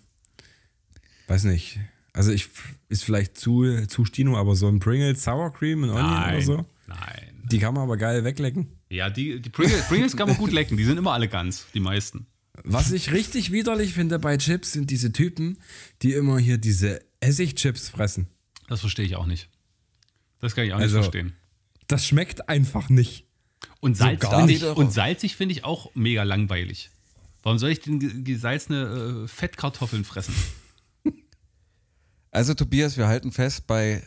weiß 1.28 1.44
nicht, 1.44 1.80
also 2.14 2.32
ich 2.32 2.50
ist 2.90 3.04
vielleicht 3.04 3.38
zu, 3.38 3.86
zu 3.88 4.06
Stino, 4.06 4.38
aber 4.38 4.56
so 4.56 4.68
ein 4.68 4.80
Pringles 4.80 5.24
Sour 5.24 5.54
Cream 5.54 5.84
und 5.84 5.90
Onion 5.92 6.10
nein, 6.10 6.34
oder 6.36 6.42
so, 6.44 6.66
nein. 6.88 7.44
die 7.50 7.60
kann 7.60 7.74
man 7.74 7.84
aber 7.84 7.98
geil 7.98 8.24
weglecken. 8.24 8.68
Ja, 8.90 9.10
die, 9.10 9.40
die 9.42 9.50
Pringles, 9.50 9.88
Pringles 9.88 10.18
kann 10.18 10.28
man 10.28 10.38
gut 10.38 10.52
lecken. 10.52 10.76
Die 10.78 10.84
sind 10.84 10.98
immer 10.98 11.14
alle 11.14 11.28
ganz, 11.30 11.66
die 11.74 11.80
meisten. 11.80 12.26
Was 12.64 12.92
ich 12.92 13.12
richtig 13.14 13.52
widerlich 13.52 13.94
finde 13.94 14.20
bei 14.20 14.38
Chips 14.38 14.74
sind 14.74 14.92
diese 14.92 15.12
Typen, 15.14 15.58
die 16.02 16.14
immer 16.14 16.38
hier 16.38 16.58
diese 16.58 17.02
Essigchips 17.22 17.88
fressen. 17.90 18.28
Das 18.68 18.82
verstehe 18.82 19.06
ich 19.06 19.16
auch 19.16 19.26
nicht. 19.26 19.50
Das 20.42 20.54
kann 20.56 20.66
ich 20.66 20.74
auch 20.74 20.78
nicht 20.78 20.84
Also- 20.86 20.98
verstehen. 21.04 21.34
Das 21.88 22.06
schmeckt 22.06 22.48
einfach 22.50 22.90
nicht. 22.90 23.26
Und, 23.80 23.98
salz 23.98 24.26
finde 24.28 24.46
nicht. 24.46 24.64
ich, 24.64 24.70
und 24.76 24.92
salzig 24.94 25.36
finde 25.36 25.54
ich 25.54 25.64
auch 25.66 25.94
mega 25.96 26.24
langweilig. 26.24 26.90
Warum 27.44 27.58
soll 27.58 27.72
ich 27.72 27.80
denn 27.80 28.00
ge- 28.00 28.22
gesalzene 28.24 29.24
äh, 29.24 29.28
Fettkartoffeln 29.28 30.04
fressen? 30.06 30.34
Also 32.32 32.54
Tobias, 32.54 32.98
wir 32.98 33.08
halten 33.08 33.34
fest 33.34 33.68
bei, 33.68 34.02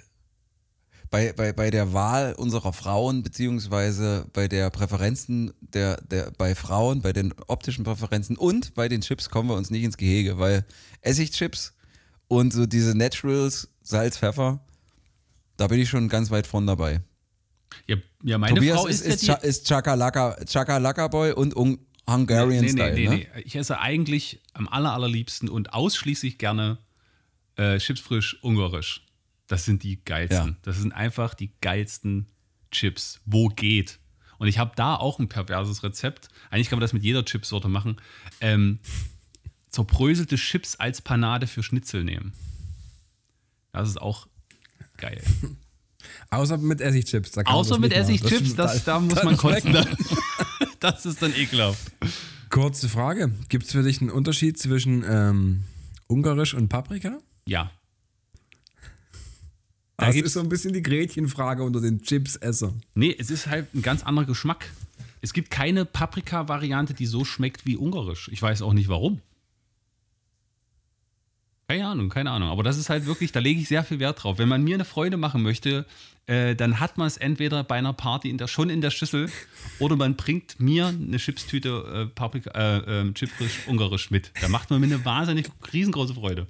bei, 1.10 1.34
bei, 1.34 1.52
bei 1.52 1.70
der 1.70 1.92
Wahl 1.92 2.34
unserer 2.34 2.72
Frauen, 2.72 3.22
beziehungsweise 3.22 4.26
bei 4.32 4.48
der 4.48 4.70
Präferenzen 4.70 5.52
der, 5.60 6.00
der, 6.00 6.32
bei 6.38 6.54
Frauen, 6.54 7.02
bei 7.02 7.12
den 7.12 7.34
optischen 7.48 7.84
Präferenzen 7.84 8.38
und 8.38 8.74
bei 8.74 8.88
den 8.88 9.02
Chips 9.02 9.28
kommen 9.28 9.50
wir 9.50 9.56
uns 9.56 9.70
nicht 9.70 9.84
ins 9.84 9.98
Gehege, 9.98 10.38
weil 10.38 10.64
Essigchips 11.02 11.74
und 12.26 12.54
so 12.54 12.64
diese 12.64 12.96
Naturals, 12.96 13.68
Salz, 13.82 14.16
Pfeffer, 14.16 14.64
da 15.58 15.66
bin 15.66 15.78
ich 15.78 15.90
schon 15.90 16.08
ganz 16.08 16.30
weit 16.30 16.46
vorn 16.46 16.66
dabei. 16.66 17.02
Ja, 17.86 17.96
ja 18.22 18.38
meine 18.38 18.54
Tobias 18.54 18.78
Frau 18.78 18.86
ist, 18.86 19.02
ist, 19.02 19.16
ist, 19.16 19.26
ja 19.26 19.34
ist 19.34 19.68
Chakalaka, 19.68 20.36
Chakalaka 20.50 21.08
Boy 21.08 21.32
und 21.32 21.54
Un 21.54 21.78
Hungarian 22.08 22.64
nee, 22.64 22.72
nee, 22.72 22.82
Style, 22.82 22.94
nee, 22.94 23.08
ne? 23.08 23.14
nee. 23.16 23.42
Ich 23.44 23.56
esse 23.56 23.80
eigentlich 23.80 24.42
am 24.52 24.68
aller, 24.68 24.92
allerliebsten 24.92 25.48
und 25.48 25.72
ausschließlich 25.72 26.38
gerne 26.38 26.78
äh, 27.56 27.78
Chips 27.78 28.00
frisch 28.00 28.42
ungarisch. 28.42 29.04
Das 29.46 29.64
sind 29.64 29.82
die 29.82 30.02
geilsten. 30.04 30.48
Ja. 30.48 30.56
Das 30.62 30.78
sind 30.78 30.92
einfach 30.92 31.34
die 31.34 31.52
geilsten 31.60 32.28
Chips, 32.70 33.20
wo 33.24 33.48
geht. 33.48 33.98
Und 34.38 34.48
ich 34.48 34.58
habe 34.58 34.72
da 34.76 34.96
auch 34.96 35.18
ein 35.18 35.28
perverses 35.28 35.82
Rezept. 35.82 36.28
Eigentlich 36.50 36.68
kann 36.70 36.78
man 36.78 36.82
das 36.82 36.92
mit 36.92 37.04
jeder 37.04 37.24
Chipsorte 37.24 37.68
machen. 37.68 37.96
Ähm, 38.40 38.78
zerbröselte 39.68 40.36
Chips 40.36 40.76
als 40.76 41.02
Panade 41.02 41.46
für 41.46 41.62
Schnitzel 41.62 42.04
nehmen. 42.04 42.32
Das 43.72 43.88
ist 43.88 44.00
auch 44.00 44.28
geil. 44.96 45.22
Außer 46.30 46.58
mit 46.58 46.80
Essigchips. 46.80 47.32
Da 47.32 47.42
Außer 47.42 47.70
das 47.70 47.78
mit. 47.80 47.92
Essigchips, 47.92 48.54
das, 48.54 48.84
da 48.84 49.00
muss 49.00 49.22
man 49.22 49.36
kotzen. 49.36 49.76
Das 50.80 51.06
ist 51.06 51.22
dann 51.22 51.34
ekelhaft. 51.34 51.92
Kurze 52.50 52.90
Frage. 52.90 53.32
Gibt 53.48 53.64
es 53.64 53.72
für 53.72 53.82
dich 53.82 54.02
einen 54.02 54.10
Unterschied 54.10 54.58
zwischen 54.58 55.02
ähm, 55.08 55.64
Ungarisch 56.08 56.52
und 56.52 56.68
Paprika? 56.68 57.20
Ja. 57.46 57.70
Da 59.96 60.06
Das 60.06 60.16
ist 60.16 60.32
so 60.32 60.40
ein 60.40 60.48
bisschen 60.48 60.72
die 60.72 60.82
Gretchenfrage 60.82 61.62
unter 61.62 61.80
den 61.80 62.02
Chips-Essern. 62.02 62.82
Nee, 62.94 63.14
es 63.18 63.30
ist 63.30 63.46
halt 63.46 63.72
ein 63.74 63.82
ganz 63.82 64.02
anderer 64.02 64.26
Geschmack. 64.26 64.70
Es 65.20 65.32
gibt 65.32 65.50
keine 65.50 65.84
Paprika-Variante, 65.84 66.94
die 66.94 67.06
so 67.06 67.24
schmeckt 67.24 67.64
wie 67.64 67.76
ungarisch. 67.76 68.28
Ich 68.32 68.42
weiß 68.42 68.62
auch 68.62 68.72
nicht 68.72 68.88
warum. 68.88 69.20
Keine 71.68 71.86
Ahnung, 71.86 72.10
keine 72.10 72.30
Ahnung. 72.30 72.50
Aber 72.50 72.62
das 72.62 72.76
ist 72.76 72.90
halt 72.90 73.06
wirklich, 73.06 73.32
da 73.32 73.40
lege 73.40 73.60
ich 73.60 73.68
sehr 73.68 73.84
viel 73.84 73.98
Wert 73.98 74.22
drauf. 74.22 74.38
Wenn 74.38 74.48
man 74.48 74.62
mir 74.62 74.74
eine 74.74 74.84
Freude 74.84 75.16
machen 75.16 75.42
möchte, 75.42 75.86
äh, 76.26 76.54
dann 76.54 76.78
hat 76.78 76.98
man 76.98 77.06
es 77.06 77.16
entweder 77.16 77.64
bei 77.64 77.76
einer 77.76 77.94
Party 77.94 78.28
in 78.28 78.36
der, 78.36 78.48
schon 78.48 78.68
in 78.68 78.80
der 78.82 78.90
Schüssel 78.90 79.30
oder 79.78 79.96
man 79.96 80.16
bringt 80.16 80.60
mir 80.60 80.88
eine 80.88 81.16
Chipstüte 81.16 82.08
äh, 82.10 82.14
Paprika, 82.14 82.50
äh, 82.50 83.00
äh, 83.00 83.12
Chipfrisch 83.14 83.60
ungarisch 83.66 84.10
mit. 84.10 84.30
Da 84.42 84.48
macht 84.48 84.70
man 84.70 84.80
mir 84.80 84.86
eine 84.86 85.04
wahnsinnig 85.04 85.46
riesengroße 85.72 86.14
Freude. 86.14 86.46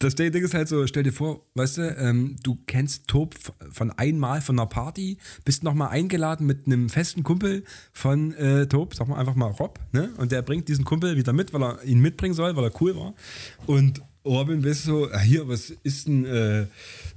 Das 0.00 0.16
Ding 0.16 0.32
ist 0.34 0.54
halt 0.54 0.68
so, 0.68 0.86
stell 0.86 1.04
dir 1.04 1.12
vor, 1.12 1.46
weißt 1.54 1.78
du, 1.78 1.96
ähm, 1.96 2.36
du 2.42 2.58
kennst 2.66 3.06
Top 3.08 3.34
f- 3.36 3.52
von 3.70 3.90
einmal 3.92 4.40
von 4.42 4.58
einer 4.58 4.66
Party, 4.66 5.18
bist 5.44 5.62
nochmal 5.62 5.88
eingeladen 5.90 6.46
mit 6.46 6.66
einem 6.66 6.88
festen 6.90 7.22
Kumpel 7.22 7.64
von 7.92 8.34
äh, 8.34 8.66
Top, 8.66 8.94
sag 8.94 9.08
mal 9.08 9.16
einfach 9.16 9.36
mal 9.36 9.50
Rob, 9.52 9.78
ne? 9.92 10.10
Und 10.18 10.32
der 10.32 10.42
bringt 10.42 10.68
diesen 10.68 10.84
Kumpel 10.84 11.16
wieder 11.16 11.32
mit, 11.32 11.52
weil 11.54 11.62
er 11.62 11.82
ihn 11.84 12.00
mitbringen 12.00 12.34
soll, 12.34 12.54
weil 12.56 12.64
er 12.64 12.82
cool 12.82 12.96
war. 12.96 13.14
Und 13.66 14.02
Robin 14.24 14.62
bist 14.62 14.84
so, 14.84 15.10
ah, 15.12 15.18
hier, 15.20 15.46
was 15.48 15.68
ist 15.82 16.06
denn 16.08 16.24
äh, 16.24 16.66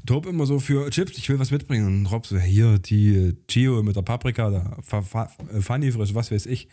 Top 0.05 0.25
immer 0.25 0.45
so 0.45 0.59
für 0.59 0.89
Chips? 0.89 1.17
Ich 1.17 1.29
will 1.29 1.39
was 1.39 1.51
mitbringen. 1.51 1.85
Und 1.87 2.05
Rob 2.07 2.25
so, 2.27 2.37
hier, 2.37 2.79
die 2.79 3.15
äh, 3.15 3.33
Gio 3.47 3.81
mit 3.81 3.95
der 3.95 4.01
Paprika, 4.01 4.49
da, 4.49 4.77
Fa- 4.83 5.01
Fa- 5.01 5.29
äh, 5.53 5.61
Funny 5.61 5.91
frisch, 5.91 6.13
was 6.13 6.31
weiß 6.31 6.45
ich. 6.47 6.67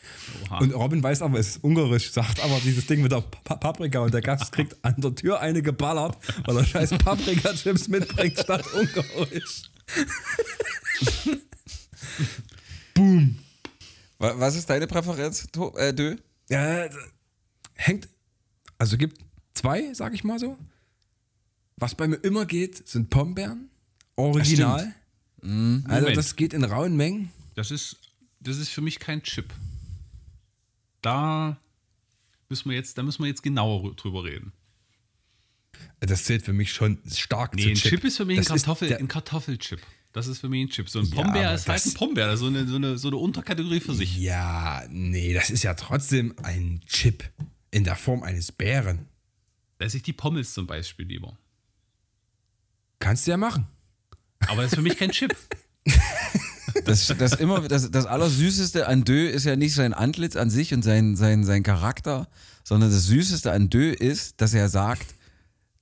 Oha. 0.49 0.59
Und 0.59 0.73
Robin 0.75 1.03
weiß 1.03 1.23
aber, 1.23 1.38
es 1.38 1.51
ist 1.51 1.64
ungarisch, 1.64 2.11
sagt 2.11 2.40
aber 2.42 2.59
dieses 2.64 2.87
Ding 2.87 3.01
mit 3.03 3.12
der 3.12 3.20
Pa- 3.20 3.57
Paprika 3.57 4.01
und 4.01 4.12
der 4.12 4.23
Gast 4.23 4.51
kriegt 4.53 4.77
an 4.85 4.97
der 4.99 5.14
Tür 5.14 5.38
eine 5.40 5.62
geballert, 5.62 6.18
weil 6.44 6.57
er 6.57 6.64
scheiß 6.64 6.90
Paprika-Chips 6.99 7.87
mitbringt 7.88 8.37
statt 8.38 8.64
ungarisch. 8.75 9.62
Boom. 12.95 13.39
Wa- 14.18 14.35
Was 14.39 14.57
ist 14.57 14.68
deine 14.68 14.87
Präferenz, 14.87 15.47
äh, 15.76 15.93
Dö? 15.93 16.16
Ja, 16.51 16.87
hängt, 17.74 18.09
also 18.78 18.97
gibt 18.97 19.24
zwei, 19.65 19.95
sag 19.95 20.12
ich 20.15 20.25
mal 20.25 20.39
so. 20.39 20.59
Was 21.77 21.95
bei 21.95 22.07
mir 22.07 22.17
immer 22.17 22.45
geht, 22.47 22.87
sind 22.87 23.09
Pombeeren. 23.11 23.71
Original. 24.17 24.95
Also 25.41 25.49
Moment. 25.49 26.17
das 26.17 26.37
geht 26.37 26.53
in 26.53 26.65
rauen 26.65 26.97
Mengen. 26.97 27.31
Das 27.55 27.71
ist, 27.71 27.97
das 28.41 28.59
ist 28.59 28.69
für 28.69 28.81
mich 28.83 28.99
kein 28.99 29.23
Chip. 29.23 29.53
Da 31.03 31.59
müssen 32.49 32.69
wir 32.71 32.77
jetzt, 32.77 32.97
da 32.99 33.03
müssen 33.03 33.23
wir 33.23 33.29
jetzt 33.29 33.43
genauer 33.43 33.95
drüber 33.97 34.25
reden. 34.25 34.53
Das 36.01 36.25
zählt 36.25 36.43
für 36.43 36.53
mich 36.53 36.71
schon 36.73 36.99
stark 37.11 37.55
Nee, 37.55 37.62
zu 37.62 37.69
ein 37.71 37.75
Chip, 37.77 38.05
ist 38.05 38.19
für 38.19 38.25
mich 38.27 38.39
ein, 38.39 38.45
Das 38.45 38.49
Kartoffel, 38.62 38.95
ein 38.97 39.09
Kartoffelchip. 39.09 39.81
Das 40.12 40.27
ist 40.29 40.39
für 40.41 40.49
mich 40.49 40.62
ein 40.67 40.69
Chip. 40.71 40.89
So 40.89 41.01
ein 41.01 41.07
Ja, 41.07 41.15
Pombeer 41.23 41.47
aber 41.49 41.55
ist 41.55 41.69
halt 41.69 41.79
das- 41.79 41.87
ein 41.87 41.95
Pombeer. 41.95 42.27
Das 42.27 42.41
so 42.41 42.47
eine, 42.47 42.67
so 42.69 42.77
eine, 42.77 42.99
so 42.99 43.09
eine 43.09 43.17
Unterkategorie 43.17 43.81
für 43.81 43.95
sich. 43.95 44.17
Ja, 44.19 44.85
nee, 44.91 45.33
das 45.35 45.49
ist 45.51 45.62
ja 45.65 45.75
trotzdem 45.75 46.35
ein 46.43 46.81
Chip 46.87 47.25
in 47.71 47.83
der 47.85 47.97
Form 47.97 48.23
eines 48.23 48.53
Bären. 48.53 49.09
Da 49.79 49.85
esse 49.85 49.97
ich 49.99 50.03
die 50.03 50.12
Pommes 50.12 50.55
zum 50.55 50.66
Beispiel 50.66 51.07
lieber. 51.07 51.37
Kannst 52.99 53.27
du 53.27 53.33
ja 53.33 53.37
machen. 53.37 53.66
Aber 54.47 54.62
das 54.62 54.72
ist 54.72 54.77
für 54.77 54.83
mich 54.83 54.97
kein 54.97 55.11
Chip. 55.11 55.37
Das, 56.85 57.07
das, 57.07 57.35
immer, 57.35 57.61
das, 57.68 57.91
das 57.91 58.05
Allersüßeste 58.05 58.89
an 58.89 59.05
Dö 59.05 59.29
ist 59.29 59.45
ja 59.45 59.55
nicht 59.57 59.75
sein 59.75 59.95
Antlitz 59.95 60.37
an 60.37 60.51
sich 60.51 60.75
und 60.75 60.83
sein, 60.83 61.16
sein, 61.16 61.45
sein 61.45 61.62
Charakter, 61.62 62.29
sondern 62.64 62.91
das 62.91 63.07
Süßeste 63.07 63.53
an 63.53 63.70
Dö 63.70 63.93
ist, 63.93 64.41
dass 64.41 64.55
er 64.55 64.68
sagt, 64.68 65.14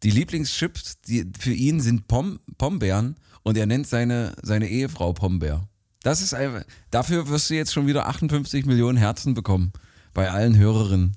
die 0.03 0.11
Lieblingschips 0.11 1.01
die, 1.01 1.27
für 1.39 1.53
ihn 1.53 1.81
sind 1.81 2.09
Pom, 2.09 2.41
Pombeeren 2.59 3.17
und 3.43 3.57
er 3.57 3.67
nennt 3.67 3.87
seine, 3.87 4.35
seine 4.43 4.69
Ehefrau 4.69 5.13
Pombeer. 5.13 5.67
Das 6.03 6.21
ist 6.21 6.35
einfach, 6.35 6.65
dafür 6.91 7.29
wirst 7.29 7.51
du 7.51 7.55
jetzt 7.55 7.73
schon 7.73 7.87
wieder 7.87 8.07
58 8.07 8.67
Millionen 8.67 8.99
Herzen 8.99 9.35
bekommen 9.35 9.73
bei 10.13 10.31
allen 10.31 10.57
Hörerinnen. 10.57 11.17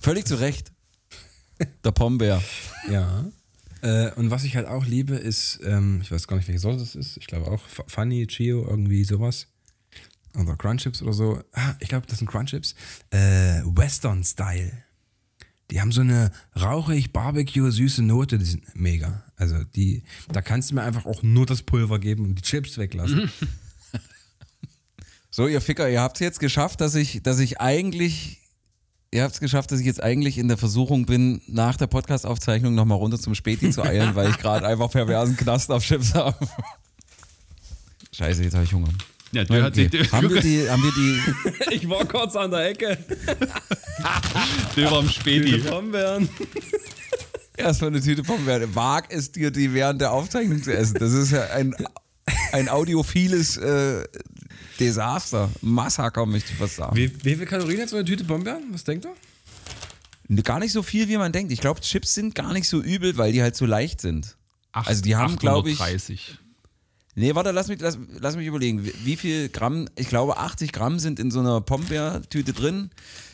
Völlig 0.00 0.26
zu 0.26 0.36
Recht. 0.36 0.72
Der 1.84 1.90
Pombeer. 1.90 2.42
Ja. 2.90 3.24
Äh, 3.82 4.12
und 4.12 4.30
was 4.30 4.44
ich 4.44 4.56
halt 4.56 4.66
auch 4.66 4.84
liebe, 4.86 5.14
ist, 5.14 5.60
ähm, 5.64 6.00
ich 6.02 6.10
weiß 6.10 6.26
gar 6.26 6.36
nicht, 6.36 6.48
welche 6.48 6.60
Sorte 6.60 6.78
das 6.78 6.94
ist. 6.94 7.16
Ich 7.16 7.26
glaube 7.26 7.50
auch 7.50 7.62
Funny, 7.86 8.26
Chio, 8.26 8.66
irgendwie 8.68 9.04
sowas. 9.04 9.46
Oder 10.34 10.56
Crunchips 10.56 11.02
oder 11.02 11.12
so. 11.12 11.42
Ah, 11.52 11.74
ich 11.80 11.88
glaube, 11.88 12.06
das 12.06 12.18
sind 12.18 12.28
Crunchips. 12.28 12.74
Äh, 13.10 13.62
Western 13.64 14.22
Style. 14.24 14.72
Die 15.70 15.80
haben 15.80 15.92
so 15.92 16.02
eine 16.02 16.30
rauchig, 16.60 17.12
Barbecue, 17.12 17.70
süße 17.70 18.02
Note, 18.02 18.38
die 18.38 18.44
sind 18.44 18.76
mega. 18.76 19.24
Also 19.36 19.64
die, 19.64 20.04
da 20.30 20.40
kannst 20.42 20.70
du 20.70 20.76
mir 20.76 20.82
einfach 20.82 21.06
auch 21.06 21.22
nur 21.22 21.46
das 21.46 21.62
Pulver 21.62 21.98
geben 21.98 22.24
und 22.24 22.36
die 22.36 22.42
Chips 22.42 22.78
weglassen. 22.78 23.30
So, 25.36 25.46
ihr 25.48 25.60
Ficker, 25.60 25.86
ihr 25.90 26.00
habt 26.00 26.16
es 26.16 26.20
jetzt 26.20 26.40
geschafft, 26.40 26.80
dass 26.80 26.94
ich, 26.94 27.22
dass 27.22 27.40
ich 27.40 27.60
eigentlich, 27.60 28.40
ihr 29.12 29.22
habt 29.22 29.34
es 29.34 29.40
geschafft, 29.40 29.72
dass 29.72 29.80
ich 29.80 29.86
jetzt 29.86 30.02
eigentlich 30.02 30.38
in 30.38 30.48
der 30.48 30.56
Versuchung 30.56 31.06
bin, 31.06 31.40
nach 31.46 31.76
der 31.76 31.86
Podcast-Aufzeichnung 31.86 32.74
nochmal 32.74 32.98
runter 32.98 33.18
zum 33.18 33.34
Späti 33.34 33.70
zu 33.70 33.82
eilen, 33.82 34.14
weil 34.14 34.30
ich 34.30 34.38
gerade 34.38 34.66
einfach 34.66 34.90
perversen 34.90 35.36
Knast 35.36 35.70
auf 35.70 35.84
Chips 35.84 36.14
habe. 36.14 36.36
Scheiße, 38.12 38.42
jetzt 38.42 38.54
habe 38.54 38.64
ich 38.64 38.72
Hunger. 38.72 38.88
Ja, 39.32 39.44
der 39.44 39.62
hat 39.64 39.74
sich, 39.74 39.86
Okay. 39.88 40.08
Haben 40.12 40.30
wir 40.30 40.40
die, 40.40 40.70
haben 40.70 40.82
wir 40.82 40.92
die, 40.92 41.74
Ich 41.76 41.88
war 41.88 42.04
kurz 42.04 42.36
an 42.36 42.50
der 42.50 42.70
Ecke. 42.70 42.96
der 44.76 44.90
war 44.90 44.98
am 44.98 45.08
Späti. 45.08 45.58
Pombeeren. 45.58 46.28
erstmal 47.56 47.90
eine 47.90 48.00
Tüte 48.00 48.22
Pombeeren. 48.22 48.74
Wag 48.74 49.06
es 49.10 49.32
dir, 49.32 49.50
die 49.50 49.74
während 49.74 50.00
der 50.00 50.12
Aufzeichnung 50.12 50.62
zu 50.62 50.74
essen. 50.74 50.96
Das 50.98 51.12
ist 51.12 51.32
ja 51.32 51.44
ein, 51.48 51.74
ein 52.52 52.68
audiophiles 52.68 53.56
äh, 53.56 54.04
Desaster. 54.78 55.50
Massaker, 55.60 56.26
möchte 56.26 56.52
ich 56.52 56.58
fast 56.58 56.76
sagen. 56.76 56.96
Wie, 56.96 57.12
wie 57.24 57.36
viel 57.36 57.46
Kalorien 57.46 57.80
hat 57.80 57.88
so 57.88 57.96
eine 57.96 58.04
Tüte 58.04 58.24
Pombeeren? 58.24 58.64
Was 58.72 58.84
denkt 58.84 59.06
ihr? 59.06 60.42
Gar 60.42 60.58
nicht 60.58 60.72
so 60.72 60.82
viel, 60.82 61.08
wie 61.08 61.16
man 61.16 61.32
denkt. 61.32 61.52
Ich 61.52 61.60
glaube, 61.60 61.80
Chips 61.80 62.14
sind 62.14 62.34
gar 62.34 62.52
nicht 62.52 62.68
so 62.68 62.82
übel, 62.82 63.16
weil 63.16 63.32
die 63.32 63.42
halt 63.42 63.56
so 63.56 63.64
leicht 63.64 64.00
sind. 64.00 64.36
Also 64.72 65.02
die 65.02 65.16
haben, 65.16 65.36
glaube 65.36 65.70
ich, 65.70 65.78
30. 65.78 66.38
Nee, 67.14 67.34
warte, 67.34 67.50
lass 67.50 67.68
mich, 67.68 67.80
lass, 67.80 67.98
lass 68.18 68.36
mich 68.36 68.46
überlegen. 68.46 68.84
Wie, 68.84 68.92
wie 69.04 69.16
viel 69.16 69.48
Gramm, 69.48 69.88
ich 69.96 70.08
glaube 70.08 70.36
80 70.36 70.72
Gramm 70.72 70.98
sind 70.98 71.18
in 71.18 71.30
so 71.30 71.40
einer 71.40 71.62
Pombeer-Tüte 71.62 72.52
drin. 72.52 72.90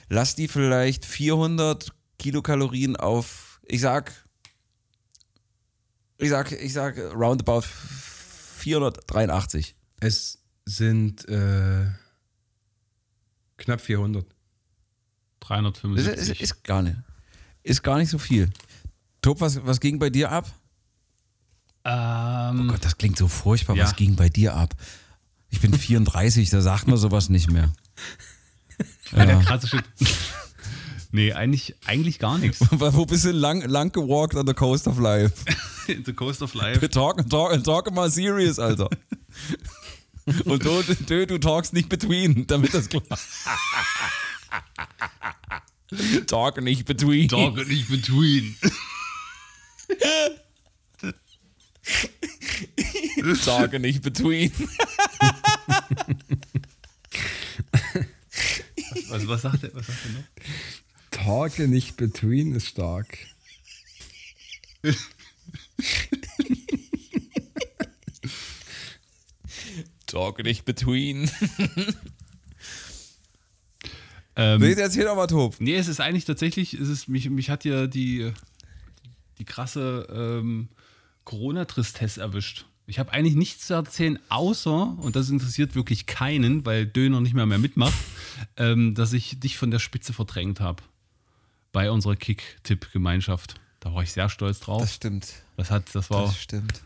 Lass 0.09 0.37
die 0.37 0.47
vielleicht 0.47 1.05
400 1.05 1.93
Kilokalorien 2.19 2.97
auf, 2.97 3.61
ich 3.67 3.81
sag, 3.81 4.13
ich 6.19 6.29
sag, 6.29 6.53
ich 6.53 6.73
sag 6.73 6.97
roundabout 7.13 7.65
483. 8.59 9.75
Es 9.99 10.42
sind 10.65 11.29
äh, 11.29 11.87
knapp 13.57 13.81
400. 13.81 14.25
Das 14.25 15.49
375. 15.49 16.07
ist, 16.07 16.29
ist, 16.29 16.41
ist 16.41 16.65
gar 16.65 16.83
nicht, 16.83 16.97
ist 17.63 17.83
gar 17.83 17.99
nicht 17.99 18.11
so 18.11 18.19
viel. 18.19 18.49
Top, 19.21 19.41
was, 19.41 19.65
was 19.65 19.81
ging 19.81 19.99
bei 19.99 20.11
dir 20.11 20.31
ab? 20.31 20.51
ähm, 21.85 22.61
Oh 22.63 22.73
Gott, 22.73 22.85
das 22.85 22.97
klingt 22.97 23.19
so 23.19 23.29
furchtbar. 23.29 23.77
Ja. 23.77 23.85
Was 23.85 23.97
ging 23.97 24.17
bei 24.17 24.29
dir 24.29 24.55
ab? 24.55 24.75
Ich 25.51 25.61
bin 25.61 25.75
34, 25.75 26.49
da 26.51 26.61
sagt 26.61 26.87
man 26.87 26.97
sowas 26.97 27.29
nicht 27.29 27.51
mehr. 27.51 27.73
ja. 29.13 29.27
der 29.27 29.41
krasse 29.41 29.67
Shit. 29.69 29.85
nee, 31.11 31.33
eigentlich, 31.33 31.75
eigentlich 31.85 32.19
gar 32.19 32.39
nichts. 32.39 32.61
Wo 32.71 33.05
bist 33.05 33.25
du 33.25 33.33
lang, 33.33 33.63
lang 33.63 33.93
gewalkt 33.93 34.35
on 34.37 34.47
the 34.47 34.55
coast 34.55 34.87
of 34.87 34.99
life? 34.99 35.45
In 35.89 36.05
the 36.05 36.13
Coast 36.13 36.43
of 36.43 36.55
Life. 36.55 36.89
Talk, 36.91 37.29
talk, 37.29 37.65
talk 37.65 37.93
mal 37.93 38.09
serious, 38.09 38.61
Alter. 38.61 38.89
Und 40.45 40.65
du, 40.65 40.83
du, 40.83 41.27
du 41.27 41.39
talkst 41.39 41.73
nicht 41.73 41.89
between, 41.89 42.47
damit 42.47 42.75
das 42.75 42.89
klar 42.89 43.03
Talk 46.27 46.63
nicht 46.63 46.87
between. 46.87 47.33
And 47.35 47.69
nicht 47.69 47.89
between. 47.89 48.57
Talk 53.45 53.79
nicht 53.79 54.03
between. 54.03 54.53
Was, 59.09 59.27
was, 59.29 59.43
sagt 59.43 59.65
er, 59.65 59.75
was 59.75 59.87
sagt 59.87 59.99
er 60.05 60.13
noch? 60.13 60.25
Tage 61.11 61.69
nicht 61.69 61.97
between 61.97 62.55
ist 62.55 62.69
stark. 62.69 63.19
Talk 70.13 70.43
nicht 70.45 70.65
between. 70.65 71.31
Ähm, 74.35 74.61
Nee, 74.61 74.73
erzähl 74.73 75.05
doch 75.05 75.15
mal, 75.17 75.27
Tob. 75.27 75.57
Nee, 75.59 75.75
es 75.77 75.89
ist 75.89 76.01
eigentlich 76.01 76.25
tatsächlich, 76.25 76.73
es 76.75 76.89
ist, 76.89 77.09
mich, 77.09 77.29
mich 77.29 77.51
hat 77.51 77.65
ja 77.67 77.87
die, 77.87 78.33
die 79.39 79.45
krasse 79.45 80.07
ähm, 80.11 80.69
Corona-Tristesse 81.25 82.21
erwischt. 82.21 82.65
Ich 82.87 82.99
habe 82.99 83.13
eigentlich 83.13 83.35
nichts 83.35 83.67
zu 83.67 83.75
erzählen, 83.75 84.19
außer, 84.31 84.97
und 84.99 85.17
das 85.17 85.29
interessiert 85.29 85.75
wirklich 85.75 86.07
keinen, 86.07 86.65
weil 86.65 86.87
Döner 86.87 87.21
nicht 87.21 87.35
mehr 87.35 87.45
mehr 87.47 87.59
mitmacht, 87.59 87.93
ähm, 88.57 88.95
dass 88.95 89.13
ich 89.13 89.39
dich 89.39 89.59
von 89.59 89.71
der 89.71 89.79
Spitze 89.79 90.13
verdrängt 90.15 90.61
habe. 90.61 90.83
Bei 91.71 91.91
unserer 91.91 92.17
Kick-Tipp-Gemeinschaft. 92.17 93.57
Da 93.81 93.93
war 93.95 94.03
ich 94.03 94.13
sehr 94.13 94.29
stolz 94.29 94.61
drauf. 94.61 94.81
Das 94.81 94.95
stimmt. 94.95 95.29
Das, 95.59 95.71
hat, 95.71 95.95
das 95.95 96.09
war, 96.11 96.23
Das 96.23 96.39
stimmt. 96.39 96.81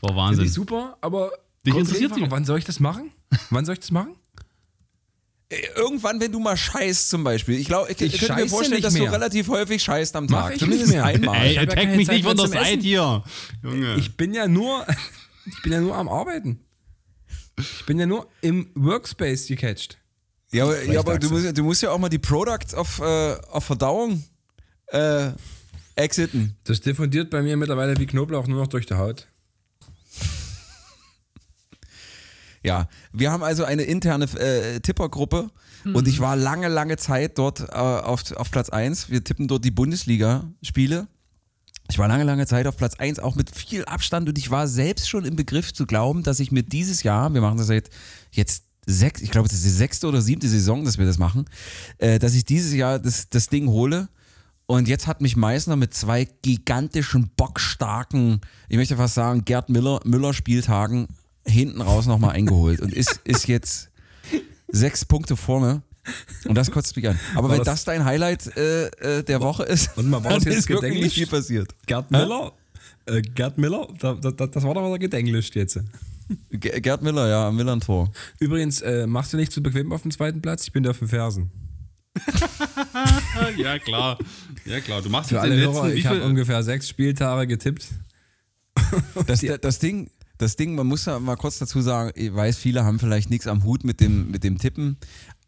war 0.00 0.08
Finde 0.10 0.16
Wahnsinn. 0.22 0.44
ich 0.46 0.52
super, 0.52 0.96
aber 1.00 1.32
Dich 1.68 1.74
kurz 1.74 1.88
interessiert 1.88 2.14
sie- 2.14 2.30
Wann 2.30 2.44
soll 2.44 2.58
ich 2.58 2.64
das 2.64 2.80
machen? 2.80 3.10
Wann 3.50 3.64
soll 3.64 3.74
ich 3.74 3.80
das 3.80 3.90
machen? 3.90 4.14
Äh, 5.50 5.56
Irgendwann, 5.76 6.20
wenn 6.20 6.30
du 6.32 6.40
mal 6.40 6.56
scheißt 6.56 7.08
zum 7.08 7.24
Beispiel. 7.24 7.58
Ich 7.58 7.66
glaube, 7.68 7.90
ich, 7.90 8.00
Ich 8.00 8.14
ich 8.14 8.20
könnte 8.20 8.42
mir 8.42 8.48
vorstellen, 8.48 8.82
dass 8.82 8.94
du 8.94 9.02
relativ 9.04 9.48
häufig 9.48 9.82
scheißt 9.82 10.14
am 10.16 10.26
Mach 10.26 10.42
Tag. 10.44 10.52
ich 10.54 10.58
Zumindest 10.60 10.88
nicht 10.90 10.96
mehr. 10.96 11.04
einmal. 11.06 11.36
Ey, 11.38 11.48
Ich 11.50 11.56
ja 11.56 11.62
attack 11.62 11.76
keine 11.78 11.96
mich 11.96 12.06
Zeit 12.06 12.16
nicht 12.16 12.24
von 12.26 12.36
der 12.36 12.48
Seite 12.48 12.80
hier. 12.80 13.24
Junge. 13.62 13.94
Ich 13.96 14.16
bin 14.16 14.34
ja 14.34 14.46
nur, 14.46 14.86
ich 15.46 15.62
bin 15.62 15.72
ja 15.72 15.80
nur 15.80 15.94
am 15.96 16.08
Arbeiten. 16.08 16.60
Ich 17.58 17.86
bin 17.86 17.98
ja 17.98 18.06
nur 18.06 18.28
im 18.40 18.70
Workspace 18.74 19.46
gecatcht. 19.48 19.98
Ja, 20.52 20.64
aber, 20.64 20.82
ja, 20.84 21.00
aber 21.00 21.18
du, 21.18 21.28
musst, 21.30 21.58
du 21.58 21.62
musst 21.64 21.82
ja 21.82 21.90
auch 21.90 21.98
mal 21.98 22.08
die 22.08 22.18
Products 22.18 22.72
auf, 22.74 23.00
äh, 23.00 23.34
auf 23.50 23.64
Verdauung 23.64 24.22
äh, 24.88 25.30
exiten. 25.96 26.56
Das 26.64 26.80
diffundiert 26.80 27.30
bei 27.30 27.42
mir 27.42 27.56
mittlerweile 27.56 27.98
wie 27.98 28.06
Knoblauch 28.06 28.46
nur 28.46 28.60
noch 28.62 28.68
durch 28.68 28.86
die 28.86 28.94
Haut. 28.94 29.26
Ja, 32.62 32.88
wir 33.12 33.30
haben 33.30 33.42
also 33.42 33.64
eine 33.64 33.82
interne 33.82 34.24
äh, 34.38 34.80
Tippergruppe 34.80 35.50
und 35.84 36.08
ich 36.08 36.20
war 36.20 36.36
lange, 36.36 36.68
lange 36.68 36.96
Zeit 36.96 37.38
dort 37.38 37.60
äh, 37.60 37.72
auf, 37.72 38.32
auf 38.32 38.50
Platz 38.50 38.68
1. 38.68 39.10
Wir 39.10 39.22
tippen 39.22 39.48
dort 39.48 39.64
die 39.64 39.70
Bundesliga-Spiele. 39.70 41.06
Ich 41.90 41.98
war 41.98 42.08
lange, 42.08 42.24
lange 42.24 42.46
Zeit 42.46 42.66
auf 42.66 42.76
Platz 42.76 42.96
1, 42.96 43.18
auch 43.18 43.34
mit 43.34 43.54
viel 43.54 43.84
Abstand 43.86 44.28
und 44.28 44.36
ich 44.36 44.50
war 44.50 44.68
selbst 44.68 45.08
schon 45.08 45.24
im 45.24 45.36
Begriff 45.36 45.72
zu 45.72 45.86
glauben, 45.86 46.22
dass 46.22 46.40
ich 46.40 46.52
mir 46.52 46.62
dieses 46.62 47.02
Jahr, 47.02 47.32
wir 47.32 47.40
machen 47.40 47.56
das 47.56 47.68
seit 47.68 47.88
jetzt 48.30 48.64
sechs, 48.84 49.22
ich 49.22 49.30
glaube, 49.30 49.48
das 49.48 49.58
ist 49.58 49.64
die 49.64 49.70
sechste 49.70 50.06
oder 50.06 50.20
siebte 50.20 50.48
Saison, 50.48 50.84
dass 50.84 50.98
wir 50.98 51.06
das 51.06 51.18
machen, 51.18 51.46
äh, 51.98 52.18
dass 52.18 52.34
ich 52.34 52.44
dieses 52.44 52.74
Jahr 52.74 52.98
das, 52.98 53.30
das 53.30 53.48
Ding 53.48 53.68
hole. 53.68 54.08
Und 54.66 54.86
jetzt 54.86 55.06
hat 55.06 55.22
mich 55.22 55.34
Meißner 55.34 55.76
mit 55.76 55.94
zwei 55.94 56.26
gigantischen, 56.42 57.30
bockstarken, 57.36 58.42
ich 58.68 58.76
möchte 58.76 58.96
fast 58.96 59.14
sagen, 59.14 59.46
Gerd 59.46 59.70
Miller, 59.70 60.00
Müller 60.04 60.34
Spieltagen 60.34 61.08
hinten 61.48 61.80
raus 61.80 62.06
nochmal 62.06 62.34
eingeholt 62.36 62.80
und 62.80 62.92
ist, 62.92 63.20
ist 63.24 63.48
jetzt 63.48 63.90
sechs 64.68 65.04
Punkte 65.04 65.36
vorne. 65.36 65.82
Und 66.46 66.54
das 66.54 66.70
kotzt 66.70 66.96
mich 66.96 67.06
an. 67.08 67.18
Aber 67.34 67.48
War 67.48 67.56
wenn 67.58 67.64
das- 67.64 67.66
das 67.66 67.84
dein 67.84 68.04
Highlight 68.04 68.56
äh, 68.56 68.86
äh, 69.18 69.22
der 69.22 69.40
Woche 69.40 69.64
ist, 69.64 69.96
Und 69.98 70.08
mal 70.08 70.22
war 70.24 70.30
dann 70.32 70.42
jetzt 70.42 70.46
ist 70.56 70.68
wirklich 70.68 70.82
nicht 70.94 71.00
gedenklich? 71.00 71.14
viel 71.14 71.26
passiert. 71.26 71.74
Gerd 71.86 72.10
Miller? 72.10 72.52
Äh, 73.06 73.20
Gerd 73.22 73.58
Miller? 73.58 73.88
Da, 73.98 74.14
da, 74.14 74.30
da- 74.30 74.46
das 74.46 74.62
war 74.64 74.72
doch 74.74 74.80
mal 74.82 74.98
gedenglischt 74.98 75.54
jetzt. 75.56 75.78
Ge- 76.50 76.80
Gerd 76.80 77.02
Miller, 77.02 77.28
ja, 77.28 77.48
am 77.48 77.56
Millern-Tor. 77.56 78.10
Übrigens, 78.38 78.80
äh, 78.82 79.06
machst 79.06 79.32
du 79.32 79.36
nicht 79.36 79.52
zu 79.52 79.62
bequem 79.62 79.92
auf 79.92 80.02
dem 80.02 80.10
zweiten 80.10 80.40
Platz? 80.40 80.64
Ich 80.64 80.72
bin 80.72 80.82
da 80.82 80.90
auf 80.90 80.98
den 80.98 81.08
Fersen. 81.08 81.50
Ja, 83.56 83.78
klar. 83.78 84.18
Ja, 84.64 84.80
klar. 84.80 85.02
Du 85.02 85.08
machst 85.10 85.28
Für 85.30 85.36
jetzt 85.36 85.44
alle 85.44 85.56
den 85.56 85.64
Hörer, 85.64 85.84
letzten, 85.84 85.98
ich 85.98 86.06
habe 86.06 86.22
ungefähr 86.24 86.62
sechs 86.62 86.88
Spieltage 86.88 87.46
getippt. 87.46 87.86
Das, 89.26 89.40
das 89.60 89.78
Ding, 89.78 90.10
das 90.38 90.56
Ding, 90.56 90.74
man 90.74 90.86
muss 90.86 91.04
ja 91.04 91.18
mal 91.18 91.36
kurz 91.36 91.58
dazu 91.58 91.80
sagen, 91.80 92.12
ich 92.14 92.34
weiß, 92.34 92.56
viele 92.56 92.84
haben 92.84 92.98
vielleicht 92.98 93.30
nichts 93.30 93.46
am 93.46 93.64
Hut 93.64 93.84
mit 93.84 94.00
dem, 94.00 94.30
mit 94.30 94.44
dem 94.44 94.58
Tippen, 94.58 94.96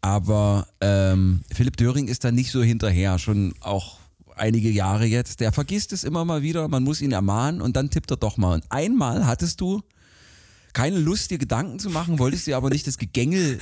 aber 0.01 0.67
ähm, 0.81 1.41
Philipp 1.53 1.77
Döring 1.77 2.07
ist 2.07 2.23
da 2.23 2.31
nicht 2.31 2.51
so 2.51 2.61
hinterher, 2.61 3.17
schon 3.17 3.53
auch 3.61 3.99
einige 4.35 4.69
Jahre 4.69 5.05
jetzt, 5.05 5.39
der 5.39 5.51
vergisst 5.51 5.93
es 5.93 6.03
immer 6.03 6.25
mal 6.25 6.41
wieder, 6.41 6.67
man 6.67 6.83
muss 6.83 7.01
ihn 7.01 7.11
ermahnen 7.11 7.61
und 7.61 7.75
dann 7.75 7.89
tippt 7.89 8.11
er 8.11 8.17
doch 8.17 8.37
mal. 8.37 8.55
Und 8.55 8.63
einmal 8.69 9.25
hattest 9.25 9.61
du 9.61 9.81
keine 10.73 10.99
Lust, 10.99 11.31
dir 11.31 11.37
Gedanken 11.37 11.79
zu 11.79 11.89
machen, 11.89 12.17
wolltest 12.19 12.47
dir 12.47 12.57
aber 12.57 12.69
nicht 12.69 12.87
das 12.87 12.97
Gegängel 12.97 13.59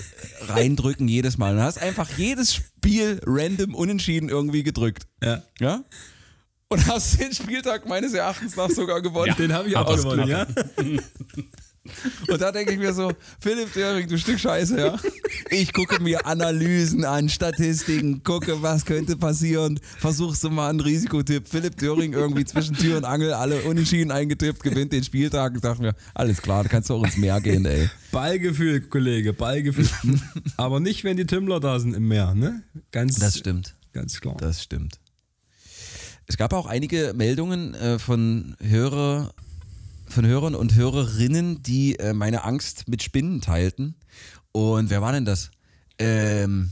reindrücken 0.48 1.08
jedes 1.08 1.38
Mal. 1.38 1.56
Du 1.56 1.62
hast 1.62 1.82
einfach 1.82 2.10
jedes 2.18 2.54
Spiel 2.54 3.20
random 3.26 3.74
unentschieden 3.74 4.30
irgendwie 4.30 4.64
gedrückt. 4.64 5.08
Ja. 5.24 5.42
Ja? 5.60 5.84
Und 6.72 6.86
hast 6.88 7.20
den 7.20 7.34
Spieltag 7.34 7.88
meines 7.88 8.14
Erachtens 8.14 8.56
nach 8.56 8.70
sogar 8.70 9.02
gewonnen. 9.02 9.34
Den 9.38 9.52
habe 9.54 9.68
ich 9.70 9.76
auch 9.76 9.96
gewonnen, 9.96 10.28
ja? 10.28 10.46
Und 12.28 12.40
da 12.40 12.52
denke 12.52 12.74
ich 12.74 12.78
mir 12.78 12.94
so, 12.94 13.12
Philipp 13.40 13.74
Döring, 13.74 14.08
du 14.08 14.18
Stück 14.20 14.40
Scheiße, 14.40 14.78
ja. 14.80 15.00
Ich 15.50 15.74
gucke 15.74 16.00
mir 16.04 16.28
Analysen 16.28 17.04
an, 17.04 17.30
Statistiken, 17.30 18.24
gucke, 18.24 18.62
was 18.62 18.86
könnte 18.86 19.18
passieren, 19.18 19.80
versuchst 19.98 20.44
du 20.44 20.52
mal 20.52 20.70
einen 20.70 20.82
Risikotipp. 20.82 21.48
Philipp 21.48 21.78
Döring 21.78 22.14
irgendwie 22.14 22.46
zwischen 22.46 22.76
Tür 22.76 22.98
und 22.98 23.06
Angel 23.06 23.34
alle 23.34 23.62
Unentschieden 23.64 24.12
eingetippt, 24.12 24.62
gewinnt 24.62 24.94
den 24.94 25.04
Spieltag. 25.04 25.54
Ich 25.56 25.62
dachte 25.62 25.82
mir, 25.82 25.96
alles 26.14 26.42
klar, 26.44 26.62
da 26.64 26.70
kannst 26.70 26.92
du 26.92 26.96
auch 26.96 27.04
ins 27.04 27.18
Meer 27.18 27.42
gehen, 27.42 27.66
ey. 27.66 27.90
Ballgefühl, 28.12 28.82
Kollege, 28.82 29.34
Ballgefühl. 29.34 29.90
Aber 30.58 30.80
nicht, 30.80 31.04
wenn 31.04 31.18
die 31.18 31.26
Tümmler 31.26 31.60
da 31.60 31.80
sind 31.80 31.96
im 31.96 32.08
Meer, 32.08 32.36
ne? 32.36 32.62
Ganz, 32.92 33.18
Das 33.18 33.38
stimmt. 33.40 33.76
ganz 33.94 34.22
klar. 34.22 34.38
Das 34.38 34.62
stimmt. 34.62 35.00
Es 36.30 36.38
gab 36.38 36.54
auch 36.54 36.68
einige 36.68 37.14
Meldungen 37.16 37.74
äh, 37.74 37.98
von 37.98 38.56
Hörer, 38.62 39.34
von 40.06 40.28
Hörern 40.28 40.54
und 40.54 40.76
Hörerinnen, 40.76 41.64
die 41.64 41.98
äh, 41.98 42.14
meine 42.14 42.44
Angst 42.44 42.88
mit 42.88 43.02
Spinnen 43.02 43.42
teilten. 43.42 43.96
Und 44.52 44.92
wer 44.92 45.02
war 45.02 45.12
denn 45.12 45.26
das? 45.26 45.50
Ähm, 45.98 46.70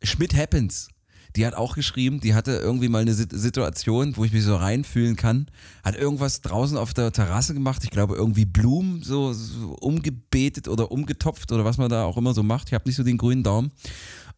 Schmidt 0.00 0.36
Happens. 0.36 0.90
Die 1.34 1.44
hat 1.44 1.54
auch 1.54 1.74
geschrieben, 1.74 2.20
die 2.20 2.34
hatte 2.34 2.52
irgendwie 2.52 2.88
mal 2.88 3.02
eine 3.02 3.14
Sit- 3.14 3.32
Situation, 3.32 4.16
wo 4.16 4.24
ich 4.24 4.32
mich 4.32 4.44
so 4.44 4.54
reinfühlen 4.54 5.16
kann. 5.16 5.48
Hat 5.82 5.96
irgendwas 5.96 6.40
draußen 6.40 6.76
auf 6.76 6.94
der 6.94 7.10
Terrasse 7.10 7.54
gemacht. 7.54 7.82
Ich 7.82 7.90
glaube, 7.90 8.14
irgendwie 8.14 8.44
Blumen 8.44 9.02
so, 9.02 9.32
so 9.32 9.76
umgebetet 9.80 10.68
oder 10.68 10.92
umgetopft 10.92 11.50
oder 11.50 11.64
was 11.64 11.78
man 11.78 11.90
da 11.90 12.04
auch 12.04 12.16
immer 12.16 12.32
so 12.32 12.44
macht. 12.44 12.68
Ich 12.68 12.74
habe 12.74 12.88
nicht 12.88 12.96
so 12.96 13.02
den 13.02 13.18
grünen 13.18 13.42
Daumen. 13.42 13.72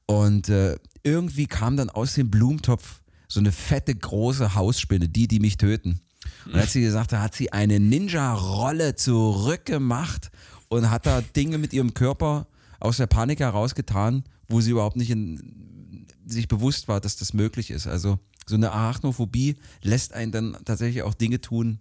Und 0.06 0.48
äh, 0.48 0.78
irgendwie 1.02 1.46
kam 1.46 1.76
dann 1.76 1.90
aus 1.90 2.14
dem 2.14 2.30
Blumentopf 2.30 3.02
so 3.28 3.40
eine 3.40 3.52
fette, 3.52 3.94
große 3.94 4.54
Hausspinne, 4.54 5.08
die, 5.08 5.28
die 5.28 5.40
mich 5.40 5.56
töten. 5.56 6.00
Und 6.46 6.56
hat 6.56 6.70
sie 6.70 6.80
gesagt, 6.80 7.12
da 7.12 7.20
hat 7.20 7.34
sie 7.34 7.52
eine 7.52 7.80
Ninja-Rolle 7.80 8.96
zurückgemacht 8.96 10.30
und 10.68 10.90
hat 10.90 11.06
da 11.06 11.20
Dinge 11.20 11.58
mit 11.58 11.72
ihrem 11.72 11.94
Körper 11.94 12.46
aus 12.80 12.98
der 12.98 13.06
Panik 13.06 13.40
herausgetan, 13.40 14.24
wo 14.48 14.60
sie 14.60 14.70
überhaupt 14.70 14.96
nicht 14.96 15.10
in, 15.10 16.06
sich 16.26 16.48
bewusst 16.48 16.88
war, 16.88 17.00
dass 17.00 17.16
das 17.16 17.32
möglich 17.32 17.70
ist. 17.70 17.86
Also 17.86 18.18
so 18.46 18.56
eine 18.56 18.72
Arachnophobie 18.72 19.56
lässt 19.82 20.12
einen 20.12 20.32
dann 20.32 20.56
tatsächlich 20.64 21.02
auch 21.02 21.14
Dinge 21.14 21.40
tun, 21.40 21.80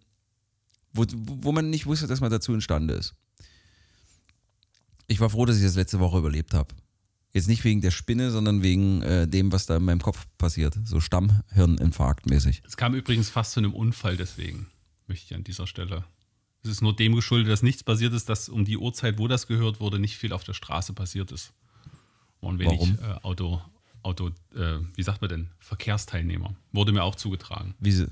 wo, 0.93 1.05
wo 1.11 1.51
man 1.51 1.69
nicht 1.69 1.85
wusste, 1.85 2.07
dass 2.07 2.21
man 2.21 2.31
dazu 2.31 2.53
imstande 2.53 2.93
ist. 2.93 3.15
Ich 5.07 5.19
war 5.19 5.29
froh, 5.29 5.45
dass 5.45 5.57
ich 5.57 5.63
das 5.63 5.75
letzte 5.75 5.99
Woche 5.99 6.19
überlebt 6.19 6.53
habe. 6.53 6.73
Jetzt 7.33 7.47
nicht 7.47 7.63
wegen 7.63 7.81
der 7.81 7.89
Spinne, 7.91 8.29
sondern 8.29 8.61
wegen 8.61 9.01
äh, 9.01 9.27
dem, 9.27 9.51
was 9.51 9.65
da 9.65 9.77
in 9.77 9.85
meinem 9.85 10.01
Kopf 10.01 10.27
passiert. 10.37 10.77
So 10.85 10.99
Stammhirninfarkt 10.99 12.27
mäßig. 12.27 12.61
Es 12.65 12.77
kam 12.77 12.93
übrigens 12.93 13.29
fast 13.29 13.53
zu 13.53 13.59
einem 13.59 13.73
Unfall, 13.73 14.17
deswegen 14.17 14.67
möchte 15.07 15.25
ich 15.25 15.35
an 15.35 15.43
dieser 15.43 15.65
Stelle. 15.65 16.03
Es 16.61 16.69
ist 16.69 16.81
nur 16.81 16.95
dem 16.95 17.15
geschuldet, 17.15 17.51
dass 17.51 17.63
nichts 17.63 17.83
passiert 17.83 18.13
ist, 18.13 18.29
dass 18.29 18.49
um 18.49 18.65
die 18.65 18.77
Uhrzeit, 18.77 19.17
wo 19.17 19.27
das 19.27 19.47
gehört 19.47 19.79
wurde, 19.79 19.97
nicht 19.99 20.15
viel 20.15 20.31
auf 20.31 20.43
der 20.43 20.53
Straße 20.53 20.93
passiert 20.93 21.31
ist. 21.31 21.53
Waren 22.39 22.59
wenig 22.59 22.79
Warum? 22.79 22.99
Äh, 23.01 23.19
Auto, 23.23 23.61
Auto 24.03 24.27
äh, 24.55 24.79
wie 24.95 25.03
sagt 25.03 25.21
man 25.21 25.29
denn, 25.29 25.49
Verkehrsteilnehmer. 25.59 26.55
Wurde 26.71 26.91
mir 26.91 27.03
auch 27.03 27.15
zugetragen. 27.15 27.73
Wie 27.79 27.91
sie, 27.91 28.07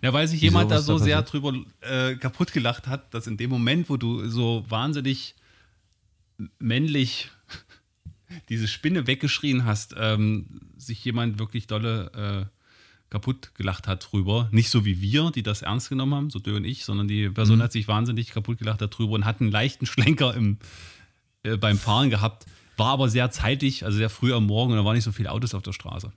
Ja, 0.00 0.14
weil 0.14 0.26
sich 0.26 0.40
Wieso, 0.40 0.46
jemand 0.46 0.70
da 0.70 0.76
was 0.76 0.86
da 0.86 0.98
so 0.98 1.04
sehr 1.04 1.20
drüber 1.22 1.54
äh, 1.82 2.16
kaputt 2.16 2.52
gelacht 2.52 2.86
hat, 2.86 3.12
dass 3.12 3.26
in 3.26 3.36
dem 3.36 3.50
Moment, 3.50 3.90
wo 3.90 3.98
du 3.98 4.28
so 4.28 4.64
wahnsinnig 4.68 5.34
männlich 6.58 7.30
diese 8.48 8.68
Spinne 8.68 9.06
weggeschrien 9.06 9.64
hast, 9.64 9.94
ähm, 9.98 10.60
sich 10.76 11.04
jemand 11.04 11.38
wirklich 11.38 11.66
dolle 11.66 12.48
äh, 12.50 12.58
kaputt 13.10 13.54
gelacht 13.54 13.86
hat 13.88 14.08
drüber. 14.10 14.48
Nicht 14.52 14.70
so 14.70 14.84
wie 14.84 15.00
wir, 15.02 15.30
die 15.30 15.42
das 15.42 15.62
ernst 15.62 15.88
genommen 15.90 16.14
haben, 16.14 16.30
so 16.30 16.38
Dö 16.38 16.56
und 16.56 16.64
ich, 16.64 16.84
sondern 16.84 17.08
die 17.08 17.28
Person 17.28 17.58
Mhm. 17.58 17.62
hat 17.62 17.72
sich 17.72 17.86
wahnsinnig 17.88 18.30
kaputt 18.30 18.58
gelacht 18.58 18.80
darüber 18.80 19.12
und 19.12 19.24
hat 19.24 19.40
einen 19.40 19.50
leichten 19.50 19.84
Schlenker 19.86 20.34
im, 20.34 20.58
äh, 21.42 21.56
beim 21.56 21.78
Fahren 21.78 22.08
gehabt. 22.10 22.46
War 22.78 22.88
aber 22.88 23.10
sehr 23.10 23.30
zeitig, 23.30 23.84
also 23.84 23.98
sehr 23.98 24.08
früh 24.08 24.32
am 24.32 24.46
Morgen 24.46 24.72
und 24.72 24.78
da 24.78 24.84
waren 24.84 24.94
nicht 24.94 25.04
so 25.04 25.12
viele 25.12 25.30
Autos 25.30 25.54
auf 25.54 25.62
der 25.62 25.72
Straße. 25.72 26.10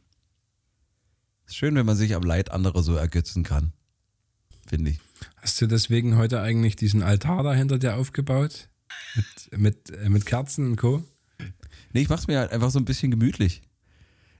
ist 1.47 1.55
schön, 1.57 1.75
wenn 1.75 1.85
man 1.85 1.97
sich 1.97 2.15
am 2.15 2.23
Leid 2.23 2.49
anderer 2.51 2.81
so 2.81 2.95
ergötzen 2.95 3.43
kann. 3.43 3.73
Finde 4.65 4.91
ich. 4.91 4.99
Hast 5.37 5.61
du 5.61 5.67
deswegen 5.67 6.15
heute 6.17 6.41
eigentlich 6.41 6.75
diesen 6.75 7.03
Altar 7.03 7.43
da 7.43 7.53
hinter 7.53 7.77
dir 7.77 7.97
aufgebaut? 7.97 8.69
Mit, 9.15 9.59
mit, 9.59 9.89
äh, 9.91 10.09
mit 10.09 10.25
Kerzen 10.25 10.65
und 10.71 10.75
Co.? 10.77 11.03
Nee, 11.95 12.01
ich 12.01 12.09
mach's 12.09 12.27
mir 12.27 12.39
halt 12.39 12.51
einfach 12.51 12.71
so 12.71 12.79
ein 12.79 12.83
bisschen 12.83 13.09
gemütlich. 13.09 13.61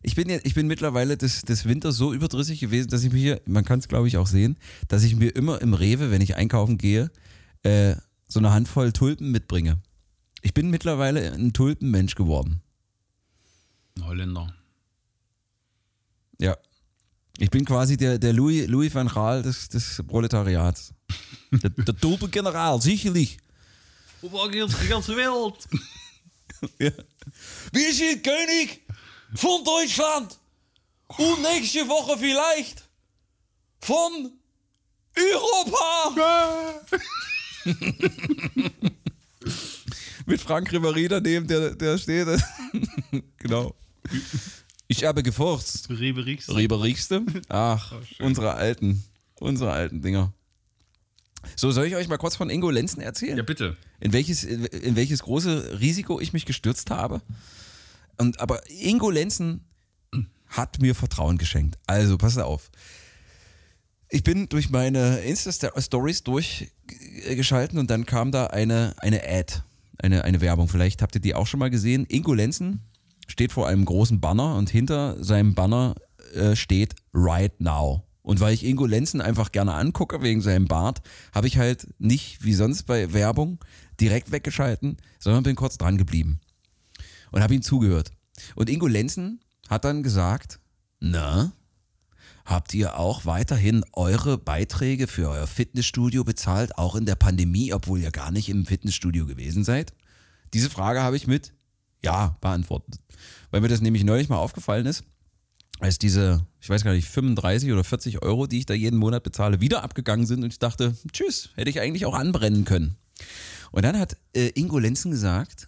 Ich 0.01 0.13
bin, 0.13 0.29
ja, 0.29 0.39
ich 0.43 0.55
bin 0.55 0.67
mittlerweile 0.67 1.15
des, 1.15 1.43
des 1.43 1.63
Winters 1.63 1.95
so 1.95 2.13
überdrüssig 2.13 2.59
gewesen, 2.59 2.89
dass 2.89 3.01
ich 3.05 3.13
mir 3.13 3.17
hier, 3.17 3.41
man 3.45 3.63
kann 3.63 3.79
es 3.79 3.87
glaube 3.87 4.09
ich 4.09 4.17
auch 4.17 4.27
sehen, 4.27 4.57
dass 4.89 5.03
ich 5.03 5.15
mir 5.15 5.33
immer 5.33 5.61
im 5.61 5.73
Rewe, 5.73 6.11
wenn 6.11 6.19
ich 6.19 6.35
einkaufen 6.35 6.77
gehe, 6.77 7.11
äh, 7.63 7.95
so 8.27 8.39
eine 8.39 8.51
Handvoll 8.51 8.91
Tulpen 8.91 9.31
mitbringe. 9.31 9.77
Ich 10.41 10.53
bin 10.53 10.69
mittlerweile 10.69 11.31
ein 11.31 11.53
Tulpenmensch 11.53 12.15
geworden. 12.15 12.61
Ein 13.95 14.05
Holländer. 14.05 14.53
Ja. 16.41 16.57
Ich 17.37 17.51
bin 17.51 17.63
quasi 17.63 17.95
der, 17.95 18.19
der 18.19 18.33
Louis, 18.33 18.67
Louis 18.67 18.93
van 18.93 19.07
Gaal 19.07 19.43
des, 19.43 19.69
des 19.69 20.03
Proletariats. 20.05 20.93
Der, 21.51 21.69
der 21.69 21.95
Tulpengeneral, 21.95 22.81
sicherlich. 22.81 23.37
Wo 24.19 24.29
war 24.33 24.49
die 24.49 24.65
ganze 24.89 25.15
Welt? 25.15 25.69
Ja. 26.79 26.91
Wir 27.71 27.93
sind 27.93 28.23
König 28.23 28.81
von 29.35 29.63
Deutschland 29.63 30.37
und 31.07 31.41
nächste 31.41 31.87
Woche 31.87 32.17
vielleicht 32.17 32.83
von 33.81 34.31
Europa. 35.15 36.81
Mit 40.25 40.41
Frank 40.41 40.71
Ribéry 40.71 41.07
daneben, 41.07 41.47
der, 41.47 41.75
der 41.75 41.97
steht. 41.97 42.27
genau. 43.37 43.75
Ich 44.87 45.03
habe 45.03 45.21
geforst. 45.23 45.89
Rewe 45.89 46.25
Rix. 46.25 46.49
Rieberigste? 46.49 47.23
Ach, 47.49 47.93
unsere 48.19 48.53
alten, 48.53 49.03
unsere 49.39 49.71
alten 49.71 50.01
Dinger. 50.01 50.33
So, 51.55 51.71
soll 51.71 51.85
ich 51.85 51.95
euch 51.95 52.07
mal 52.07 52.17
kurz 52.17 52.35
von 52.35 52.49
Ingo 52.49 52.69
Lenzen 52.69 53.01
erzählen? 53.01 53.37
Ja, 53.37 53.43
bitte. 53.43 53.77
in 53.99 54.13
welches, 54.13 54.43
in, 54.43 54.95
welches 54.95 55.23
große 55.23 55.79
Risiko 55.79 56.19
ich 56.19 56.33
mich 56.33 56.45
gestürzt 56.45 56.89
habe. 56.91 57.21
Und, 58.17 58.39
aber 58.39 58.61
Ingo 58.69 59.09
Lenzen 59.09 59.65
hat 60.47 60.79
mir 60.79 60.95
Vertrauen 60.95 61.37
geschenkt. 61.37 61.77
Also, 61.87 62.17
pass 62.17 62.37
auf. 62.37 62.71
Ich 64.09 64.23
bin 64.23 64.47
durch 64.49 64.69
meine 64.69 65.19
Insta-Stories 65.19 66.23
durchgeschalten 66.23 67.79
und 67.79 67.89
dann 67.89 68.05
kam 68.05 68.31
da 68.31 68.47
eine, 68.47 68.93
eine 68.99 69.21
Ad, 69.27 69.61
eine, 69.97 70.23
eine 70.23 70.41
Werbung. 70.41 70.67
Vielleicht 70.67 71.01
habt 71.01 71.15
ihr 71.15 71.21
die 71.21 71.33
auch 71.33 71.47
schon 71.47 71.59
mal 71.59 71.69
gesehen. 71.69 72.05
Ingo 72.07 72.33
Lenzen 72.33 72.81
steht 73.27 73.51
vor 73.51 73.67
einem 73.67 73.85
großen 73.85 74.21
Banner 74.21 74.55
und 74.55 74.69
hinter 74.69 75.21
seinem 75.23 75.55
Banner 75.55 75.95
äh, 76.33 76.55
steht 76.55 76.95
Right 77.13 77.59
Now. 77.59 78.03
Und 78.25 78.39
weil 78.39 78.55
ich 78.55 78.65
Ingo 78.65 78.87
Lenzen 78.87 79.21
einfach 79.21 79.51
gerne 79.51 79.75
angucke 79.75 80.23
wegen 80.23 80.41
seinem 80.41 80.65
Bart, 80.65 81.03
habe 81.31 81.45
ich 81.45 81.59
halt 81.59 81.87
nicht 81.99 82.43
wie 82.43 82.55
sonst 82.55 82.83
bei 82.83 83.13
Werbung 83.13 83.59
direkt 84.01 84.31
weggeschalten, 84.31 84.97
sondern 85.19 85.43
bin 85.43 85.55
kurz 85.55 85.77
dran 85.77 85.99
geblieben 85.99 86.39
und 87.31 87.43
habe 87.43 87.53
ihm 87.53 87.61
zugehört. 87.61 88.11
Und 88.55 88.67
Ingo 88.67 88.87
Lenzen 88.87 89.41
hat 89.69 89.85
dann 89.85 90.01
gesagt, 90.01 90.59
na, 90.99 91.53
habt 92.45 92.73
ihr 92.73 92.97
auch 92.97 93.25
weiterhin 93.25 93.85
eure 93.93 94.39
Beiträge 94.39 95.05
für 95.05 95.29
euer 95.29 95.45
Fitnessstudio 95.45 96.23
bezahlt, 96.23 96.79
auch 96.79 96.95
in 96.95 97.05
der 97.05 97.15
Pandemie, 97.15 97.73
obwohl 97.73 97.99
ihr 97.99 98.11
gar 98.11 98.31
nicht 98.31 98.49
im 98.49 98.65
Fitnessstudio 98.65 99.27
gewesen 99.27 99.63
seid? 99.63 99.93
Diese 100.55 100.71
Frage 100.71 101.03
habe 101.03 101.15
ich 101.15 101.27
mit 101.27 101.53
Ja 102.03 102.37
beantwortet, 102.41 102.99
weil 103.51 103.61
mir 103.61 103.67
das 103.67 103.81
nämlich 103.81 104.03
neulich 104.03 104.29
mal 104.29 104.37
aufgefallen 104.37 104.87
ist, 104.87 105.03
als 105.79 105.97
diese, 105.97 106.45
ich 106.61 106.69
weiß 106.69 106.83
gar 106.83 106.93
nicht, 106.93 107.07
35 107.07 107.71
oder 107.71 107.83
40 107.83 108.21
Euro, 108.21 108.47
die 108.47 108.59
ich 108.59 108.65
da 108.65 108.73
jeden 108.73 108.97
Monat 108.97 109.23
bezahle, 109.23 109.61
wieder 109.61 109.83
abgegangen 109.83 110.25
sind 110.25 110.43
und 110.43 110.51
ich 110.51 110.59
dachte, 110.59 110.95
tschüss, 111.11 111.49
hätte 111.55 111.69
ich 111.69 111.81
eigentlich 111.81 112.05
auch 112.05 112.13
anbrennen 112.13 112.65
können. 112.65 112.95
Und 113.71 113.83
dann 113.83 113.99
hat 113.99 114.17
äh, 114.33 114.51
Ingo 114.55 114.79
Lenzen 114.79 115.11
gesagt, 115.11 115.67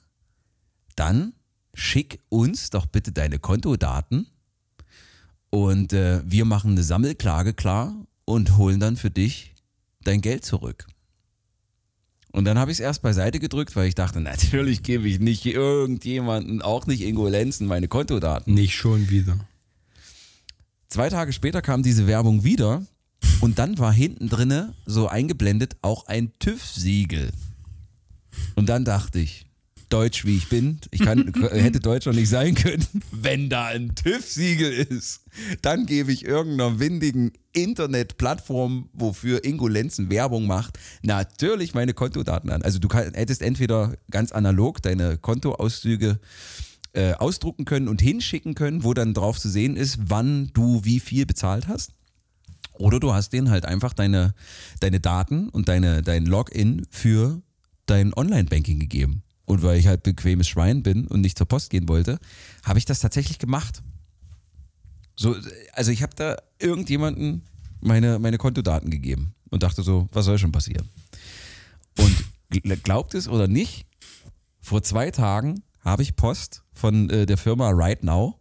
dann 0.96 1.34
schick 1.74 2.20
uns 2.30 2.70
doch 2.70 2.86
bitte 2.86 3.12
deine 3.12 3.40
Kontodaten 3.40 4.28
und 5.50 5.94
äh, 5.94 6.22
wir 6.26 6.46
machen 6.46 6.72
eine 6.72 6.84
Sammelklage 6.84 7.54
klar 7.54 7.94
und 8.26 8.58
holen 8.58 8.80
dann 8.80 8.98
für 8.98 9.12
dich 9.12 9.54
dein 10.04 10.22
Geld 10.22 10.44
zurück. 10.44 10.88
Und 12.32 12.46
dann 12.46 12.60
habe 12.60 12.72
ich 12.72 12.78
es 12.78 12.82
erst 12.82 13.02
beiseite 13.02 13.40
gedrückt, 13.40 13.76
weil 13.76 13.88
ich 13.88 13.96
dachte, 13.96 14.20
natürlich 14.22 14.84
gebe 14.84 15.08
ich 15.08 15.20
nicht 15.20 15.46
irgendjemanden, 15.46 16.62
auch 16.62 16.88
nicht 16.88 17.02
Ingo 17.02 17.28
Lenzen, 17.28 17.68
meine 17.68 17.88
Kontodaten. 17.88 18.54
Nicht 18.54 18.76
schon 18.76 19.10
wieder. 19.10 19.38
Zwei 20.90 21.10
Tage 21.10 21.34
später 21.34 21.62
kam 21.62 21.84
diese 21.84 22.08
Werbung 22.08 22.44
wieder 22.44 22.86
und 23.42 23.60
dann 23.60 23.78
war 23.78 23.92
hinten 23.92 24.30
drinne 24.30 24.74
so 24.86 25.08
eingeblendet 25.08 25.76
auch 25.82 26.08
ein 26.08 26.32
TÜV-Siegel. 26.40 27.32
Und 28.56 28.70
dann 28.70 28.86
dachte 28.86 29.20
ich, 29.20 29.48
Deutsch 29.90 30.26
wie 30.26 30.38
ich 30.38 30.50
bin, 30.50 30.80
ich 30.92 31.02
kann, 31.02 31.34
hätte 31.52 31.80
Deutscher 31.80 32.14
nicht 32.14 32.30
sein 32.30 32.56
können, 32.56 32.86
wenn 33.12 33.50
da 33.50 33.66
ein 33.66 33.96
TÜV-Siegel 33.96 34.72
ist. 34.72 35.22
Dann 35.62 35.86
gebe 35.86 36.12
ich 36.12 36.26
irgendeiner 36.26 36.80
windigen 36.80 37.32
Internetplattform, 37.54 38.90
wofür 38.94 39.44
Ingo 39.44 39.68
Lenzen 39.68 40.10
Werbung 40.10 40.46
macht, 40.46 40.78
natürlich 41.04 41.74
meine 41.74 41.94
Kontodaten 41.94 42.50
an. 42.50 42.62
Also 42.62 42.80
du 42.80 42.88
kann, 42.88 43.14
hättest 43.14 43.42
entweder 43.42 43.96
ganz 44.10 44.32
analog 44.32 44.82
deine 44.82 45.18
Kontoauszüge 45.18 46.12
äh, 46.12 46.67
ausdrucken 47.18 47.66
können 47.66 47.88
und 47.88 48.02
hinschicken 48.02 48.56
können, 48.56 48.84
wo 48.84 48.94
dann 48.94 49.14
drauf 49.14 49.40
zu 49.40 49.50
sehen 49.50 49.76
ist, 49.76 50.00
wann 50.10 50.50
du 50.54 50.84
wie 50.84 51.00
viel 51.00 51.26
bezahlt 51.26 51.68
hast. 51.68 51.92
Oder 52.74 53.00
du 53.00 53.14
hast 53.14 53.34
denen 53.34 53.50
halt 53.50 53.66
einfach 53.66 53.94
deine, 53.94 54.34
deine 54.80 55.00
Daten 55.00 55.50
und 55.50 55.68
deine, 55.68 56.02
dein 56.02 56.26
Login 56.26 56.86
für 56.90 57.42
dein 57.86 58.14
Online-Banking 58.14 58.80
gegeben. 58.80 59.24
Und 59.46 59.64
weil 59.64 59.80
ich 59.80 59.88
halt 59.88 60.04
bequemes 60.04 60.48
Schwein 60.48 60.84
bin 60.84 61.08
und 61.08 61.22
nicht 61.22 61.38
zur 61.38 61.48
Post 61.48 61.70
gehen 61.70 61.88
wollte, 61.88 62.20
habe 62.64 62.80
ich 62.80 62.86
das 62.86 63.00
tatsächlich 63.00 63.40
gemacht. 63.40 63.82
So, 65.16 65.36
also 65.74 65.92
ich 65.92 66.04
habe 66.04 66.14
da 66.16 66.38
irgendjemanden 66.60 67.44
meine, 67.80 68.20
meine 68.20 68.38
Kontodaten 68.38 68.90
gegeben 68.90 69.34
und 69.50 69.64
dachte 69.64 69.84
so, 69.84 70.10
was 70.12 70.26
soll 70.26 70.38
schon 70.38 70.52
passieren? 70.52 70.88
Und 71.98 72.16
gl- 72.52 72.76
glaubt 72.78 73.16
es 73.16 73.28
oder 73.28 73.48
nicht, 73.48 73.86
vor 74.60 74.84
zwei 74.84 75.12
Tagen 75.12 75.64
habe 75.80 76.04
ich 76.04 76.16
Post 76.16 76.64
von 76.78 77.10
äh, 77.10 77.26
der 77.26 77.38
Firma 77.38 77.70
Right 77.72 78.04
Now 78.04 78.40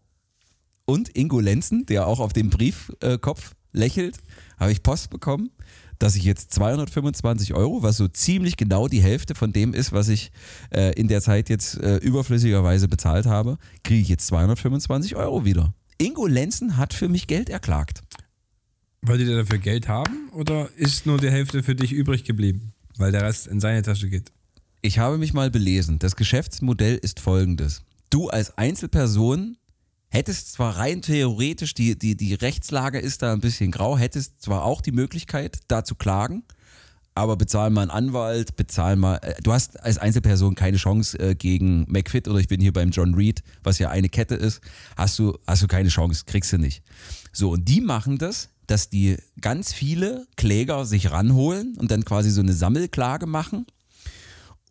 und 0.84 1.16
Ingo 1.16 1.40
Lenzen, 1.40 1.86
der 1.86 2.06
auch 2.06 2.20
auf 2.20 2.32
dem 2.32 2.50
Briefkopf 2.50 3.50
äh, 3.50 3.78
lächelt, 3.78 4.18
habe 4.58 4.72
ich 4.72 4.82
Post 4.82 5.10
bekommen, 5.10 5.50
dass 5.98 6.16
ich 6.16 6.24
jetzt 6.24 6.52
225 6.54 7.54
Euro, 7.54 7.82
was 7.82 7.96
so 7.96 8.08
ziemlich 8.08 8.56
genau 8.56 8.88
die 8.88 9.02
Hälfte 9.02 9.34
von 9.34 9.52
dem 9.52 9.74
ist, 9.74 9.92
was 9.92 10.08
ich 10.08 10.30
äh, 10.70 10.92
in 10.92 11.08
der 11.08 11.20
Zeit 11.20 11.48
jetzt 11.48 11.78
äh, 11.78 11.96
überflüssigerweise 11.96 12.88
bezahlt 12.88 13.26
habe, 13.26 13.58
kriege 13.82 14.02
ich 14.02 14.08
jetzt 14.08 14.26
225 14.28 15.16
Euro 15.16 15.44
wieder. 15.44 15.74
Ingo 15.98 16.26
Lenzen 16.26 16.76
hat 16.76 16.92
für 16.92 17.08
mich 17.08 17.26
Geld 17.26 17.48
erklagt. 17.48 18.02
Wollt 19.02 19.20
ihr 19.20 19.36
dafür 19.36 19.58
Geld 19.58 19.88
haben 19.88 20.30
oder 20.32 20.68
ist 20.76 21.06
nur 21.06 21.18
die 21.18 21.30
Hälfte 21.30 21.62
für 21.62 21.74
dich 21.74 21.92
übrig 21.92 22.24
geblieben? 22.24 22.72
Weil 22.98 23.12
der 23.12 23.22
Rest 23.22 23.46
in 23.46 23.60
seine 23.60 23.82
Tasche 23.82 24.08
geht. 24.08 24.32
Ich 24.82 24.98
habe 24.98 25.18
mich 25.18 25.32
mal 25.32 25.50
belesen. 25.50 25.98
Das 25.98 26.16
Geschäftsmodell 26.16 26.96
ist 26.96 27.20
folgendes. 27.20 27.82
Du 28.10 28.28
als 28.28 28.56
Einzelperson 28.56 29.56
hättest 30.08 30.52
zwar 30.52 30.76
rein 30.78 31.02
theoretisch, 31.02 31.74
die, 31.74 31.98
die, 31.98 32.16
die 32.16 32.34
Rechtslage 32.34 32.98
ist 32.98 33.22
da 33.22 33.32
ein 33.32 33.40
bisschen 33.40 33.70
grau, 33.70 33.98
hättest 33.98 34.40
zwar 34.42 34.64
auch 34.64 34.80
die 34.80 34.92
Möglichkeit, 34.92 35.58
da 35.68 35.84
zu 35.84 35.94
klagen, 35.94 36.44
aber 37.14 37.36
bezahl 37.36 37.70
mal 37.70 37.82
einen 37.82 37.90
Anwalt, 37.90 38.56
bezahl 38.56 38.96
mal. 38.96 39.16
äh, 39.16 39.34
Du 39.42 39.52
hast 39.52 39.82
als 39.82 39.98
Einzelperson 39.98 40.54
keine 40.54 40.76
Chance 40.76 41.18
äh, 41.18 41.34
gegen 41.34 41.84
McFit 41.88 42.28
oder 42.28 42.38
ich 42.38 42.48
bin 42.48 42.60
hier 42.60 42.72
beim 42.72 42.90
John 42.90 43.14
Reed, 43.14 43.42
was 43.62 43.78
ja 43.78 43.90
eine 43.90 44.08
Kette 44.08 44.34
ist, 44.34 44.60
hast 44.96 45.18
du, 45.18 45.36
hast 45.46 45.62
du 45.62 45.66
keine 45.66 45.88
Chance, 45.88 46.24
kriegst 46.26 46.52
du 46.52 46.58
nicht. 46.58 46.82
So, 47.32 47.50
und 47.50 47.68
die 47.68 47.80
machen 47.80 48.18
das, 48.18 48.50
dass 48.66 48.88
die 48.90 49.16
ganz 49.40 49.72
viele 49.72 50.26
Kläger 50.36 50.84
sich 50.84 51.10
ranholen 51.10 51.76
und 51.78 51.90
dann 51.90 52.04
quasi 52.04 52.30
so 52.30 52.40
eine 52.40 52.52
Sammelklage 52.52 53.26
machen 53.26 53.66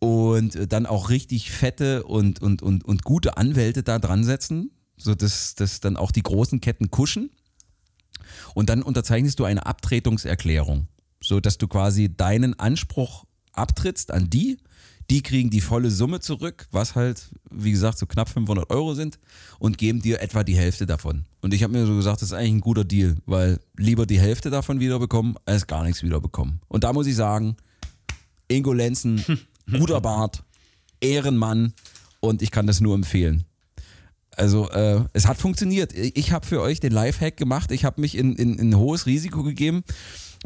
und 0.00 0.72
dann 0.72 0.86
auch 0.86 1.08
richtig 1.10 1.50
fette 1.50 2.04
und, 2.04 2.42
und, 2.42 2.62
und, 2.62 2.84
und 2.84 3.02
gute 3.04 3.36
Anwälte 3.36 3.82
da 3.82 3.98
dran 3.98 4.24
setzen, 4.24 4.70
sodass 4.96 5.54
dass 5.54 5.80
dann 5.80 5.96
auch 5.96 6.12
die 6.12 6.22
großen 6.22 6.60
Ketten 6.60 6.90
kuschen. 6.90 7.30
Und 8.54 8.68
dann 8.70 8.82
unterzeichnest 8.82 9.38
du 9.38 9.44
eine 9.44 9.66
Abtretungserklärung, 9.66 10.88
sodass 11.22 11.58
du 11.58 11.68
quasi 11.68 12.14
deinen 12.14 12.58
Anspruch 12.58 13.24
abtrittst 13.52 14.10
an 14.10 14.30
die. 14.30 14.58
Die 15.08 15.22
kriegen 15.22 15.50
die 15.50 15.60
volle 15.60 15.90
Summe 15.92 16.18
zurück, 16.18 16.66
was 16.72 16.96
halt, 16.96 17.30
wie 17.48 17.70
gesagt, 17.70 17.96
so 17.96 18.06
knapp 18.06 18.28
500 18.28 18.70
Euro 18.70 18.94
sind 18.94 19.20
und 19.60 19.78
geben 19.78 20.02
dir 20.02 20.20
etwa 20.20 20.42
die 20.42 20.56
Hälfte 20.56 20.84
davon. 20.84 21.26
Und 21.42 21.54
ich 21.54 21.62
habe 21.62 21.72
mir 21.72 21.86
so 21.86 21.94
gesagt, 21.94 22.22
das 22.22 22.30
ist 22.30 22.32
eigentlich 22.32 22.54
ein 22.54 22.60
guter 22.60 22.84
Deal, 22.84 23.16
weil 23.24 23.60
lieber 23.76 24.04
die 24.04 24.18
Hälfte 24.18 24.50
davon 24.50 24.80
wiederbekommen, 24.80 25.36
als 25.44 25.68
gar 25.68 25.84
nichts 25.84 26.02
wiederbekommen. 26.02 26.60
Und 26.66 26.82
da 26.82 26.92
muss 26.92 27.06
ich 27.06 27.14
sagen, 27.14 27.56
Ingo 28.48 28.72
Lenzen, 28.72 29.24
guter 29.70 30.00
Bart, 30.02 30.42
Ehrenmann 31.00 31.72
und 32.20 32.42
ich 32.42 32.50
kann 32.50 32.66
das 32.66 32.80
nur 32.80 32.94
empfehlen. 32.94 33.44
Also 34.30 34.68
äh, 34.70 35.02
es 35.14 35.26
hat 35.26 35.38
funktioniert. 35.38 35.94
Ich 35.94 36.32
habe 36.32 36.46
für 36.46 36.60
euch 36.60 36.78
den 36.80 36.92
Lifehack 36.92 37.36
gemacht. 37.38 37.70
Ich 37.72 37.84
habe 37.86 38.00
mich 38.02 38.16
in, 38.18 38.36
in, 38.36 38.58
in 38.58 38.70
ein 38.70 38.76
hohes 38.78 39.06
Risiko 39.06 39.42
gegeben. 39.42 39.82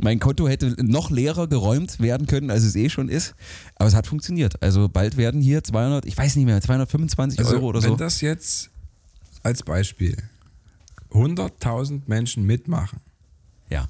Mein 0.00 0.20
Konto 0.20 0.46
hätte 0.48 0.76
noch 0.84 1.10
leerer 1.10 1.48
geräumt 1.48 1.98
werden 1.98 2.28
können, 2.28 2.50
als 2.52 2.62
es 2.62 2.76
eh 2.76 2.88
schon 2.88 3.08
ist. 3.08 3.34
Aber 3.74 3.88
es 3.88 3.94
hat 3.96 4.06
funktioniert. 4.06 4.62
Also 4.62 4.88
bald 4.88 5.16
werden 5.16 5.40
hier 5.40 5.64
200, 5.64 6.06
ich 6.06 6.16
weiß 6.16 6.36
nicht 6.36 6.44
mehr, 6.46 6.60
225 6.62 7.40
Also, 7.40 7.54
Euro 7.56 7.66
oder 7.66 7.82
wenn 7.82 7.90
so. 7.90 7.96
das 7.96 8.20
jetzt 8.20 8.70
als 9.42 9.64
Beispiel 9.64 10.16
100.000 11.12 12.02
Menschen 12.06 12.44
mitmachen 12.44 13.00
Ja. 13.68 13.88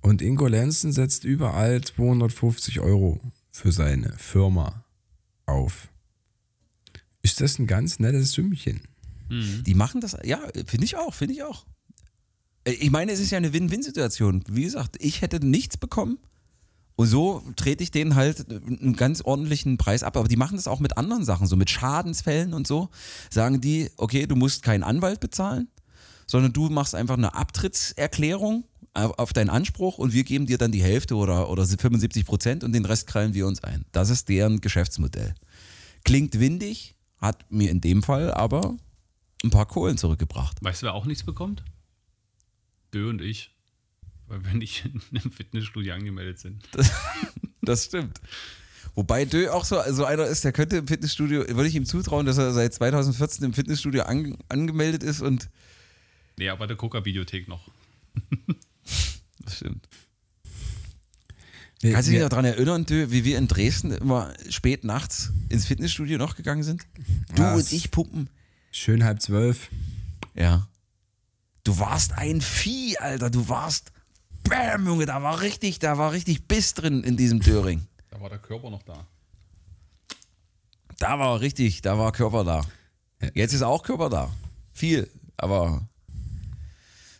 und 0.00 0.22
Ingo 0.22 0.46
Lenzen 0.46 0.92
setzt 0.92 1.24
überall 1.24 1.82
250 1.82 2.80
Euro 2.80 3.20
für 3.58 3.72
seine 3.72 4.12
Firma 4.16 4.84
auf, 5.46 5.88
ist 7.22 7.40
das 7.40 7.58
ein 7.58 7.66
ganz 7.66 7.98
nettes 7.98 8.32
Sümmchen. 8.32 8.82
Die 9.66 9.74
machen 9.74 10.00
das, 10.00 10.16
ja, 10.24 10.40
finde 10.64 10.84
ich 10.84 10.96
auch, 10.96 11.12
finde 11.12 11.34
ich 11.34 11.42
auch. 11.42 11.66
Äh, 12.64 12.72
Ich 12.72 12.90
meine, 12.90 13.12
es 13.12 13.20
ist 13.20 13.30
ja 13.30 13.36
eine 13.36 13.52
Win-Win-Situation. 13.52 14.44
Wie 14.48 14.62
gesagt, 14.62 14.96
ich 15.00 15.20
hätte 15.20 15.44
nichts 15.44 15.76
bekommen 15.76 16.18
und 16.96 17.08
so 17.08 17.42
trete 17.56 17.82
ich 17.82 17.90
denen 17.90 18.14
halt 18.14 18.50
einen 18.50 18.96
ganz 18.96 19.20
ordentlichen 19.20 19.76
Preis 19.76 20.02
ab. 20.02 20.16
Aber 20.16 20.28
die 20.28 20.36
machen 20.36 20.56
das 20.56 20.66
auch 20.66 20.80
mit 20.80 20.96
anderen 20.96 21.24
Sachen, 21.24 21.46
so 21.46 21.56
mit 21.56 21.68
Schadensfällen 21.68 22.54
und 22.54 22.66
so. 22.66 22.88
Sagen 23.28 23.60
die, 23.60 23.90
okay, 23.96 24.26
du 24.26 24.34
musst 24.34 24.62
keinen 24.62 24.82
Anwalt 24.82 25.20
bezahlen, 25.20 25.68
sondern 26.26 26.52
du 26.52 26.70
machst 26.70 26.94
einfach 26.94 27.16
eine 27.16 27.34
Abtrittserklärung 27.34 28.64
auf 28.94 29.32
deinen 29.32 29.50
Anspruch 29.50 29.98
und 29.98 30.12
wir 30.12 30.24
geben 30.24 30.46
dir 30.46 30.58
dann 30.58 30.72
die 30.72 30.82
Hälfte 30.82 31.14
oder, 31.14 31.50
oder 31.50 31.66
75 31.66 32.24
Prozent 32.24 32.64
und 32.64 32.72
den 32.72 32.84
Rest 32.84 33.06
krallen 33.06 33.34
wir 33.34 33.46
uns 33.46 33.62
ein. 33.62 33.84
Das 33.92 34.10
ist 34.10 34.28
deren 34.28 34.60
Geschäftsmodell. 34.60 35.34
Klingt 36.04 36.40
windig, 36.40 36.96
hat 37.18 37.50
mir 37.50 37.70
in 37.70 37.80
dem 37.80 38.02
Fall 38.02 38.32
aber 38.32 38.76
ein 39.44 39.50
paar 39.50 39.66
Kohlen 39.66 39.98
zurückgebracht. 39.98 40.58
Weißt 40.62 40.82
du, 40.82 40.86
wer 40.86 40.94
auch 40.94 41.06
nichts 41.06 41.24
bekommt? 41.24 41.62
Dö 42.92 43.08
und 43.08 43.20
ich. 43.20 43.54
Weil 44.26 44.44
wir 44.44 44.54
nicht 44.54 44.84
in 44.84 45.00
einem 45.18 45.30
Fitnessstudio 45.30 45.94
angemeldet 45.94 46.38
sind. 46.38 46.68
Das 47.62 47.84
stimmt. 47.86 48.20
Wobei 48.94 49.24
Dö 49.24 49.48
auch 49.50 49.64
so, 49.64 49.80
so 49.90 50.04
einer 50.04 50.26
ist, 50.26 50.44
der 50.44 50.52
könnte 50.52 50.76
im 50.76 50.88
Fitnessstudio, 50.88 51.46
würde 51.48 51.68
ich 51.68 51.74
ihm 51.74 51.86
zutrauen, 51.86 52.26
dass 52.26 52.36
er 52.36 52.52
seit 52.52 52.74
2014 52.74 53.44
im 53.44 53.52
Fitnessstudio 53.52 54.02
an, 54.02 54.36
angemeldet 54.48 55.02
ist 55.02 55.20
und 55.20 55.48
Nee, 56.36 56.48
aber 56.50 56.66
der 56.66 56.76
Coca-Videothek 56.76 57.48
noch. 57.48 57.68
das 59.44 59.56
stimmt. 59.56 59.88
Nee, 61.82 61.92
Kannst 61.92 62.08
du 62.08 62.12
dich 62.12 62.20
noch 62.22 62.28
daran 62.28 62.44
erinnern, 62.44 62.86
wie 62.88 63.24
wir 63.24 63.38
in 63.38 63.46
Dresden 63.46 63.92
immer 63.92 64.32
spät 64.48 64.82
nachts 64.82 65.30
ins 65.48 65.66
Fitnessstudio 65.66 66.18
noch 66.18 66.34
gegangen 66.34 66.64
sind? 66.64 66.86
Du 67.36 67.42
Was? 67.42 67.56
und 67.56 67.72
ich 67.72 67.90
pumpen. 67.92 68.30
Schön 68.72 69.04
halb 69.04 69.22
zwölf. 69.22 69.70
Ja. 70.34 70.66
Du 71.62 71.78
warst 71.78 72.12
ein 72.14 72.40
Vieh, 72.40 72.98
Alter. 72.98 73.30
Du 73.30 73.48
warst. 73.48 73.92
Bam, 74.42 74.86
Junge, 74.86 75.06
da 75.06 75.22
war 75.22 75.40
richtig, 75.40 75.78
da 75.78 75.98
war 75.98 76.12
richtig 76.12 76.48
Biss 76.48 76.74
drin 76.74 77.04
in 77.04 77.16
diesem 77.16 77.40
Döring. 77.40 77.86
Da 78.10 78.20
war 78.20 78.28
der 78.28 78.38
Körper 78.38 78.70
noch 78.70 78.82
da. 78.82 79.06
Da 80.98 81.18
war 81.18 81.40
richtig, 81.40 81.82
da 81.82 81.98
war 81.98 82.10
Körper 82.12 82.44
da. 82.44 82.64
Jetzt 83.34 83.52
ist 83.52 83.62
auch 83.62 83.82
Körper 83.82 84.08
da. 84.08 84.32
Viel, 84.72 85.08
aber 85.36 85.88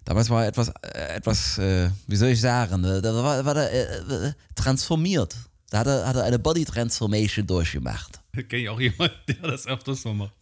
damals 0.09 0.31
war 0.31 0.43
er 0.43 0.49
etwas, 0.49 0.69
äh, 0.83 1.17
etwas, 1.17 1.59
äh, 1.59 1.91
wie 2.07 2.17
soll 2.17 2.31
ich 2.31 2.41
sagen, 2.41 2.83
äh, 2.83 3.03
da 3.03 3.15
war, 3.15 3.45
war 3.45 3.57
er 3.57 3.71
äh, 3.71 4.29
äh, 4.29 4.33
transformiert. 4.55 5.37
Da 5.69 5.81
hat 5.81 5.87
er, 5.87 6.07
hat 6.07 6.17
er 6.17 6.25
eine 6.25 6.39
Body 6.39 6.65
Transformation 6.65 7.47
durchgemacht. 7.47 8.19
Kenne 8.33 8.63
ich 8.63 8.69
auch 8.71 8.81
jemanden, 8.81 9.15
der 9.29 9.51
das 9.51 9.67
öfters 9.67 10.03
so 10.03 10.15
macht. 10.15 10.33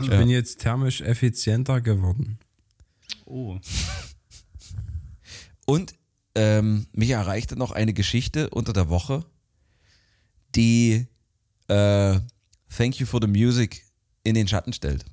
Ich 0.00 0.08
bin 0.08 0.28
jetzt 0.28 0.60
thermisch 0.60 1.00
effizienter 1.00 1.80
geworden. 1.80 2.38
Oh. 3.24 3.58
Und 5.66 5.94
ähm, 6.36 6.86
mich 6.92 7.10
erreichte 7.10 7.56
noch 7.56 7.72
eine 7.72 7.94
Geschichte 7.94 8.50
unter 8.50 8.72
der 8.72 8.88
Woche, 8.88 9.24
die 10.54 11.08
äh, 11.66 12.20
Thank 12.76 13.00
You 13.00 13.06
for 13.06 13.20
the 13.20 13.26
Music 13.26 13.84
in 14.22 14.36
den 14.36 14.46
Schatten 14.46 14.72
stellt. 14.72 15.04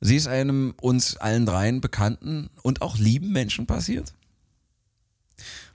Sie 0.00 0.16
ist 0.16 0.26
einem 0.28 0.74
uns 0.80 1.16
allen 1.16 1.46
dreien 1.46 1.80
bekannten 1.80 2.50
und 2.62 2.82
auch 2.82 2.98
lieben 2.98 3.32
Menschen 3.32 3.66
passiert. 3.66 4.12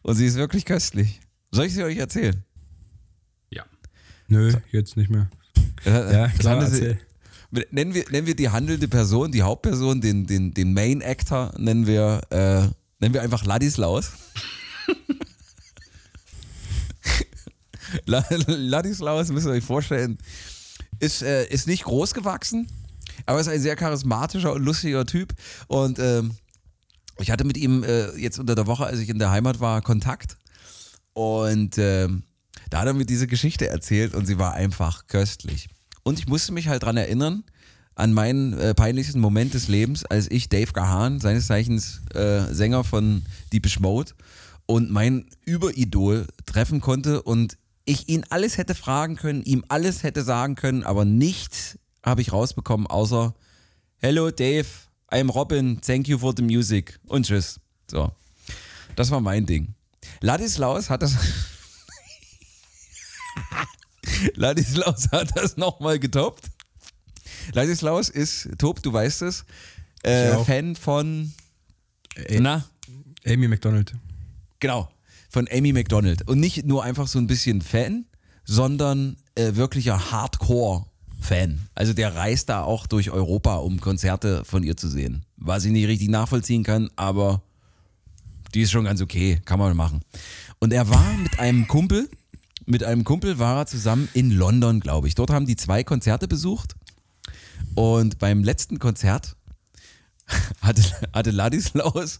Und 0.04 0.16
sie 0.16 0.26
ist 0.26 0.36
wirklich 0.36 0.66
köstlich. 0.66 1.20
Soll 1.52 1.66
ich 1.66 1.74
sie 1.74 1.84
euch 1.84 1.98
erzählen? 1.98 2.44
Ja. 3.50 3.66
Nö, 4.28 4.54
jetzt 4.72 4.96
nicht 4.98 5.10
mehr. 5.10 5.30
Äh, 5.86 6.14
Ja, 6.14 6.28
klar, 6.30 6.62
erzähl. 6.64 7.00
Nennen 7.72 7.94
wir, 7.94 8.06
nennen 8.10 8.28
wir 8.28 8.36
die 8.36 8.50
handelnde 8.50 8.88
Person, 8.88 9.32
die 9.32 9.42
Hauptperson, 9.42 10.00
den, 10.00 10.26
den, 10.26 10.54
den 10.54 10.74
Main 10.74 11.04
Actor, 11.04 11.52
nennen 11.58 11.86
wir, 11.86 12.22
äh, 12.30 12.62
nennen 13.02 13.14
wir 13.14 13.22
einfach 13.22 13.44
Ladislaus. 13.44 14.12
La- 18.06 18.24
Ladislaus, 18.48 19.30
müsst 19.30 19.48
ihr 19.48 19.52
euch 19.52 19.64
vorstellen, 19.64 20.18
ist, 21.00 21.22
äh, 21.24 21.46
ist 21.48 21.68
nicht 21.68 21.84
groß 21.84 22.14
gewachsen, 22.14 22.68
aber 23.26 23.40
ist 23.40 23.48
ein 23.48 23.62
sehr 23.62 23.76
charismatischer 23.76 24.54
und 24.54 24.64
lustiger 24.64 25.06
Typ. 25.06 25.34
Und 25.68 26.00
ähm, 26.00 26.32
ich 27.20 27.32
hatte 27.32 27.44
mit 27.44 27.58
ihm 27.58 27.84
äh, 27.84 28.12
jetzt 28.18 28.40
unter 28.40 28.56
der 28.56 28.68
Woche, 28.68 28.86
als 28.86 29.00
ich 29.00 29.10
in 29.10 29.20
der 29.20 29.32
Heimat 29.32 29.60
war, 29.60 29.82
Kontakt. 29.82 30.38
Und 31.14 31.78
ähm, 31.78 32.24
da 32.70 32.80
hat 32.80 32.88
er 32.88 32.94
mir 32.94 33.06
diese 33.06 33.28
Geschichte 33.28 33.68
erzählt 33.68 34.14
und 34.14 34.26
sie 34.26 34.40
war 34.40 34.54
einfach 34.54 35.08
köstlich. 35.08 35.70
Und 36.04 36.20
ich 36.20 36.28
musste 36.28 36.54
mich 36.54 36.68
halt 36.68 36.84
dran 36.84 36.98
erinnern, 36.98 37.44
an 37.96 38.14
meinen 38.14 38.58
äh, 38.58 38.74
peinlichsten 38.74 39.20
Moment 39.20 39.54
des 39.54 39.68
Lebens, 39.68 40.06
als 40.06 40.32
ich 40.32 40.50
Dave 40.50 40.72
Gahan, 40.72 41.20
seines 41.20 41.48
Zeichens 41.48 42.02
äh, 42.14 42.44
Sänger 42.54 42.84
von 42.84 43.24
Deepish 43.52 43.80
Mode, 43.80 44.14
und 44.66 44.90
mein 44.90 45.26
Überidol 45.46 46.28
treffen 46.46 46.80
konnte 46.80 47.22
und 47.22 47.58
ich 47.84 48.08
ihn 48.08 48.24
alles 48.30 48.58
hätte 48.58 48.74
fragen 48.74 49.18
können, 49.18 49.44
ihm 49.44 49.66
alles 49.68 50.04
hätte 50.04 50.24
sagen 50.24 50.56
können, 50.56 50.84
aber 50.84 51.04
nichts 51.04 51.78
habe 52.04 52.22
ich 52.22 52.32
rausbekommen, 52.34 52.88
außer 52.88 53.34
Hello 53.98 54.32
Dave, 54.32 54.68
I'm 55.12 55.30
Robin, 55.32 55.80
thank 55.82 56.08
you 56.08 56.18
for 56.18 56.34
the 56.36 56.42
music 56.44 57.00
und 57.08 57.26
tschüss. 57.26 57.60
So, 57.90 58.12
das 58.96 59.12
war 59.12 59.20
mein 59.22 59.46
Ding. 59.46 59.74
Ladislaus 60.22 60.90
hat 60.90 61.02
das. 61.04 61.16
Ladislaus 64.36 65.10
hat 65.12 65.36
das 65.36 65.58
nochmal 65.58 66.00
getoppt. 66.00 66.46
Ladislaus 67.54 68.10
ist, 68.10 68.50
Top, 68.58 68.82
du 68.82 68.94
weißt 68.94 69.22
es, 69.24 69.46
äh. 70.04 70.36
Fan 70.44 70.76
von. 70.76 71.34
Ä- 72.16 72.40
Na, 72.40 72.66
Amy 73.26 73.48
McDonald. 73.48 73.94
Genau, 74.60 74.90
von 75.30 75.48
Amy 75.52 75.74
McDonald. 75.74 76.28
Und 76.28 76.40
nicht 76.40 76.66
nur 76.66 76.84
einfach 76.84 77.08
so 77.08 77.20
ein 77.20 77.28
bisschen 77.28 77.62
Fan, 77.62 78.06
sondern 78.46 79.18
äh, 79.36 79.56
wirklicher 79.56 80.12
Hardcore-Fan. 81.22 81.68
Also 81.76 81.94
der 81.94 82.16
reist 82.16 82.50
da 82.50 82.64
auch 82.64 82.88
durch 82.88 83.12
Europa, 83.12 83.56
um 83.56 83.80
Konzerte 83.80 84.44
von 84.46 84.64
ihr 84.64 84.78
zu 84.78 84.90
sehen. 84.90 85.26
Was 85.38 85.66
ich 85.66 85.72
nicht 85.72 85.88
richtig 85.88 86.10
nachvollziehen 86.10 86.64
kann, 86.64 86.90
aber 86.96 87.42
die 88.54 88.62
ist 88.62 88.72
schon 88.72 88.86
ganz 88.86 89.02
okay, 89.02 89.42
kann 89.46 89.60
man 89.60 89.76
machen. 89.78 90.02
Und 90.60 90.74
er 90.74 90.90
war 90.90 91.14
mit 91.18 91.40
einem 91.40 91.68
Kumpel, 91.68 92.10
mit 92.66 92.84
einem 92.84 93.04
Kumpel 93.04 93.40
war 93.40 93.62
er 93.62 93.66
zusammen 93.66 94.10
in 94.14 94.32
London, 94.32 94.80
glaube 94.80 95.08
ich. 95.08 95.16
Dort 95.16 95.32
haben 95.32 95.46
die 95.46 95.56
zwei 95.56 95.84
Konzerte 95.84 96.28
besucht. 96.28 96.76
Und 97.76 98.20
beim 98.20 98.44
letzten 98.44 98.80
Konzert 98.80 99.36
hatte, 100.62 100.84
hatte 101.14 101.32
Ladislaus 101.32 102.20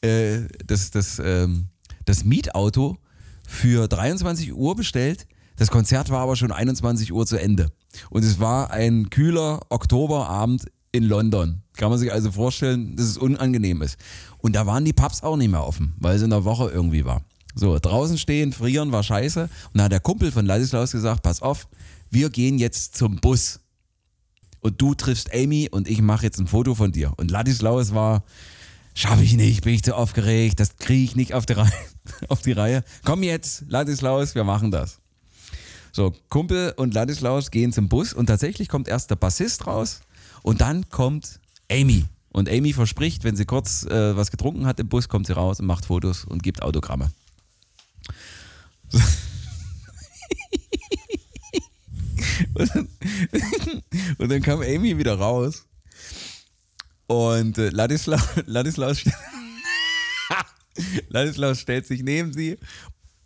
äh, 0.00 0.40
das, 0.66 0.90
das, 0.90 1.18
ähm, 1.18 1.66
das 2.04 2.24
Mietauto 2.24 2.98
für 3.46 3.88
23 3.88 4.54
Uhr 4.54 4.74
bestellt. 4.74 5.26
Das 5.56 5.70
Konzert 5.70 6.10
war 6.10 6.20
aber 6.20 6.36
schon 6.36 6.52
21 6.52 7.12
Uhr 7.12 7.26
zu 7.26 7.36
Ende. 7.36 7.70
Und 8.10 8.24
es 8.24 8.40
war 8.40 8.70
ein 8.70 9.10
kühler 9.10 9.60
Oktoberabend 9.68 10.66
in 10.92 11.04
London. 11.04 11.62
Kann 11.76 11.90
man 11.90 11.98
sich 11.98 12.12
also 12.12 12.32
vorstellen, 12.32 12.96
dass 12.96 13.06
es 13.06 13.18
unangenehm 13.18 13.82
ist. 13.82 13.98
Und 14.38 14.54
da 14.54 14.66
waren 14.66 14.84
die 14.84 14.92
Pubs 14.92 15.22
auch 15.22 15.36
nicht 15.36 15.50
mehr 15.50 15.66
offen, 15.66 15.94
weil 15.98 16.16
es 16.16 16.22
in 16.22 16.30
der 16.30 16.44
Woche 16.44 16.70
irgendwie 16.70 17.04
war. 17.04 17.22
So, 17.54 17.78
draußen 17.78 18.18
stehen, 18.18 18.52
frieren 18.52 18.92
war 18.92 19.02
scheiße. 19.02 19.42
Und 19.42 19.78
da 19.78 19.84
hat 19.84 19.92
der 19.92 20.00
Kumpel 20.00 20.30
von 20.30 20.46
Ladislaus 20.46 20.92
gesagt, 20.92 21.22
pass 21.22 21.42
auf, 21.42 21.68
wir 22.10 22.30
gehen 22.30 22.58
jetzt 22.58 22.96
zum 22.96 23.16
Bus 23.16 23.60
und 24.60 24.80
du 24.80 24.94
triffst 24.94 25.32
Amy 25.34 25.68
und 25.70 25.88
ich 25.88 26.02
mache 26.02 26.24
jetzt 26.24 26.38
ein 26.38 26.46
Foto 26.46 26.74
von 26.74 26.92
dir. 26.92 27.12
Und 27.16 27.30
Ladislaus 27.30 27.94
war, 27.94 28.24
schaffe 28.94 29.22
ich 29.22 29.34
nicht, 29.34 29.62
bin 29.64 29.74
ich 29.74 29.82
zu 29.82 29.94
aufgeregt, 29.96 30.60
das 30.60 30.76
kriege 30.76 31.04
ich 31.04 31.16
nicht 31.16 31.34
auf 31.34 31.46
die, 31.46 31.54
Reihe, 31.54 31.72
auf 32.28 32.42
die 32.42 32.52
Reihe. 32.52 32.84
Komm 33.04 33.22
jetzt, 33.22 33.64
Ladislaus, 33.68 34.34
wir 34.34 34.44
machen 34.44 34.70
das. 34.70 35.00
So, 35.96 36.12
Kumpel 36.28 36.74
und 36.76 36.92
Ladislaus 36.92 37.50
gehen 37.50 37.72
zum 37.72 37.88
Bus 37.88 38.12
und 38.12 38.26
tatsächlich 38.26 38.68
kommt 38.68 38.86
erst 38.86 39.08
der 39.08 39.16
Bassist 39.16 39.66
raus 39.66 40.02
und 40.42 40.60
dann 40.60 40.90
kommt 40.90 41.40
Amy. 41.72 42.04
Und 42.28 42.50
Amy 42.50 42.74
verspricht, 42.74 43.24
wenn 43.24 43.34
sie 43.34 43.46
kurz 43.46 43.86
äh, 43.86 44.14
was 44.14 44.30
getrunken 44.30 44.66
hat 44.66 44.78
im 44.78 44.90
Bus, 44.90 45.08
kommt 45.08 45.26
sie 45.26 45.32
raus 45.32 45.58
und 45.58 45.64
macht 45.64 45.86
Fotos 45.86 46.26
und 46.26 46.42
gibt 46.42 46.60
Autogramme. 46.60 47.10
Und 52.52 52.74
dann, 52.74 52.88
und 54.18 54.30
dann 54.30 54.42
kam 54.42 54.60
Amy 54.60 54.98
wieder 54.98 55.14
raus. 55.14 55.64
Und 57.06 57.56
äh, 57.56 57.70
Ladislaus, 57.70 58.20
Ladislaus, 58.44 59.00
Ladislaus 61.08 61.58
stellt 61.58 61.86
sich 61.86 62.02
neben 62.02 62.34
sie, 62.34 62.58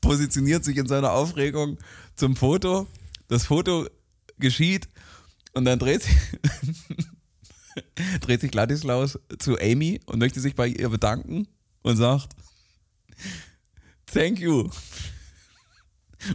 positioniert 0.00 0.62
sich 0.62 0.76
in 0.76 0.86
seiner 0.86 1.10
Aufregung 1.10 1.76
zum 2.20 2.36
Foto. 2.36 2.86
Das 3.28 3.46
Foto 3.46 3.88
geschieht 4.38 4.88
und 5.54 5.64
dann 5.64 5.78
dreht 5.78 6.02
sich, 6.02 6.16
dreht 8.20 8.42
sich 8.42 8.52
Ladislaus 8.52 9.18
zu 9.38 9.58
Amy 9.58 10.00
und 10.04 10.18
möchte 10.18 10.40
sich 10.40 10.54
bei 10.54 10.66
ihr 10.66 10.90
bedanken 10.90 11.48
und 11.82 11.96
sagt, 11.96 12.36
Thank 14.04 14.40
you. 14.40 14.68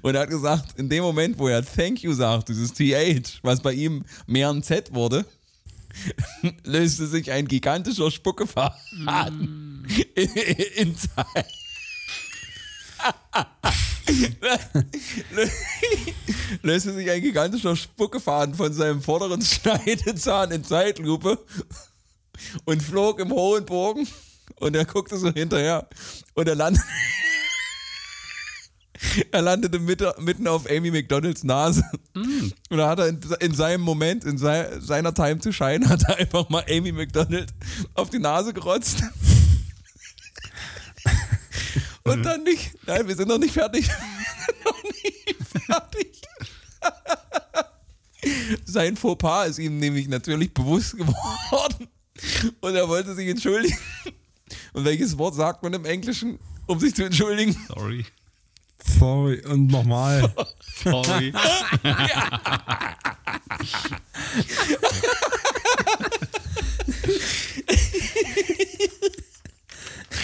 Und 0.01 0.15
er 0.15 0.21
hat 0.21 0.29
gesagt, 0.29 0.79
in 0.79 0.89
dem 0.89 1.03
Moment, 1.03 1.38
wo 1.38 1.47
er 1.47 1.63
Thank 1.63 2.01
you 2.01 2.13
sagt, 2.13 2.49
dieses 2.49 2.73
TH, 2.73 3.41
was 3.43 3.61
bei 3.61 3.73
ihm 3.73 4.05
mehr 4.25 4.49
ein 4.49 4.63
Z 4.63 4.91
wurde, 4.93 5.23
löste 6.63 7.05
sich 7.05 7.31
ein 7.31 7.47
gigantischer 7.47 8.09
Spuckefaden 8.09 9.86
in, 10.15 10.29
in 10.77 10.95
sein. 10.95 11.45
löste 16.62 16.93
sich 16.93 17.10
ein 17.10 17.22
gigantischer 17.22 17.76
Spuckefaden 17.76 18.56
von 18.56 18.74
seinem 18.74 19.01
vorderen 19.01 19.41
Schneidezahn 19.41 20.51
in 20.51 20.64
Zeitlupe 20.64 21.43
und 22.66 22.84
flog 22.84 23.20
im 23.20 23.32
hohen 23.32 23.66
Bogen 23.66 24.08
und 24.60 24.76
er 24.76 24.86
guckte 24.86 25.18
so 25.18 25.32
hinterher 25.32 25.88
und 26.34 26.47
er 26.47 26.56
landete 26.56 26.86
er 29.32 29.41
landete 29.41 29.80
mitte, 29.80 30.14
mitten 30.20 30.47
auf 30.47 30.70
Amy 30.70 30.91
McDonalds 30.91 31.43
Nase. 31.43 31.84
Und 32.14 32.78
da 32.78 32.89
hat 32.89 32.99
er 32.99 33.08
in, 33.08 33.20
in 33.39 33.53
seinem 33.53 33.82
Moment, 33.82 34.24
in 34.24 34.38
sei, 34.38 34.80
seiner 34.80 35.14
Time 35.14 35.39
to 35.39 35.51
Shine, 35.51 35.88
hat 35.89 36.03
er 36.03 36.18
einfach 36.18 36.49
mal 36.49 36.64
Amy 36.70 36.91
McDonald 36.91 37.53
auf 37.93 38.10
die 38.10 38.20
Nase 38.20 38.53
gerotzt. 38.53 39.03
Und 42.06 42.24
dann 42.24 42.43
nicht. 42.43 42.72
Nein, 42.86 43.08
wir 43.08 43.16
sind 43.16 43.28
noch 43.28 43.39
nicht 43.39 43.53
fertig. 43.53 43.89
Wir 45.28 45.36
sind 45.51 45.70
noch 45.70 45.91
nicht 45.91 46.18
fertig. 46.22 46.22
Sein 48.66 48.95
Fauxpas 48.95 49.47
ist 49.49 49.60
ihm 49.60 49.80
nämlich 49.80 50.08
natürlich 50.08 50.53
bewusst 50.53 50.95
geworden. 50.97 51.88
Und 52.62 52.76
er 52.76 52.88
wollte 52.88 53.16
sich 53.16 53.28
entschuldigen. 53.28 53.76
Und 54.74 54.86
welches 54.86 55.18
Wort 55.18 55.34
sagt 55.36 55.64
man 55.64 55.74
im 55.74 55.86
Englischen, 55.86 56.38
um 56.68 56.80
sich 56.80 56.93
zu 56.93 57.03
entschuldigen? 57.03 57.58
Sorry. 57.68 58.06
Sorry, 58.99 59.43
und 59.45 59.68
nochmal. 59.68 60.32
Sorry. 60.84 61.34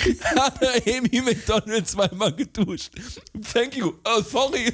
hat 0.36 0.62
er 0.62 0.98
Amy 0.98 1.22
McDonald 1.22 1.88
zweimal 1.88 2.34
geduscht. 2.34 2.92
Thank 3.54 3.76
you. 3.76 3.94
Oh, 4.06 4.22
sorry. 4.22 4.74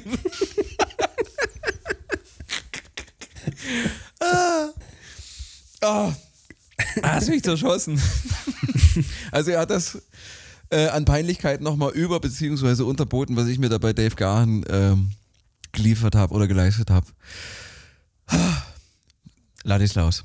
ah. 4.20 4.68
Ah. 5.80 6.12
Hast 7.02 7.28
mich 7.28 7.42
zerschossen. 7.42 8.00
also 9.32 9.50
er 9.50 9.60
hat 9.60 9.70
das 9.70 10.02
äh, 10.70 10.88
an 10.88 11.04
Peinlichkeit 11.04 11.60
nochmal 11.60 11.92
über- 11.92 12.20
bzw. 12.20 12.82
unterboten, 12.82 13.36
was 13.36 13.46
ich 13.48 13.58
mir 13.58 13.68
da 13.68 13.78
bei 13.78 13.92
Dave 13.92 14.14
Gahan 14.14 14.64
ähm, 14.68 15.10
geliefert 15.72 16.14
habe 16.14 16.34
oder 16.34 16.46
geleistet 16.46 16.90
habe. 16.90 17.06
Ladislaus. 19.64 20.24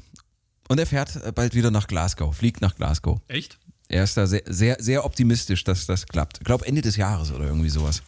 Und 0.68 0.80
er 0.80 0.86
fährt 0.86 1.16
äh, 1.18 1.32
bald 1.32 1.54
wieder 1.56 1.72
nach 1.72 1.88
Glasgow, 1.88 2.36
fliegt 2.36 2.62
nach 2.62 2.76
Glasgow. 2.76 3.20
Echt? 3.28 3.58
Er 3.90 4.04
ist 4.04 4.18
da 4.18 4.26
sehr, 4.26 4.44
sehr, 4.48 4.78
sehr 4.80 5.06
optimistisch, 5.06 5.64
dass 5.64 5.86
das 5.86 6.06
klappt. 6.06 6.38
Ich 6.40 6.46
glaube 6.46 6.66
Ende 6.66 6.82
des 6.82 6.96
Jahres 6.96 7.32
oder 7.32 7.46
irgendwie 7.46 7.70
sowas. 7.70 8.02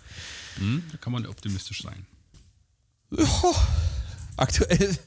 Hm, 0.58 0.84
da 0.92 0.98
kann 0.98 1.14
man 1.14 1.26
optimistisch 1.26 1.84
sein. 1.84 2.06
Aktuell 4.38 4.98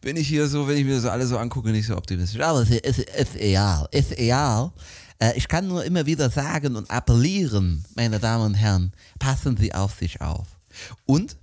bin 0.00 0.16
ich 0.16 0.28
hier 0.28 0.48
so, 0.48 0.66
wenn 0.66 0.78
ich 0.78 0.84
mir 0.84 0.96
das 0.96 1.04
alles 1.04 1.28
so 1.28 1.38
angucke, 1.38 1.70
nicht 1.70 1.86
so 1.86 1.96
optimistisch. 1.96 2.40
Aber 2.40 2.62
es 2.62 2.70
ist, 2.70 2.98
ist 3.00 3.36
egal, 3.36 3.88
ist 3.90 4.16
egal. 4.18 4.72
Äh, 5.18 5.36
ich 5.36 5.48
kann 5.48 5.66
nur 5.66 5.84
immer 5.84 6.06
wieder 6.06 6.30
sagen 6.30 6.76
und 6.76 6.90
appellieren, 6.90 7.84
meine 7.94 8.18
Damen 8.18 8.44
und 8.46 8.54
Herren, 8.54 8.92
passen 9.18 9.56
Sie 9.56 9.74
auf 9.74 9.98
sich 9.98 10.20
auf. 10.20 10.46
Und 11.04 11.36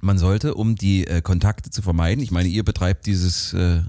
man 0.00 0.18
sollte, 0.18 0.54
um 0.54 0.74
die 0.74 1.06
äh, 1.06 1.20
Kontakte 1.20 1.70
zu 1.70 1.80
vermeiden, 1.82 2.24
ich 2.24 2.32
meine, 2.32 2.48
ihr 2.48 2.64
betreibt 2.64 3.06
dieses, 3.06 3.52
äh, 3.52 3.82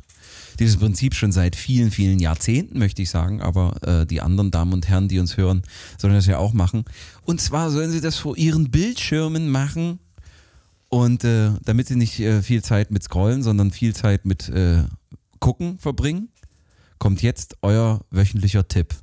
dieses 0.59 0.77
Prinzip 0.77 1.15
schon 1.15 1.31
seit 1.31 1.55
vielen, 1.55 1.91
vielen 1.91 2.19
Jahrzehnten, 2.19 2.79
möchte 2.79 3.01
ich 3.01 3.09
sagen, 3.09 3.41
aber 3.41 3.75
äh, 3.85 4.05
die 4.05 4.21
anderen 4.21 4.51
Damen 4.51 4.73
und 4.73 4.87
Herren, 4.87 5.07
die 5.07 5.19
uns 5.19 5.37
hören, 5.37 5.63
sollen 5.97 6.13
das 6.13 6.25
ja 6.25 6.37
auch 6.37 6.53
machen. 6.53 6.85
Und 7.23 7.41
zwar 7.41 7.71
sollen 7.71 7.91
sie 7.91 8.01
das 8.01 8.17
vor 8.17 8.37
ihren 8.37 8.71
Bildschirmen 8.71 9.49
machen 9.49 9.99
und 10.89 11.23
äh, 11.23 11.51
damit 11.65 11.87
sie 11.87 11.95
nicht 11.95 12.19
äh, 12.19 12.41
viel 12.41 12.63
Zeit 12.63 12.91
mit 12.91 13.03
Scrollen, 13.03 13.41
sondern 13.41 13.71
viel 13.71 13.95
Zeit 13.95 14.25
mit 14.25 14.49
äh, 14.49 14.83
Gucken 15.39 15.79
verbringen, 15.79 16.29
kommt 16.99 17.21
jetzt 17.21 17.57
euer 17.61 18.01
wöchentlicher 18.11 18.67
Tipp. 18.67 18.95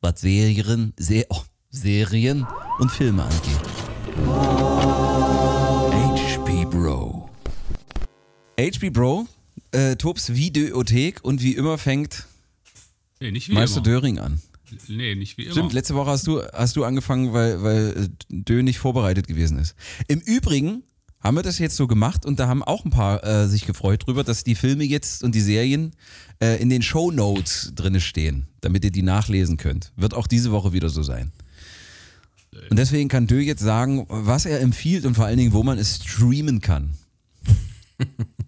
Was 0.00 0.20
Serien, 0.20 0.92
Se 0.98 1.24
oh, 1.28 1.42
Serien 1.70 2.46
und 2.78 2.90
Filme 2.90 3.22
angeht. 3.22 3.60
HP 6.40 6.64
Bro. 6.66 7.30
HP 8.58 8.90
Bro, 8.90 9.26
äh, 9.72 9.96
Tobs 9.96 10.34
Videothek 10.34 11.24
und 11.24 11.42
wie 11.42 11.54
immer 11.54 11.78
fängt 11.78 12.26
Nee, 13.20 13.32
nicht 13.32 13.48
wie 13.48 13.52
Meister 13.54 13.78
immer. 13.78 13.84
Döring 13.84 14.18
an. 14.18 14.40
Nee, 14.88 15.14
nicht 15.14 15.36
wie 15.36 15.44
immer. 15.44 15.52
Stimmt, 15.52 15.72
letzte 15.72 15.94
Woche 15.94 16.10
hast 16.10 16.26
du, 16.26 16.42
hast 16.54 16.76
du 16.76 16.84
angefangen, 16.84 17.32
weil, 17.32 17.62
weil 17.62 18.04
äh, 18.04 18.08
Dö 18.30 18.62
nicht 18.62 18.78
vorbereitet 18.78 19.26
gewesen 19.26 19.58
ist. 19.58 19.74
Im 20.08 20.20
Übrigen 20.20 20.82
haben 21.20 21.36
wir 21.36 21.42
das 21.42 21.58
jetzt 21.58 21.76
so 21.76 21.86
gemacht 21.86 22.24
und 22.24 22.40
da 22.40 22.48
haben 22.48 22.62
auch 22.62 22.84
ein 22.84 22.90
paar 22.90 23.22
äh, 23.24 23.46
sich 23.46 23.66
gefreut 23.66 24.06
drüber, 24.06 24.24
dass 24.24 24.42
die 24.42 24.54
Filme 24.54 24.84
jetzt 24.84 25.22
und 25.22 25.34
die 25.34 25.42
Serien 25.42 25.92
äh, 26.40 26.60
in 26.62 26.70
den 26.70 26.80
Show 26.80 27.10
Notes 27.10 27.72
drinne 27.74 28.00
stehen, 28.00 28.46
damit 28.62 28.84
ihr 28.84 28.90
die 28.90 29.02
nachlesen 29.02 29.58
könnt. 29.58 29.92
Wird 29.96 30.14
auch 30.14 30.26
diese 30.26 30.50
Woche 30.50 30.72
wieder 30.72 30.88
so 30.88 31.02
sein. 31.02 31.30
Und 32.70 32.78
deswegen 32.78 33.08
kann 33.08 33.26
Dö 33.26 33.38
jetzt 33.38 33.62
sagen, 33.62 34.06
was 34.08 34.46
er 34.46 34.60
empfiehlt 34.60 35.04
und 35.04 35.14
vor 35.14 35.26
allen 35.26 35.36
Dingen, 35.36 35.52
wo 35.52 35.62
man 35.62 35.78
es 35.78 35.96
streamen 35.96 36.60
kann. 36.60 36.94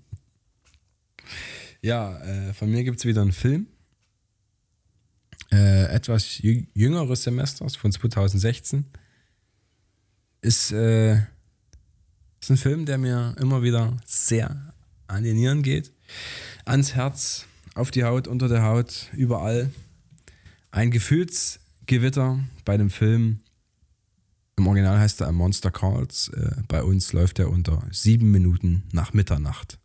Ja, 1.82 2.16
äh, 2.20 2.54
von 2.54 2.70
mir 2.70 2.84
gibt 2.84 3.00
es 3.00 3.04
wieder 3.04 3.22
einen 3.22 3.32
Film. 3.32 3.66
Äh, 5.50 5.92
etwas 5.92 6.38
jü 6.38 6.64
jüngeres 6.74 7.24
Semesters 7.24 7.74
von 7.74 7.90
2016. 7.90 8.86
Ist, 10.40 10.72
äh, 10.72 11.14
ist 12.40 12.50
ein 12.50 12.56
Film, 12.56 12.86
der 12.86 12.98
mir 12.98 13.34
immer 13.38 13.62
wieder 13.62 13.96
sehr 14.06 14.72
an 15.08 15.24
die 15.24 15.34
Nieren 15.34 15.62
geht. 15.62 15.92
Ans 16.64 16.94
Herz, 16.94 17.46
auf 17.74 17.90
die 17.90 18.04
Haut, 18.04 18.28
unter 18.28 18.48
der 18.48 18.62
Haut, 18.62 19.08
überall. 19.12 19.70
Ein 20.70 20.92
Gefühlsgewitter 20.92 22.38
bei 22.64 22.76
dem 22.76 22.90
Film. 22.90 23.40
Im 24.56 24.68
Original 24.68 25.00
heißt 25.00 25.20
er 25.20 25.28
A 25.28 25.32
Monster 25.32 25.72
Calls. 25.72 26.28
Äh, 26.28 26.62
bei 26.68 26.84
uns 26.84 27.12
läuft 27.12 27.40
er 27.40 27.50
unter 27.50 27.84
sieben 27.90 28.30
Minuten 28.30 28.84
nach 28.92 29.12
Mitternacht. 29.12 29.78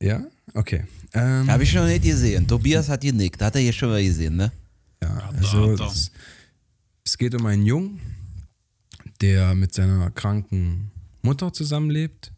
Ja? 0.00 0.26
Okay. 0.54 0.84
Ähm, 1.12 1.50
Habe 1.50 1.62
ich 1.62 1.70
schon 1.70 1.86
nicht 1.86 2.04
gesehen. 2.04 2.46
Tobias 2.46 2.88
hat 2.88 3.00
genickt. 3.00 3.40
Hat 3.40 3.54
er 3.54 3.60
hier 3.60 3.72
schon 3.72 3.88
mal 3.88 4.02
gesehen, 4.02 4.36
ne? 4.36 4.52
ja, 5.02 5.08
da, 5.08 5.38
also 5.38 5.76
da. 5.76 5.86
Es, 5.86 6.10
es 7.04 7.18
geht 7.18 7.34
um 7.34 7.46
einen 7.46 7.64
Jungen, 7.64 8.00
der 9.20 9.54
mit 9.54 9.74
seiner 9.74 10.10
kranken 10.10 10.90
Mutter 11.22 11.52
zusammenlebt. 11.52 12.32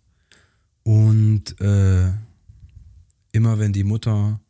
Und 0.82 1.60
äh, 1.60 2.10
immer 3.32 3.58
wenn 3.58 3.72
die 3.72 3.84
Mutter 3.84 4.40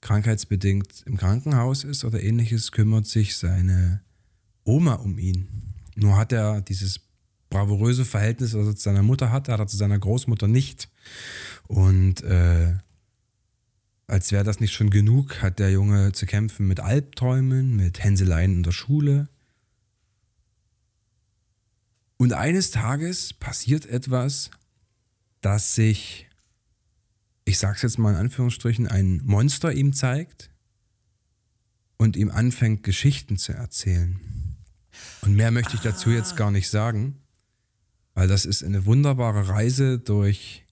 krankheitsbedingt 0.00 1.02
im 1.06 1.16
Krankenhaus 1.16 1.84
ist 1.84 2.04
oder 2.04 2.22
ähnliches, 2.22 2.72
kümmert 2.72 3.06
sich 3.06 3.36
seine 3.36 4.02
Oma 4.64 4.94
um 4.94 5.18
ihn. 5.18 5.48
Nur 5.96 6.16
hat 6.16 6.32
er 6.32 6.60
dieses 6.60 7.00
bravouröse 7.50 8.04
Verhältnis, 8.04 8.52
das 8.52 8.66
er 8.66 8.76
zu 8.76 8.82
seiner 8.82 9.02
Mutter 9.02 9.30
hat, 9.30 9.48
hat 9.48 9.60
er 9.60 9.66
zu 9.66 9.76
seiner 9.76 9.98
Großmutter 9.98 10.48
nicht. 10.48 10.88
Und 11.66 12.22
äh, 12.22 12.74
als 14.06 14.32
wäre 14.32 14.44
das 14.44 14.60
nicht 14.60 14.72
schon 14.72 14.90
genug, 14.90 15.42
hat 15.42 15.58
der 15.58 15.70
Junge 15.70 16.12
zu 16.12 16.26
kämpfen 16.26 16.68
mit 16.68 16.80
Albträumen, 16.80 17.74
mit 17.76 18.02
Hänseleien 18.02 18.56
in 18.56 18.62
der 18.62 18.72
Schule. 18.72 19.28
Und 22.16 22.32
eines 22.32 22.70
Tages 22.70 23.32
passiert 23.32 23.86
etwas, 23.86 24.50
dass 25.40 25.74
sich, 25.74 26.28
ich 27.44 27.58
sag's 27.58 27.82
jetzt 27.82 27.98
mal 27.98 28.10
in 28.10 28.16
Anführungsstrichen, 28.16 28.88
ein 28.88 29.20
Monster 29.24 29.72
ihm 29.72 29.92
zeigt 29.92 30.50
und 31.96 32.16
ihm 32.16 32.30
anfängt, 32.30 32.82
Geschichten 32.82 33.36
zu 33.36 33.52
erzählen. 33.52 34.20
Und 35.22 35.34
mehr 35.34 35.50
möchte 35.50 35.74
ich 35.74 35.80
dazu 35.80 36.10
jetzt 36.10 36.36
gar 36.36 36.50
nicht 36.50 36.68
sagen, 36.68 37.20
weil 38.14 38.28
das 38.28 38.44
ist 38.44 38.62
eine 38.62 38.86
wunderbare 38.86 39.48
Reise 39.48 39.98
durch 39.98 40.63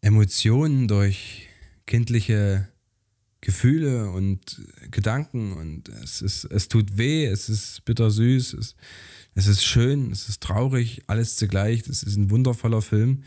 Emotionen, 0.00 0.88
durch 0.88 1.48
kindliche 1.86 2.68
Gefühle 3.40 4.10
und 4.10 4.60
Gedanken 4.90 5.52
und 5.52 5.88
es 5.88 6.22
ist, 6.22 6.44
es 6.44 6.68
tut 6.68 6.98
weh, 6.98 7.26
es 7.26 7.48
ist 7.48 7.84
bittersüß, 7.84 8.54
es, 8.54 8.74
es 9.34 9.46
ist 9.46 9.64
schön, 9.64 10.10
es 10.10 10.28
ist 10.28 10.42
traurig, 10.42 11.02
alles 11.06 11.36
zugleich. 11.36 11.84
Das 11.84 12.02
ist 12.02 12.16
ein 12.16 12.30
wundervoller 12.30 12.82
Film. 12.82 13.22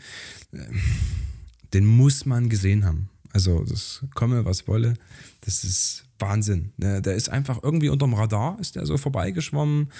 Den 1.72 1.86
muss 1.86 2.26
man 2.26 2.50
gesehen 2.50 2.84
haben. 2.84 3.08
Also 3.32 3.64
das 3.64 4.04
komme, 4.14 4.44
was 4.44 4.68
wolle. 4.68 4.94
Das 5.40 5.64
ist 5.64 6.04
Wahnsinn. 6.18 6.72
Ne, 6.76 7.00
Der 7.00 7.14
ist 7.14 7.30
einfach 7.30 7.60
irgendwie 7.62 7.88
unterm 7.88 8.12
Radar, 8.12 8.58
ist 8.60 8.76
der 8.76 8.84
so 8.84 8.98
vorbeigeschwommen. 8.98 9.90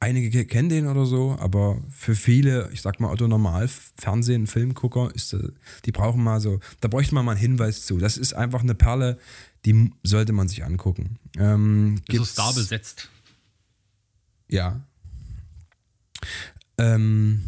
Einige 0.00 0.44
kennen 0.44 0.68
den 0.68 0.86
oder 0.86 1.06
so, 1.06 1.36
aber 1.38 1.80
für 1.88 2.14
viele, 2.14 2.68
ich 2.72 2.82
sag 2.82 3.00
mal 3.00 3.10
Otto 3.10 3.26
Normal 3.26 3.68
Fernsehen, 3.96 4.46
Filmgucker, 4.46 5.14
ist, 5.14 5.32
äh, 5.32 5.48
die 5.86 5.92
brauchen 5.92 6.22
mal 6.22 6.40
so, 6.40 6.60
da 6.80 6.88
bräuchte 6.88 7.14
man 7.14 7.24
mal 7.24 7.32
einen 7.32 7.40
Hinweis 7.40 7.86
zu. 7.86 7.98
Das 7.98 8.16
ist 8.18 8.34
einfach 8.34 8.60
eine 8.60 8.74
Perle, 8.74 9.18
die 9.64 9.92
sollte 10.02 10.32
man 10.32 10.48
sich 10.48 10.64
angucken. 10.64 11.18
Ähm, 11.38 12.02
Ist 12.08 12.16
so 12.18 12.24
Star 12.24 12.52
besetzt. 12.54 13.08
ja. 14.48 14.80
Ähm, 16.76 17.42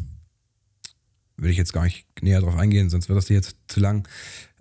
will 1.36 1.50
ich 1.50 1.56
jetzt 1.58 1.72
gar 1.72 1.84
nicht 1.84 2.06
näher 2.22 2.40
drauf 2.40 2.56
eingehen, 2.56 2.90
sonst 2.90 3.08
wird 3.08 3.16
das 3.18 3.26
hier 3.26 3.36
jetzt 3.36 3.56
zu 3.68 3.80
lang. 3.80 4.08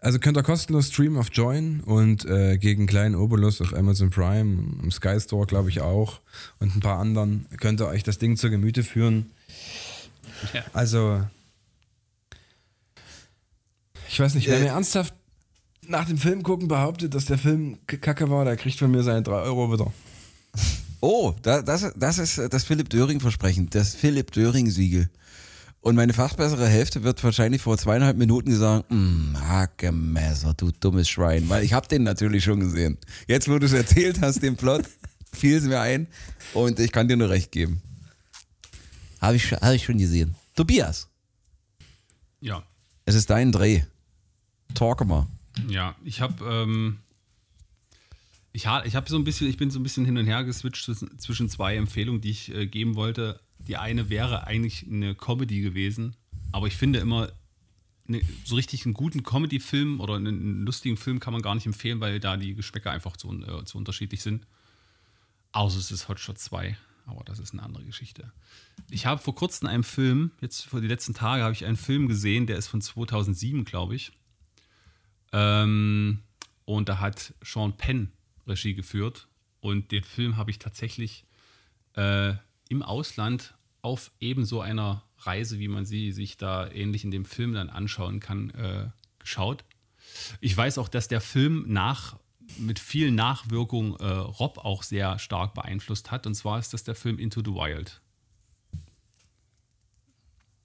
Also 0.06 0.20
könnt 0.20 0.38
ihr 0.38 0.44
kostenlos 0.44 0.90
streamen 0.90 1.18
auf 1.18 1.30
Join 1.32 1.80
und 1.80 2.26
äh, 2.26 2.60
gegen 2.60 2.86
kleinen 2.86 3.16
Obolus 3.16 3.60
auf 3.60 3.74
Amazon 3.74 4.12
Prime, 4.12 4.64
im 4.84 4.92
Sky 4.92 5.20
Store 5.20 5.48
glaube 5.48 5.70
ich 5.70 5.82
auch 5.82 6.22
und 6.60 6.76
ein 6.76 6.80
paar 6.80 7.00
anderen 7.00 7.48
könnt 7.60 7.82
ihr 7.82 7.88
euch 7.88 8.04
das 8.04 8.20
Ding 8.20 8.38
zur 8.38 8.52
Gemüte 8.52 8.84
führen. 8.84 9.32
Ja. 10.54 10.64
Also, 10.74 11.24
ich 14.08 14.20
weiß 14.20 14.36
nicht, 14.36 14.48
wer 14.48 14.60
mir 14.60 14.68
ernsthaft 14.68 15.16
nach 15.88 16.06
dem 16.06 16.20
Film 16.20 16.44
gucken 16.44 16.68
behauptet, 16.68 17.16
dass 17.16 17.26
der 17.26 17.40
Film 17.40 17.80
kacke 17.88 18.30
war, 18.30 18.46
der 18.46 18.58
kriegt 18.58 18.78
von 18.78 18.92
mir 18.92 19.02
seine 19.02 19.24
3 19.24 19.34
Euro 19.34 19.74
wieder. 19.74 19.92
Oh, 21.02 21.34
da, 21.42 21.64
das, 21.64 21.92
das 21.96 22.20
ist 22.20 22.38
das 22.54 22.64
Philipp 22.64 22.92
Döring-Versprechen, 22.92 23.72
das 23.72 23.96
Philipp 23.96 24.32
Döring-Siegel. 24.34 25.10
Und 25.86 25.94
meine 25.96 26.14
fast 26.14 26.36
bessere 26.38 26.68
Hälfte 26.68 27.04
wird 27.04 27.24
wahrscheinlich 27.24 27.62
vor 27.62 27.78
zweieinhalb 27.78 28.18
Minuten 28.18 28.50
gesagt, 28.50 28.90
"Mm, 28.90 29.36
Hackemesser, 29.38 30.56
du 30.56 30.72
dummes 30.72 31.08
Schwein, 31.08 31.48
weil 31.48 31.64
ich 31.64 31.74
habe 31.74 31.88
den 31.88 32.02
natürlich 32.02 32.44
schon 32.44 32.60
gesehen. 32.60 32.98
Jetzt, 33.28 33.48
wo 33.48 33.60
du 33.60 33.68
es 33.68 33.72
erzählt 33.74 34.20
hast, 34.20 34.42
den 34.42 34.56
Plot, 34.58 34.82
fiel 35.32 35.58
es 35.58 35.64
mir 35.66 35.80
ein 35.80 36.08
und 36.56 36.80
ich 36.80 36.92
kann 36.92 37.08
dir 37.08 37.18
nur 37.18 37.30
recht 37.30 37.52
geben. 37.52 37.82
Habe 39.22 39.36
ich, 39.36 39.48
schon- 39.48 39.60
hab 39.60 39.74
ich 39.76 39.84
schon 39.86 40.00
gesehen. 40.00 40.34
Tobias, 40.56 41.08
Ja. 42.42 42.64
es 43.06 43.14
ist 43.14 43.30
dein 43.30 43.52
Dreh. 43.52 43.84
Talk 44.74 45.06
mal. 45.06 45.28
Ja, 45.70 45.96
ich 46.04 46.20
habe 46.20 46.44
ähm, 46.50 46.98
ich, 48.54 48.66
ha- 48.66 48.84
ich 48.86 48.96
habe 48.96 49.08
so 49.08 49.18
ein 49.18 49.24
bisschen, 49.24 49.48
ich 49.50 49.58
bin 49.58 49.70
so 49.70 49.78
ein 49.80 49.84
bisschen 49.84 50.04
hin 50.06 50.18
und 50.18 50.26
her 50.26 50.44
geswitcht 50.46 50.84
zwischen, 50.84 51.20
zwischen 51.20 51.48
zwei 51.48 51.76
Empfehlungen, 51.76 52.22
die 52.22 52.32
ich 52.32 52.52
äh, 52.56 52.66
geben 52.66 52.96
wollte. 52.96 53.40
Die 53.68 53.78
eine 53.78 54.10
wäre 54.10 54.46
eigentlich 54.46 54.86
eine 54.90 55.16
Comedy 55.16 55.62
gewesen, 55.62 56.16
aber 56.52 56.68
ich 56.68 56.78
finde 56.78 57.00
immer, 57.00 57.32
ne, 58.08 58.22
so 58.44 58.56
richtig 58.56 58.86
einen 58.86 58.94
guten 58.94 59.24
Comedy-Film 59.24 60.00
oder 60.00 60.16
einen, 60.16 60.66
lustigen 60.66 60.98
Film 60.98 61.20
kann 61.20 61.34
man 61.34 61.42
gar 61.42 61.56
nicht 61.56 61.66
empfehlen, 61.66 62.00
weil 62.00 62.20
da 62.20 62.38
die 62.38 62.56
Geschmäcker 62.56 62.92
einfach 62.92 63.18
zu, 63.18 63.32
äh, 63.32 63.66
zu 63.66 63.78
unterschiedlich 63.78 64.22
sind. 64.22 64.46
Außer 65.52 65.80
es 65.80 65.92
ist 65.92 66.08
Hot 66.10 66.20
Shot 66.20 66.38
2, 66.38 66.78
aber 67.06 67.24
das 67.24 67.40
ist 67.40 67.54
eine 67.54 67.64
andere 67.64 67.86
Geschichte. 67.86 68.32
Ich 68.90 69.06
habe 69.06 69.22
vor 69.22 69.36
kurzem 69.36 69.68
einen 69.68 69.84
Film, 69.84 70.32
jetzt 70.42 70.66
vor 70.66 70.82
die 70.82 70.88
letzten 70.88 71.14
Tage 71.14 71.44
habe 71.44 71.54
ich 71.54 71.66
einen 71.66 71.78
Film 71.78 72.08
gesehen, 72.08 72.46
der 72.46 72.58
ist 72.58 72.68
von 72.68 72.82
2007, 72.82 73.64
glaube 73.66 73.96
ich. 73.96 74.12
Ähm, 75.32 76.20
und 76.66 76.90
da 76.90 77.00
hat 77.00 77.34
Sean 77.42 77.78
Penn 77.78 78.12
Regie 78.48 78.74
geführt. 78.74 79.28
Und 79.60 79.92
den 79.92 80.04
Film 80.04 80.38
habe 80.38 80.52
ich 80.52 80.60
tatsächlich 80.60 81.26
äh, 81.94 82.34
im 82.70 82.84
Ausland 82.84 83.55
auf 83.86 84.12
ebenso 84.20 84.62
einer 84.62 85.04
Reise, 85.20 85.60
wie 85.60 85.68
man 85.68 85.86
sie 85.86 86.12
sich 86.12 86.38
da 86.38 86.70
ähnlich 86.72 87.04
in 87.04 87.12
dem 87.12 87.24
Film 87.24 87.54
dann 87.54 87.70
anschauen 87.70 88.20
kann, 88.20 88.50
äh, 88.50 88.88
geschaut. 89.20 89.64
Ich 90.42 90.58
weiß 90.58 90.80
auch, 90.80 90.90
dass 90.90 91.08
der 91.08 91.22
Film 91.22 91.66
nach 91.68 92.18
mit 92.58 92.80
viel 92.80 93.12
Nachwirkung 93.12 93.96
äh, 93.98 94.06
Rob 94.06 94.58
auch 94.58 94.84
sehr 94.84 95.20
stark 95.20 95.54
beeinflusst 95.54 96.12
hat. 96.12 96.26
Und 96.26 96.34
zwar 96.36 96.60
ist 96.60 96.74
das 96.74 96.84
der 96.84 96.96
Film 96.96 97.20
Into 97.20 97.42
the 97.42 97.52
Wild. 97.52 98.02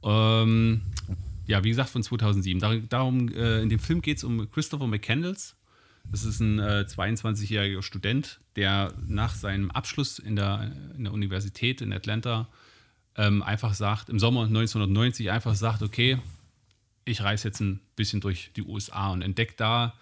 Ähm, 0.02 0.82
ja, 1.46 1.62
wie 1.62 1.68
gesagt, 1.68 1.90
von 1.90 2.02
2007. 2.02 2.60
Dar 2.60 2.76
darum, 2.76 3.28
äh, 3.28 3.60
in 3.60 3.68
dem 3.68 3.80
Film 3.80 4.00
geht 4.00 4.18
es 4.18 4.24
um 4.24 4.50
Christopher 4.50 4.86
McCandles. 4.86 5.56
Das 6.10 6.24
ist 6.24 6.40
ein 6.40 6.58
äh, 6.58 6.86
22-jähriger 6.88 7.82
Student, 7.82 8.40
der 8.56 8.94
nach 9.06 9.34
seinem 9.34 9.70
Abschluss 9.70 10.18
in 10.18 10.36
der, 10.36 10.72
in 10.96 11.04
der 11.04 11.12
Universität 11.12 11.82
in 11.82 11.92
Atlanta 11.92 12.48
ähm, 13.20 13.42
einfach 13.42 13.74
sagt, 13.74 14.08
im 14.08 14.18
Sommer 14.18 14.44
1990 14.44 15.30
einfach 15.30 15.54
sagt, 15.54 15.82
okay, 15.82 16.18
ich 17.04 17.20
reise 17.20 17.48
jetzt 17.48 17.60
ein 17.60 17.80
bisschen 17.94 18.22
durch 18.22 18.50
die 18.56 18.62
USA 18.62 19.10
und 19.10 19.20
entdeckt 19.20 19.60
da 19.60 19.94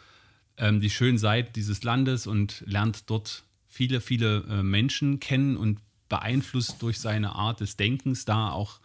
ähm, 0.57 0.81
die 0.81 0.89
schönen 0.89 1.19
Seiten 1.19 1.53
dieses 1.53 1.83
Landes 1.83 2.29
und 2.29 2.62
lernt 2.64 3.11
dort 3.11 3.43
viele, 3.66 4.01
viele 4.01 4.45
äh, 4.49 4.62
Menschen 4.62 5.19
kennen 5.19 5.57
und 5.57 5.81
beeinflusst 6.09 6.81
durch 6.81 7.01
seine 7.01 7.33
Art 7.33 7.59
des 7.59 7.77
Denkens 7.77 8.25
da 8.25 8.51
auch 8.51 8.79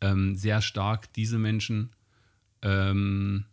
ähm, 0.00 0.34
sehr 0.34 0.60
stark 0.60 1.12
diese 1.12 1.38
Menschen. 1.38 1.90
Ähm, 2.62 3.44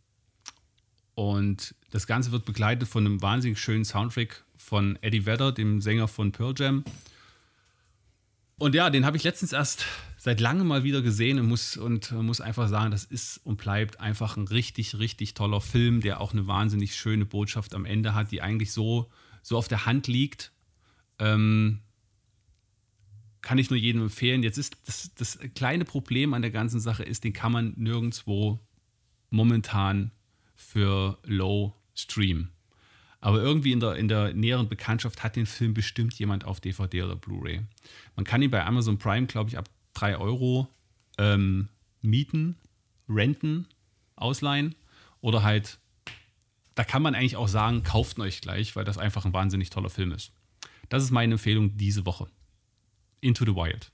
und 1.14 1.76
das 1.92 2.08
Ganze 2.08 2.32
wird 2.32 2.46
begleitet 2.46 2.88
von 2.88 3.06
einem 3.06 3.22
wahnsinnig 3.22 3.60
schönen 3.60 3.86
Soundtrack 3.86 4.44
von 4.58 4.98
Eddie 5.02 5.28
Vedder, 5.28 5.52
dem 5.52 5.82
Sänger 5.82 6.08
von 6.08 6.32
Pearl 6.32 6.56
Jam. 6.58 6.84
Und 8.58 8.74
ja, 8.74 8.90
den 8.90 9.06
habe 9.06 9.18
ich 9.18 9.24
letztens 9.24 9.54
erst 9.54 9.86
seit 10.26 10.40
langem 10.40 10.66
mal 10.66 10.84
wieder 10.84 11.04
gesehen 11.04 11.38
und 11.38 11.46
muss, 11.46 11.78
und 11.78 12.12
muss 12.12 12.42
einfach 12.42 12.68
sagen, 12.68 12.90
das 12.90 13.04
ist 13.04 13.38
und 13.44 13.58
bleibt 13.58 14.00
einfach 14.00 14.38
ein 14.38 14.48
richtig, 14.48 14.98
richtig 14.98 15.36
toller 15.36 15.62
Film, 15.62 16.02
der 16.02 16.20
auch 16.20 16.34
eine 16.34 16.48
wahnsinnig 16.48 16.96
schöne 16.96 17.26
Botschaft 17.26 17.76
am 17.76 17.86
Ende 17.86 18.16
hat, 18.16 18.32
die 18.32 18.42
eigentlich 18.42 18.72
so, 18.72 19.12
so 19.44 19.56
auf 19.56 19.68
der 19.68 19.86
Hand 19.86 20.08
liegt. 20.08 20.52
Ähm, 21.20 21.82
kann 23.44 23.60
ich 23.60 23.70
nur 23.70 23.78
jedem 23.78 24.02
empfehlen. 24.02 24.42
Jetzt 24.42 24.58
ist 24.58 24.76
das, 24.88 25.12
das 25.14 25.38
kleine 25.54 25.86
Problem 25.86 26.34
an 26.34 26.42
der 26.42 26.50
ganzen 26.50 26.80
Sache 26.80 27.04
ist, 27.04 27.24
den 27.24 27.34
kann 27.34 27.52
man 27.52 27.74
nirgendwo 27.78 28.60
momentan 29.30 30.10
für 30.56 31.20
Low 31.22 31.76
streamen. 31.94 32.50
Aber 33.20 33.44
irgendwie 33.44 33.74
in 33.74 33.80
der, 33.80 33.94
in 33.94 34.08
der 34.08 34.34
näheren 34.34 34.70
Bekanntschaft 34.70 35.24
hat 35.24 35.36
den 35.36 35.46
Film 35.46 35.76
bestimmt 35.76 36.16
jemand 36.16 36.46
auf 36.46 36.62
DVD 36.62 37.04
oder 37.04 37.16
Blu-ray. 37.16 37.62
Man 38.16 38.26
kann 38.26 38.42
ihn 38.42 38.50
bei 38.50 38.66
Amazon 38.66 38.98
Prime, 38.98 39.28
glaube 39.28 39.52
ich, 39.52 39.58
ab 39.60 39.70
3 39.96 40.18
Euro 40.18 40.68
ähm, 41.18 41.70
mieten, 42.02 42.56
renten, 43.10 43.68
ausleihen 44.16 44.76
oder 45.22 45.42
halt, 45.44 45.80
da 46.76 46.84
kann 46.84 47.02
man 47.02 47.16
eigentlich 47.16 47.36
auch 47.38 47.48
sagen, 47.48 47.84
kauft 47.84 48.20
euch 48.20 48.42
gleich, 48.42 48.76
weil 48.76 48.86
das 48.86 48.98
einfach 48.98 49.26
ein 49.26 49.34
wahnsinnig 49.34 49.70
toller 49.72 49.90
Film 49.90 50.12
ist. 50.12 50.32
Das 50.90 51.04
ist 51.04 51.12
meine 51.12 51.34
Empfehlung 51.34 51.76
diese 51.78 52.06
Woche. 52.06 52.28
Into 53.22 53.44
the 53.46 53.56
Wild. 53.56 53.92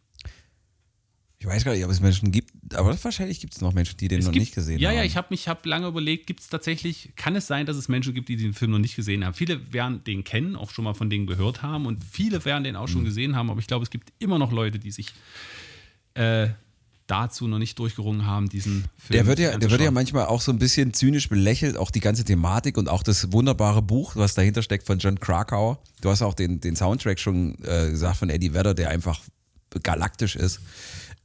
Ich 1.40 1.48
weiß 1.48 1.64
gar 1.64 1.74
nicht, 1.74 1.84
ob 1.84 1.90
es 1.90 2.00
Menschen 2.02 2.32
gibt, 2.32 2.52
aber 2.76 2.96
wahrscheinlich 3.04 3.40
gibt 3.40 3.56
es 3.56 3.62
noch 3.62 3.74
Menschen, 3.74 3.98
die 3.98 4.08
den 4.08 4.20
Es 4.20 4.26
noch 4.26 4.32
gibt- 4.32 4.42
nicht 4.42 4.54
gesehen 4.54 4.78
ja, 4.80 4.90
haben. 4.90 4.98
Ja, 4.98 5.04
ich 5.04 5.18
habe 5.18 5.28
mich 5.32 5.48
hab 5.48 5.66
lange 5.66 5.88
überlegt, 5.88 6.28
gibt 6.28 6.42
es 6.42 6.50
tatsächlich, 6.50 7.14
kann 7.16 7.36
es 7.36 7.48
sein, 7.48 7.66
dass 7.66 7.78
es 7.78 7.88
Menschen 7.88 8.14
gibt, 8.14 8.30
die 8.30 8.36
den 8.38 8.54
Film 8.54 8.70
noch 8.72 8.78
nicht 8.80 8.96
gesehen 8.96 9.26
haben? 9.26 9.34
Viele 9.34 9.74
werden 9.74 10.04
den 10.04 10.24
kennen, 10.24 10.56
auch 10.56 10.70
schon 10.70 10.84
mal 10.84 10.94
von 10.94 11.10
denen 11.10 11.26
gehört 11.26 11.64
haben 11.64 11.88
und 11.88 12.04
viele 12.04 12.46
werden 12.46 12.64
den 12.64 12.76
auch 12.76 12.88
Mhm. 12.88 12.92
schon 12.92 13.06
gesehen 13.06 13.36
haben, 13.36 13.50
aber 13.50 13.60
ich 13.60 13.66
glaube, 13.68 13.82
es 13.84 13.90
gibt 13.90 14.14
immer 14.20 14.38
noch 14.38 14.52
Leute, 14.52 14.78
die 14.78 14.92
sich 14.92 15.08
äh, 16.14 16.50
dazu 17.12 17.48
noch 17.48 17.60
nicht 17.60 17.78
durchgerungen 17.78 18.26
haben, 18.26 18.48
diesen 18.48 18.86
Film 18.98 19.18
Der 19.18 19.28
wird 19.28 19.40
ja, 19.40 19.58
der 19.58 19.70
wird 19.70 19.82
ja 19.82 19.92
manchmal 19.92 20.28
auch 20.28 20.40
so 20.40 20.52
ein 20.52 20.60
bisschen 20.60 20.94
zynisch 20.94 21.28
belächelt, 21.28 21.76
auch 21.76 21.92
die 21.92 22.00
ganze 22.00 22.24
Thematik 22.24 22.78
und 22.78 22.88
auch 22.88 23.04
das 23.04 23.34
wunderbare 23.34 23.82
Buch, 23.82 24.16
was 24.16 24.34
dahinter 24.34 24.62
steckt 24.62 24.88
von 24.88 24.98
John 24.98 25.20
Krakauer. 25.20 25.80
Du 26.00 26.10
hast 26.10 26.22
auch 26.22 26.34
den, 26.34 26.62
den 26.62 26.78
Soundtrack 26.78 27.20
schon 27.20 27.56
äh, 27.64 27.90
gesagt 27.90 28.18
von 28.18 28.30
Eddie 28.30 28.54
Vedder, 28.54 28.74
der 28.74 28.90
einfach 28.90 29.20
galaktisch 29.84 30.38
ist. 30.38 30.62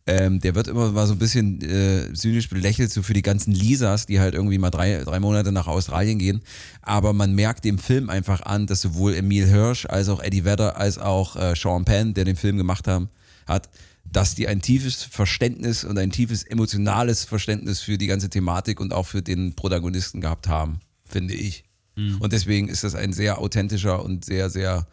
Ähm, 0.08 0.40
der 0.40 0.54
wird 0.54 0.68
immer 0.68 0.92
mal 0.92 1.06
so 1.06 1.14
ein 1.14 1.18
bisschen 1.18 1.60
äh, 1.62 2.12
zynisch 2.14 2.48
belächelt, 2.48 2.92
so 2.92 3.02
für 3.02 3.12
die 3.14 3.22
ganzen 3.22 3.52
Lisas, 3.52 4.06
die 4.06 4.20
halt 4.20 4.34
irgendwie 4.34 4.58
mal 4.58 4.70
drei, 4.70 5.02
drei 5.04 5.18
Monate 5.18 5.50
nach 5.50 5.66
Australien 5.66 6.18
gehen. 6.18 6.42
Aber 6.82 7.12
man 7.12 7.34
merkt 7.34 7.64
dem 7.64 7.78
Film 7.78 8.08
einfach 8.08 8.42
an, 8.42 8.66
dass 8.66 8.80
sowohl 8.80 9.14
Emil 9.14 9.46
Hirsch 9.46 9.86
als 9.86 10.08
auch 10.08 10.22
Eddie 10.22 10.44
Vedder 10.44 10.76
als 10.76 10.98
auch 10.98 11.34
äh, 11.36 11.54
Sean 11.56 11.84
Penn, 11.84 12.14
der 12.14 12.24
den 12.24 12.36
Film 12.36 12.56
gemacht 12.56 12.86
haben, 12.86 13.08
hat, 13.46 13.68
dass 14.16 14.34
die 14.34 14.48
ein 14.48 14.62
tiefes 14.62 15.02
Verständnis 15.02 15.84
und 15.84 15.98
ein 15.98 16.10
tiefes 16.10 16.42
emotionales 16.42 17.24
Verständnis 17.24 17.80
für 17.80 17.98
die 17.98 18.06
ganze 18.06 18.30
Thematik 18.30 18.80
und 18.80 18.94
auch 18.94 19.02
für 19.02 19.20
den 19.20 19.54
Protagonisten 19.54 20.22
gehabt 20.22 20.48
haben, 20.48 20.80
finde 21.04 21.34
ich. 21.34 21.64
Und 21.96 22.32
deswegen 22.32 22.68
ist 22.68 22.82
das 22.82 22.94
ein 22.94 23.12
sehr 23.12 23.36
authentischer 23.36 24.02
und 24.02 24.24
sehr, 24.24 24.48
sehr 24.48 24.86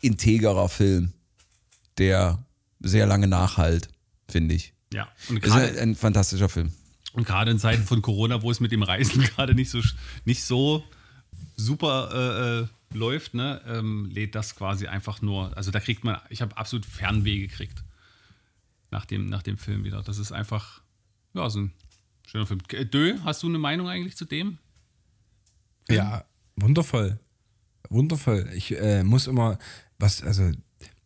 integerer 0.00 0.70
Film, 0.70 1.12
der 1.98 2.42
sehr 2.80 3.04
lange 3.04 3.26
nachhalt, 3.26 3.90
finde 4.26 4.54
ich. 4.54 4.72
Ja, 4.90 5.06
und 5.28 5.44
Ist 5.44 5.52
ein, 5.52 5.78
ein 5.78 5.94
fantastischer 5.94 6.48
Film. 6.48 6.72
Und 7.12 7.26
gerade 7.26 7.50
in 7.50 7.58
Zeiten 7.58 7.84
von 7.84 8.00
Corona, 8.00 8.40
wo 8.40 8.50
es 8.50 8.60
mit 8.60 8.72
dem 8.72 8.82
Reisen 8.82 9.20
gerade 9.36 9.54
nicht 9.54 9.68
so, 9.68 9.82
nicht 10.24 10.44
so 10.44 10.82
super 11.56 12.08
äh, 12.10 12.62
äh, 12.62 12.96
läuft, 12.96 13.34
ne, 13.34 13.60
ähm, 13.66 14.08
lädt 14.10 14.34
das 14.34 14.56
quasi 14.56 14.86
einfach 14.86 15.20
nur, 15.20 15.54
also 15.58 15.70
da 15.70 15.78
kriegt 15.78 16.04
man, 16.04 16.18
ich 16.30 16.40
habe 16.40 16.56
absolut 16.56 16.86
Fernweh 16.86 17.38
gekriegt 17.38 17.84
nach 18.92 19.06
dem, 19.06 19.26
nach 19.26 19.42
dem 19.42 19.58
Film 19.58 19.84
wieder. 19.84 20.02
Das 20.02 20.18
ist 20.18 20.30
einfach, 20.30 20.82
ja, 21.34 21.48
so 21.50 21.60
ein 21.62 21.72
schöner 22.26 22.46
Film. 22.46 22.60
Äh, 22.70 22.86
Dö, 22.86 23.18
hast 23.24 23.42
du 23.42 23.48
eine 23.48 23.58
Meinung 23.58 23.88
eigentlich 23.88 24.16
zu 24.16 24.24
dem? 24.24 24.58
Ja, 25.88 26.24
wundervoll. 26.56 27.18
Wundervoll. 27.88 28.48
Ich 28.54 28.78
äh, 28.78 29.02
muss 29.02 29.26
immer, 29.26 29.58
was, 29.98 30.22
also, 30.22 30.50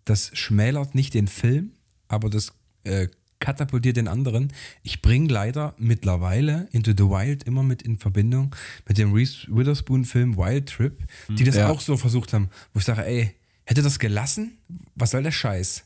das 0.04 0.30
schmälert 0.36 0.94
nicht 0.94 1.14
den 1.14 1.28
Film, 1.28 1.72
aber 2.08 2.28
das 2.28 2.52
äh, 2.84 3.08
katapultiert 3.38 3.96
den 3.96 4.08
anderen. 4.08 4.52
Ich 4.82 5.02
bringe 5.02 5.32
leider 5.32 5.74
mittlerweile 5.78 6.68
Into 6.72 6.92
the 6.92 7.04
Wild 7.04 7.44
immer 7.44 7.62
mit 7.62 7.82
in 7.82 7.98
Verbindung 7.98 8.54
mit 8.86 8.98
dem 8.98 9.12
Reese 9.12 9.46
Witherspoon-Film 9.48 10.36
Wild 10.36 10.68
Trip, 10.68 11.04
die 11.28 11.44
das 11.44 11.56
Ja. 11.56 11.68
auch 11.68 11.80
so 11.80 11.96
versucht 11.96 12.32
haben, 12.32 12.50
wo 12.72 12.78
ich 12.78 12.84
sage, 12.84 13.04
ey, 13.04 13.34
hätte 13.64 13.82
das 13.82 13.98
gelassen? 13.98 14.58
Was 14.94 15.10
soll 15.10 15.22
der 15.22 15.32
Scheiß? 15.32 15.84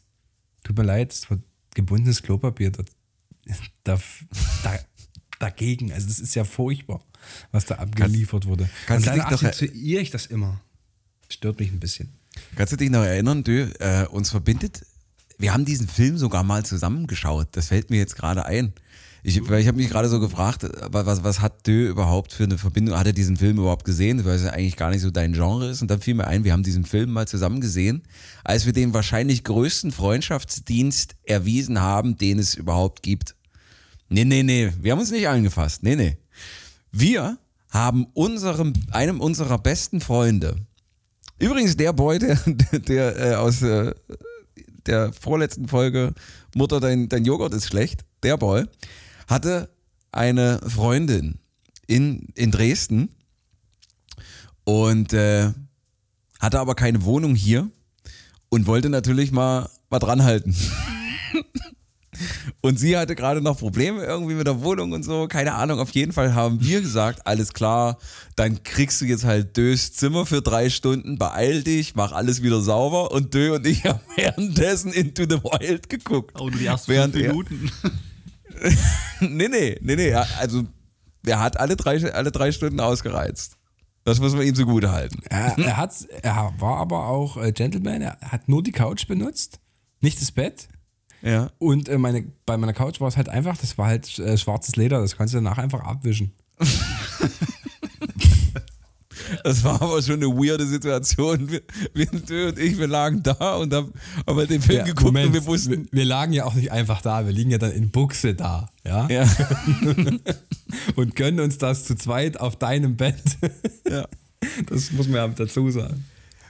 Tut 0.62 0.76
mir 0.76 0.84
leid, 0.84 1.12
es 1.12 1.30
war 1.30 1.38
gebundenes 1.74 2.22
Klopapier 2.22 2.70
da, 2.70 2.82
da, 3.84 4.00
da, 4.62 4.78
dagegen. 5.38 5.92
Also, 5.92 6.08
das 6.08 6.18
ist 6.18 6.34
ja 6.34 6.44
furchtbar, 6.44 7.04
was 7.52 7.66
da 7.66 7.76
abgeliefert 7.76 8.46
wurde. 8.46 8.68
kannst 8.86 9.06
Und 9.08 9.16
du 9.16 9.20
er- 9.20 9.32
assoziiere 9.32 10.02
ich 10.02 10.10
das 10.10 10.26
immer. 10.26 10.60
Stört 11.28 11.58
mich 11.60 11.70
ein 11.70 11.80
bisschen. 11.80 12.10
Kannst 12.56 12.72
du 12.72 12.76
dich 12.76 12.90
noch 12.90 13.02
erinnern, 13.02 13.44
Dö, 13.44 13.68
äh, 13.78 14.06
uns 14.06 14.30
verbindet, 14.30 14.84
wir 15.38 15.52
haben 15.54 15.64
diesen 15.64 15.88
Film 15.88 16.18
sogar 16.18 16.42
mal 16.42 16.64
zusammengeschaut. 16.64 17.48
Das 17.52 17.68
fällt 17.68 17.88
mir 17.90 17.96
jetzt 17.96 18.14
gerade 18.16 18.44
ein. 18.46 18.72
Ich, 19.22 19.36
ich 19.36 19.66
habe 19.66 19.76
mich 19.76 19.90
gerade 19.90 20.08
so 20.08 20.20
gefragt, 20.20 20.64
äh, 20.64 20.70
was, 20.90 21.22
was 21.22 21.40
hat 21.40 21.66
Dö 21.66 21.88
überhaupt 21.88 22.32
für 22.32 22.44
eine 22.44 22.58
Verbindung? 22.58 22.98
Hat 22.98 23.06
er 23.06 23.12
diesen 23.12 23.36
Film 23.36 23.58
überhaupt 23.58 23.84
gesehen? 23.84 24.24
Weil 24.24 24.36
es 24.36 24.42
ja 24.42 24.50
eigentlich 24.50 24.76
gar 24.76 24.90
nicht 24.90 25.02
so 25.02 25.10
dein 25.10 25.32
Genre 25.32 25.68
ist. 25.68 25.82
Und 25.82 25.90
dann 25.90 26.00
fiel 26.00 26.14
mir 26.14 26.26
ein, 26.26 26.44
wir 26.44 26.52
haben 26.52 26.62
diesen 26.62 26.84
Film 26.84 27.10
mal 27.10 27.28
zusammen 27.28 27.60
gesehen, 27.60 28.02
als 28.44 28.66
wir 28.66 28.72
den 28.72 28.94
wahrscheinlich 28.94 29.44
größten 29.44 29.92
Freundschaftsdienst 29.92 31.16
erwiesen 31.24 31.80
haben, 31.80 32.16
den 32.16 32.38
es 32.38 32.54
überhaupt 32.54 33.02
gibt. 33.02 33.34
Nee, 34.08 34.24
nee, 34.24 34.42
nee, 34.42 34.72
wir 34.80 34.92
haben 34.92 34.98
uns 34.98 35.10
nicht 35.10 35.28
angefasst. 35.28 35.82
Nee, 35.82 35.96
nee. 35.96 36.16
Wir 36.90 37.38
haben 37.70 38.06
unserem, 38.14 38.72
einem 38.90 39.20
unserer 39.20 39.58
besten 39.58 40.00
Freunde, 40.00 40.56
übrigens 41.38 41.76
der 41.76 41.92
Boy, 41.92 42.18
der, 42.18 42.34
der 42.72 43.18
äh, 43.18 43.34
aus 43.34 43.62
äh, 43.62 43.94
der 44.86 45.12
vorletzten 45.12 45.68
Folge 45.68 46.14
Mutter, 46.54 46.80
dein, 46.80 47.08
dein 47.08 47.24
Joghurt 47.24 47.54
ist 47.54 47.66
schlecht, 47.66 48.04
der 48.22 48.36
Boy, 48.36 48.64
hatte 49.30 49.70
eine 50.12 50.60
Freundin 50.66 51.38
in, 51.86 52.28
in 52.34 52.50
Dresden 52.50 53.08
und 54.64 55.12
äh, 55.12 55.52
hatte 56.40 56.58
aber 56.60 56.74
keine 56.74 57.04
Wohnung 57.04 57.34
hier 57.34 57.68
und 58.48 58.66
wollte 58.66 58.88
natürlich 58.88 59.30
mal, 59.32 59.68
mal 59.88 59.98
dranhalten. 59.98 60.54
Und 62.60 62.78
sie 62.78 62.98
hatte 62.98 63.14
gerade 63.16 63.40
noch 63.40 63.58
Probleme 63.58 64.04
irgendwie 64.04 64.34
mit 64.34 64.46
der 64.46 64.62
Wohnung 64.62 64.92
und 64.92 65.02
so. 65.02 65.26
Keine 65.26 65.54
Ahnung. 65.54 65.78
Auf 65.80 65.92
jeden 65.92 66.12
Fall 66.12 66.34
haben 66.34 66.60
wir 66.62 66.82
gesagt, 66.82 67.26
alles 67.26 67.54
klar, 67.54 67.96
dann 68.36 68.62
kriegst 68.62 69.00
du 69.00 69.06
jetzt 69.06 69.24
halt 69.24 69.56
Dös 69.56 69.94
Zimmer 69.94 70.26
für 70.26 70.42
drei 70.42 70.68
Stunden, 70.68 71.16
beeil 71.16 71.62
dich, 71.62 71.94
mach 71.94 72.12
alles 72.12 72.42
wieder 72.42 72.60
sauber. 72.60 73.12
Und 73.12 73.32
Dö 73.32 73.54
und 73.54 73.66
ich 73.66 73.84
haben 73.86 74.00
währenddessen 74.16 74.92
Into 74.92 75.22
the 75.22 75.42
Wild 75.42 75.88
geguckt. 75.88 76.38
Oh, 76.38 76.50
die 76.50 76.66
ersten 76.66 76.92
Während 76.92 77.14
fünf 77.14 77.24
er- 77.24 77.30
Minuten. 77.32 77.70
Nee, 79.20 79.48
nee, 79.48 79.78
nee, 79.82 79.96
nee. 79.96 80.14
Also, 80.14 80.64
der 81.22 81.40
hat 81.40 81.60
alle 81.60 81.76
drei, 81.76 82.02
alle 82.12 82.32
drei 82.32 82.52
Stunden 82.52 82.80
ausgereizt. 82.80 83.56
Das 84.04 84.18
muss 84.18 84.34
man 84.34 84.46
ihm 84.46 84.54
zugute 84.54 84.92
halten. 84.92 85.22
Er, 85.28 85.58
er, 85.58 85.76
hat's, 85.76 86.04
er 86.04 86.54
war 86.58 86.78
aber 86.78 87.06
auch 87.06 87.36
äh, 87.36 87.52
Gentleman. 87.52 88.00
Er 88.00 88.18
hat 88.22 88.48
nur 88.48 88.62
die 88.62 88.72
Couch 88.72 89.06
benutzt, 89.06 89.60
nicht 90.00 90.20
das 90.20 90.32
Bett. 90.32 90.68
Ja. 91.22 91.50
Und 91.58 91.88
äh, 91.88 91.98
meine, 91.98 92.24
bei 92.46 92.56
meiner 92.56 92.72
Couch 92.72 93.00
war 93.00 93.08
es 93.08 93.18
halt 93.18 93.28
einfach, 93.28 93.58
das 93.58 93.76
war 93.76 93.88
halt 93.88 94.18
äh, 94.18 94.38
schwarzes 94.38 94.76
Leder, 94.76 95.00
das 95.00 95.16
kannst 95.16 95.34
du 95.34 95.38
danach 95.38 95.58
einfach 95.58 95.80
abwischen. 95.80 96.32
Das 99.44 99.64
war 99.64 99.80
aber 99.80 100.02
schon 100.02 100.16
eine 100.16 100.26
weirde 100.28 100.66
Situation. 100.66 101.50
Wir, 101.50 101.62
wir 101.94 102.06
du 102.06 102.48
und 102.48 102.58
ich, 102.58 102.78
wir 102.78 102.88
lagen 102.88 103.22
da 103.22 103.56
und 103.56 103.72
haben, 103.72 103.92
haben 104.26 104.38
halt 104.38 104.50
den 104.50 104.60
Film 104.62 104.78
Ja, 104.78 104.84
geguckt 104.84 105.06
Moment, 105.06 105.28
und 105.28 105.32
wir 105.34 105.46
wussten. 105.46 105.70
wir, 105.70 105.86
wir 105.92 106.04
lagen 106.04 106.32
ja 106.32 106.44
auch 106.44 106.54
nicht 106.54 106.72
einfach 106.72 107.00
da, 107.02 107.24
wir 107.26 107.32
liegen 107.32 107.50
ja 107.50 107.58
dann 107.58 107.72
in 107.72 107.90
Buchse 107.90 108.34
da, 108.34 108.68
ja? 108.86 109.08
Ja, 109.08 109.28
Und 110.96 111.16
gönnen 111.16 111.40
uns 111.40 111.58
das 111.58 111.84
zu 111.84 111.94
zweit 111.96 112.38
auf 112.40 112.56
deinem 112.56 112.96
Bett. 112.96 113.22
ja. 113.88 114.06
Das 114.68 114.90
muss 114.92 115.06
man 115.06 115.16
ja 115.16 115.28
dazu 115.28 115.70
sagen. 115.70 116.04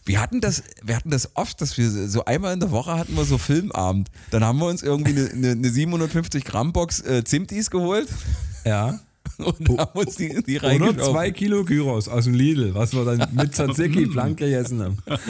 Wir 0.07 0.20
hatten 0.20 0.41
das, 0.41 0.62
wir 0.83 0.97
hatten 0.97 1.11
das 1.11 1.37
oft, 1.37 1.61
dass 1.61 1.76
wir 1.76 1.89
so 2.09 2.24
einmal 2.24 2.55
in 2.55 2.61
der 2.61 2.70
Woche 2.70 2.93
hatten 2.97 3.14
wir 3.14 3.24
so 3.24 3.37
Filmabend. 3.39 4.11
Dann 4.31 4.45
haben 4.45 4.59
wir 4.59 4.66
uns 4.66 4.83
irgendwie 4.83 5.12
eine, 5.12 5.31
eine, 5.31 5.51
eine 5.53 5.70
750 5.70 6.45
Gramm 6.45 6.72
Box 6.72 7.01
äh, 7.01 7.22
Zimtis 7.24 7.70
geholt 7.70 8.09
Ja. 8.64 8.99
und 9.39 9.78
haben 9.78 9.99
uns 9.99 10.16
die, 10.16 10.43
die 10.43 10.59
Oder 10.59 10.68
reingeschaut. 10.68 11.12
zwei 11.12 11.31
Kilo 11.31 11.64
Gyros 11.64 12.09
aus 12.09 12.24
dem 12.24 12.35
Lidl, 12.35 12.74
was 12.74 12.93
wir 12.93 13.05
dann 13.05 13.28
mit 13.35 13.55
Tzatziki 13.55 14.07
blank 14.07 14.39
gegessen 14.39 14.83
haben. 14.83 14.99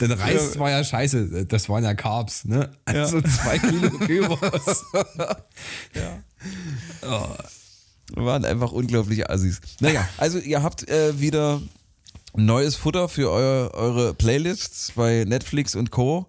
Denn 0.00 0.12
Reis 0.12 0.58
war 0.58 0.70
ja 0.70 0.82
scheiße, 0.82 1.46
das 1.46 1.68
waren 1.68 1.84
ja 1.84 1.94
Carbs, 1.94 2.44
ne? 2.44 2.70
Also 2.84 3.20
zwei 3.20 3.58
Kilo 3.58 3.90
Gyros. 3.98 4.84
Wir 8.14 8.24
waren 8.24 8.44
einfach 8.44 8.72
unglaublich 8.72 9.28
Assis. 9.28 9.60
Naja, 9.80 10.08
also 10.16 10.38
ihr 10.38 10.62
habt 10.62 10.88
äh, 10.88 11.20
wieder 11.20 11.60
neues 12.34 12.76
Futter 12.76 13.08
für 13.08 13.30
euer, 13.30 13.72
eure 13.74 14.14
Playlists 14.14 14.92
bei 14.94 15.24
Netflix 15.26 15.74
und 15.74 15.90
Co. 15.90 16.26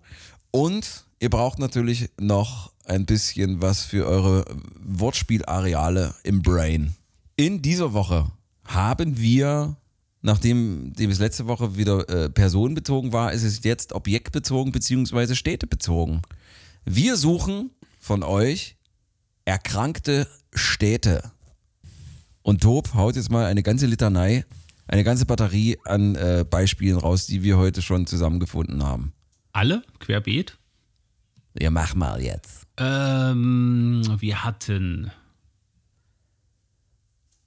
Und 0.52 1.06
ihr 1.20 1.30
braucht 1.30 1.60
natürlich 1.60 2.10
noch 2.20 2.71
ein 2.92 3.06
bisschen 3.06 3.62
was 3.62 3.84
für 3.84 4.06
eure 4.06 4.44
Wortspielareale 4.84 6.14
im 6.24 6.42
Brain. 6.42 6.94
In 7.38 7.62
dieser 7.62 7.94
Woche 7.94 8.30
haben 8.66 9.18
wir, 9.18 9.78
nachdem 10.22 10.94
dem 10.94 11.10
es 11.10 11.20
letzte 11.20 11.48
Woche 11.48 11.78
wieder 11.78 12.08
äh, 12.10 12.30
personenbezogen 12.30 13.14
war, 13.14 13.32
ist 13.32 13.44
es 13.44 13.64
jetzt 13.64 13.94
objektbezogen 13.94 14.74
bzw. 14.74 15.36
städtebezogen. 15.36 16.22
Wir 16.84 17.16
suchen 17.16 17.72
von 18.00 18.24
euch 18.24 18.76
erkrankte 19.46 20.28
Städte. 20.54 21.32
Und 22.42 22.62
Tob 22.62 22.94
haut 22.94 23.16
jetzt 23.16 23.32
mal 23.32 23.46
eine 23.46 23.64
ganze 23.64 23.86
Litanei, 23.86 24.44
eine 24.88 25.06
ganze 25.06 25.26
Batterie 25.26 25.78
an 25.86 26.16
äh, 26.16 26.44
Beispielen 26.48 26.98
raus, 26.98 27.26
die 27.26 27.42
wir 27.42 27.58
heute 27.58 27.82
schon 27.82 28.06
zusammengefunden 28.06 28.84
haben. 28.84 29.14
Alle? 29.54 29.84
Querbeet? 30.00 30.58
Ja, 31.60 31.70
mach 31.70 31.96
mal 31.96 32.22
jetzt. 32.22 32.66
Ähm, 32.78 34.02
wir 34.20 34.44
hatten. 34.44 35.12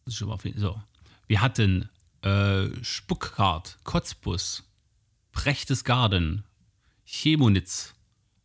Das 0.05 0.15
ist 0.15 0.19
schon 0.19 0.29
mal 0.29 0.39
viel- 0.39 0.59
So. 0.59 0.81
Wir 1.27 1.41
hatten 1.41 1.89
äh, 2.23 2.67
Spuckkart, 2.83 3.79
Kotzbus, 3.85 4.65
Prechtesgaden, 5.33 6.45
Chemonitz, 7.05 7.95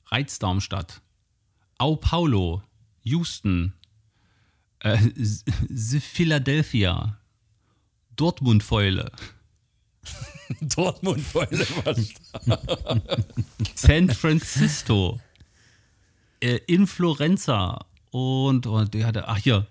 Reizdarmstadt, 0.05 1.01
Au 1.77 1.97
Paulo, 1.97 2.63
Houston, 3.03 3.73
äh, 4.79 4.97
Philadelphia, 5.99 7.17
Dortmundfäule, 8.15 9.11
Dortmund 10.61 11.21
Beule 11.33 11.65
San 13.75 14.09
Francisco, 14.09 15.19
äh, 16.41 16.59
in 16.67 16.87
Florenza 16.87 17.85
und, 18.11 18.65
und 18.67 18.93
der 18.93 19.05
hatte, 19.07 19.27
ach 19.27 19.37
hier, 19.37 19.67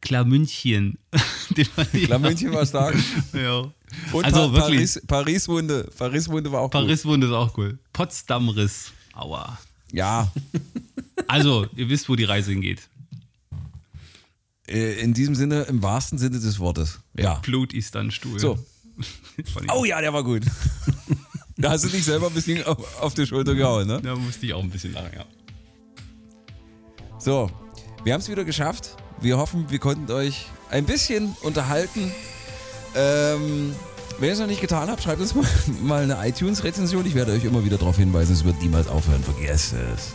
Klamünchen. 0.00 0.98
Den 1.56 1.64
fand 1.66 1.94
ich- 1.94 2.04
Klar, 2.04 2.18
München 2.18 2.52
war 2.52 2.66
stark. 2.66 2.94
Ja. 3.32 3.70
Und 4.12 4.24
also 4.24 4.48
Pa- 4.50 4.52
wirklich, 4.54 4.94
Paris, 4.96 5.02
Paris-Wunde. 5.06 5.90
Paris-Wunde 5.98 6.50
war 6.50 6.62
auch. 6.62 6.70
Paris-Wunde 6.70 7.26
ist 7.26 7.32
auch 7.34 7.56
cool. 7.58 7.78
Potsdam-Riss. 7.92 8.90
Aua. 9.14 9.58
Ja, 9.92 10.32
Also, 11.28 11.66
ihr 11.76 11.88
wisst, 11.88 12.08
wo 12.08 12.16
die 12.16 12.24
Reise 12.24 12.50
hingeht. 12.52 12.80
äh, 14.66 15.00
in 15.00 15.12
diesem 15.14 15.34
Sinne, 15.34 15.62
im 15.62 15.82
wahrsten 15.82 16.18
Sinne 16.18 16.40
des 16.40 16.58
Wortes. 16.58 17.00
Ja. 17.16 17.34
Blut 17.40 17.72
ist 17.74 17.94
dann 17.94 18.10
Stuhl. 18.10 18.38
So. 18.38 18.58
Oh 19.74 19.84
ja, 19.84 20.00
der 20.00 20.12
war 20.12 20.24
gut. 20.24 20.42
Da 21.56 21.70
hast 21.70 21.84
du 21.84 21.88
dich 21.88 22.04
selber 22.04 22.26
ein 22.28 22.34
bisschen 22.34 22.64
auf, 22.64 23.00
auf 23.02 23.14
die 23.14 23.26
Schulter 23.26 23.54
gehauen, 23.54 23.86
ne? 23.86 24.00
Da 24.02 24.16
musste 24.16 24.46
ich 24.46 24.54
auch 24.54 24.62
ein 24.62 24.70
bisschen 24.70 24.92
lachen, 24.92 25.10
ja. 25.14 25.24
So, 27.22 27.48
wir 28.02 28.14
haben 28.14 28.20
es 28.20 28.28
wieder 28.28 28.44
geschafft. 28.44 28.96
Wir 29.20 29.38
hoffen, 29.38 29.66
wir 29.68 29.78
konnten 29.78 30.10
euch 30.10 30.46
ein 30.70 30.84
bisschen 30.84 31.36
unterhalten. 31.42 32.12
Ähm, 32.96 33.76
wenn 34.18 34.28
ihr 34.28 34.32
es 34.32 34.40
noch 34.40 34.48
nicht 34.48 34.60
getan 34.60 34.90
habt, 34.90 35.04
schreibt 35.04 35.20
uns 35.20 35.32
mal, 35.32 35.46
mal 35.84 36.02
eine 36.02 36.28
iTunes-Rezension. 36.28 37.06
Ich 37.06 37.14
werde 37.14 37.30
euch 37.30 37.44
immer 37.44 37.64
wieder 37.64 37.78
darauf 37.78 37.96
hinweisen, 37.96 38.32
es 38.32 38.44
wird 38.44 38.60
niemals 38.60 38.88
aufhören. 38.88 39.22
Vergesst 39.22 39.72
es. 39.72 40.14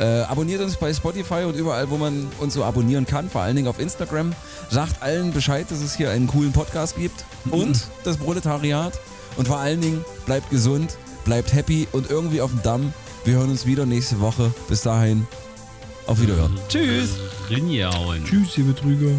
Äh, 0.00 0.22
abonniert 0.22 0.62
uns 0.62 0.78
bei 0.78 0.94
Spotify 0.94 1.44
und 1.46 1.56
überall, 1.56 1.90
wo 1.90 1.98
man 1.98 2.26
uns 2.38 2.54
so 2.54 2.64
abonnieren 2.64 3.04
kann, 3.04 3.28
vor 3.28 3.42
allen 3.42 3.56
Dingen 3.56 3.68
auf 3.68 3.78
Instagram. 3.78 4.32
Sagt 4.70 5.02
allen 5.02 5.34
Bescheid, 5.34 5.70
dass 5.70 5.82
es 5.82 5.94
hier 5.94 6.10
einen 6.10 6.26
coolen 6.26 6.52
Podcast 6.52 6.96
gibt 6.96 7.26
und 7.50 7.86
das 8.04 8.16
Proletariat. 8.16 8.98
Und 9.36 9.46
vor 9.46 9.58
allen 9.58 9.82
Dingen 9.82 10.06
bleibt 10.24 10.48
gesund, 10.48 10.96
bleibt 11.26 11.52
happy 11.52 11.86
und 11.92 12.08
irgendwie 12.08 12.40
auf 12.40 12.50
dem 12.50 12.62
Damm. 12.62 12.94
Wir 13.26 13.34
hören 13.34 13.50
uns 13.50 13.66
wieder 13.66 13.84
nächste 13.84 14.20
Woche. 14.20 14.54
Bis 14.68 14.80
dahin, 14.80 15.26
auf 16.06 16.20
Wiederhören. 16.20 16.58
Tschüss. 16.68 17.18
Rinjauen. 17.50 18.24
Tschüss, 18.24 18.56
ihr 18.58 18.64
Betrüger. 18.64 19.12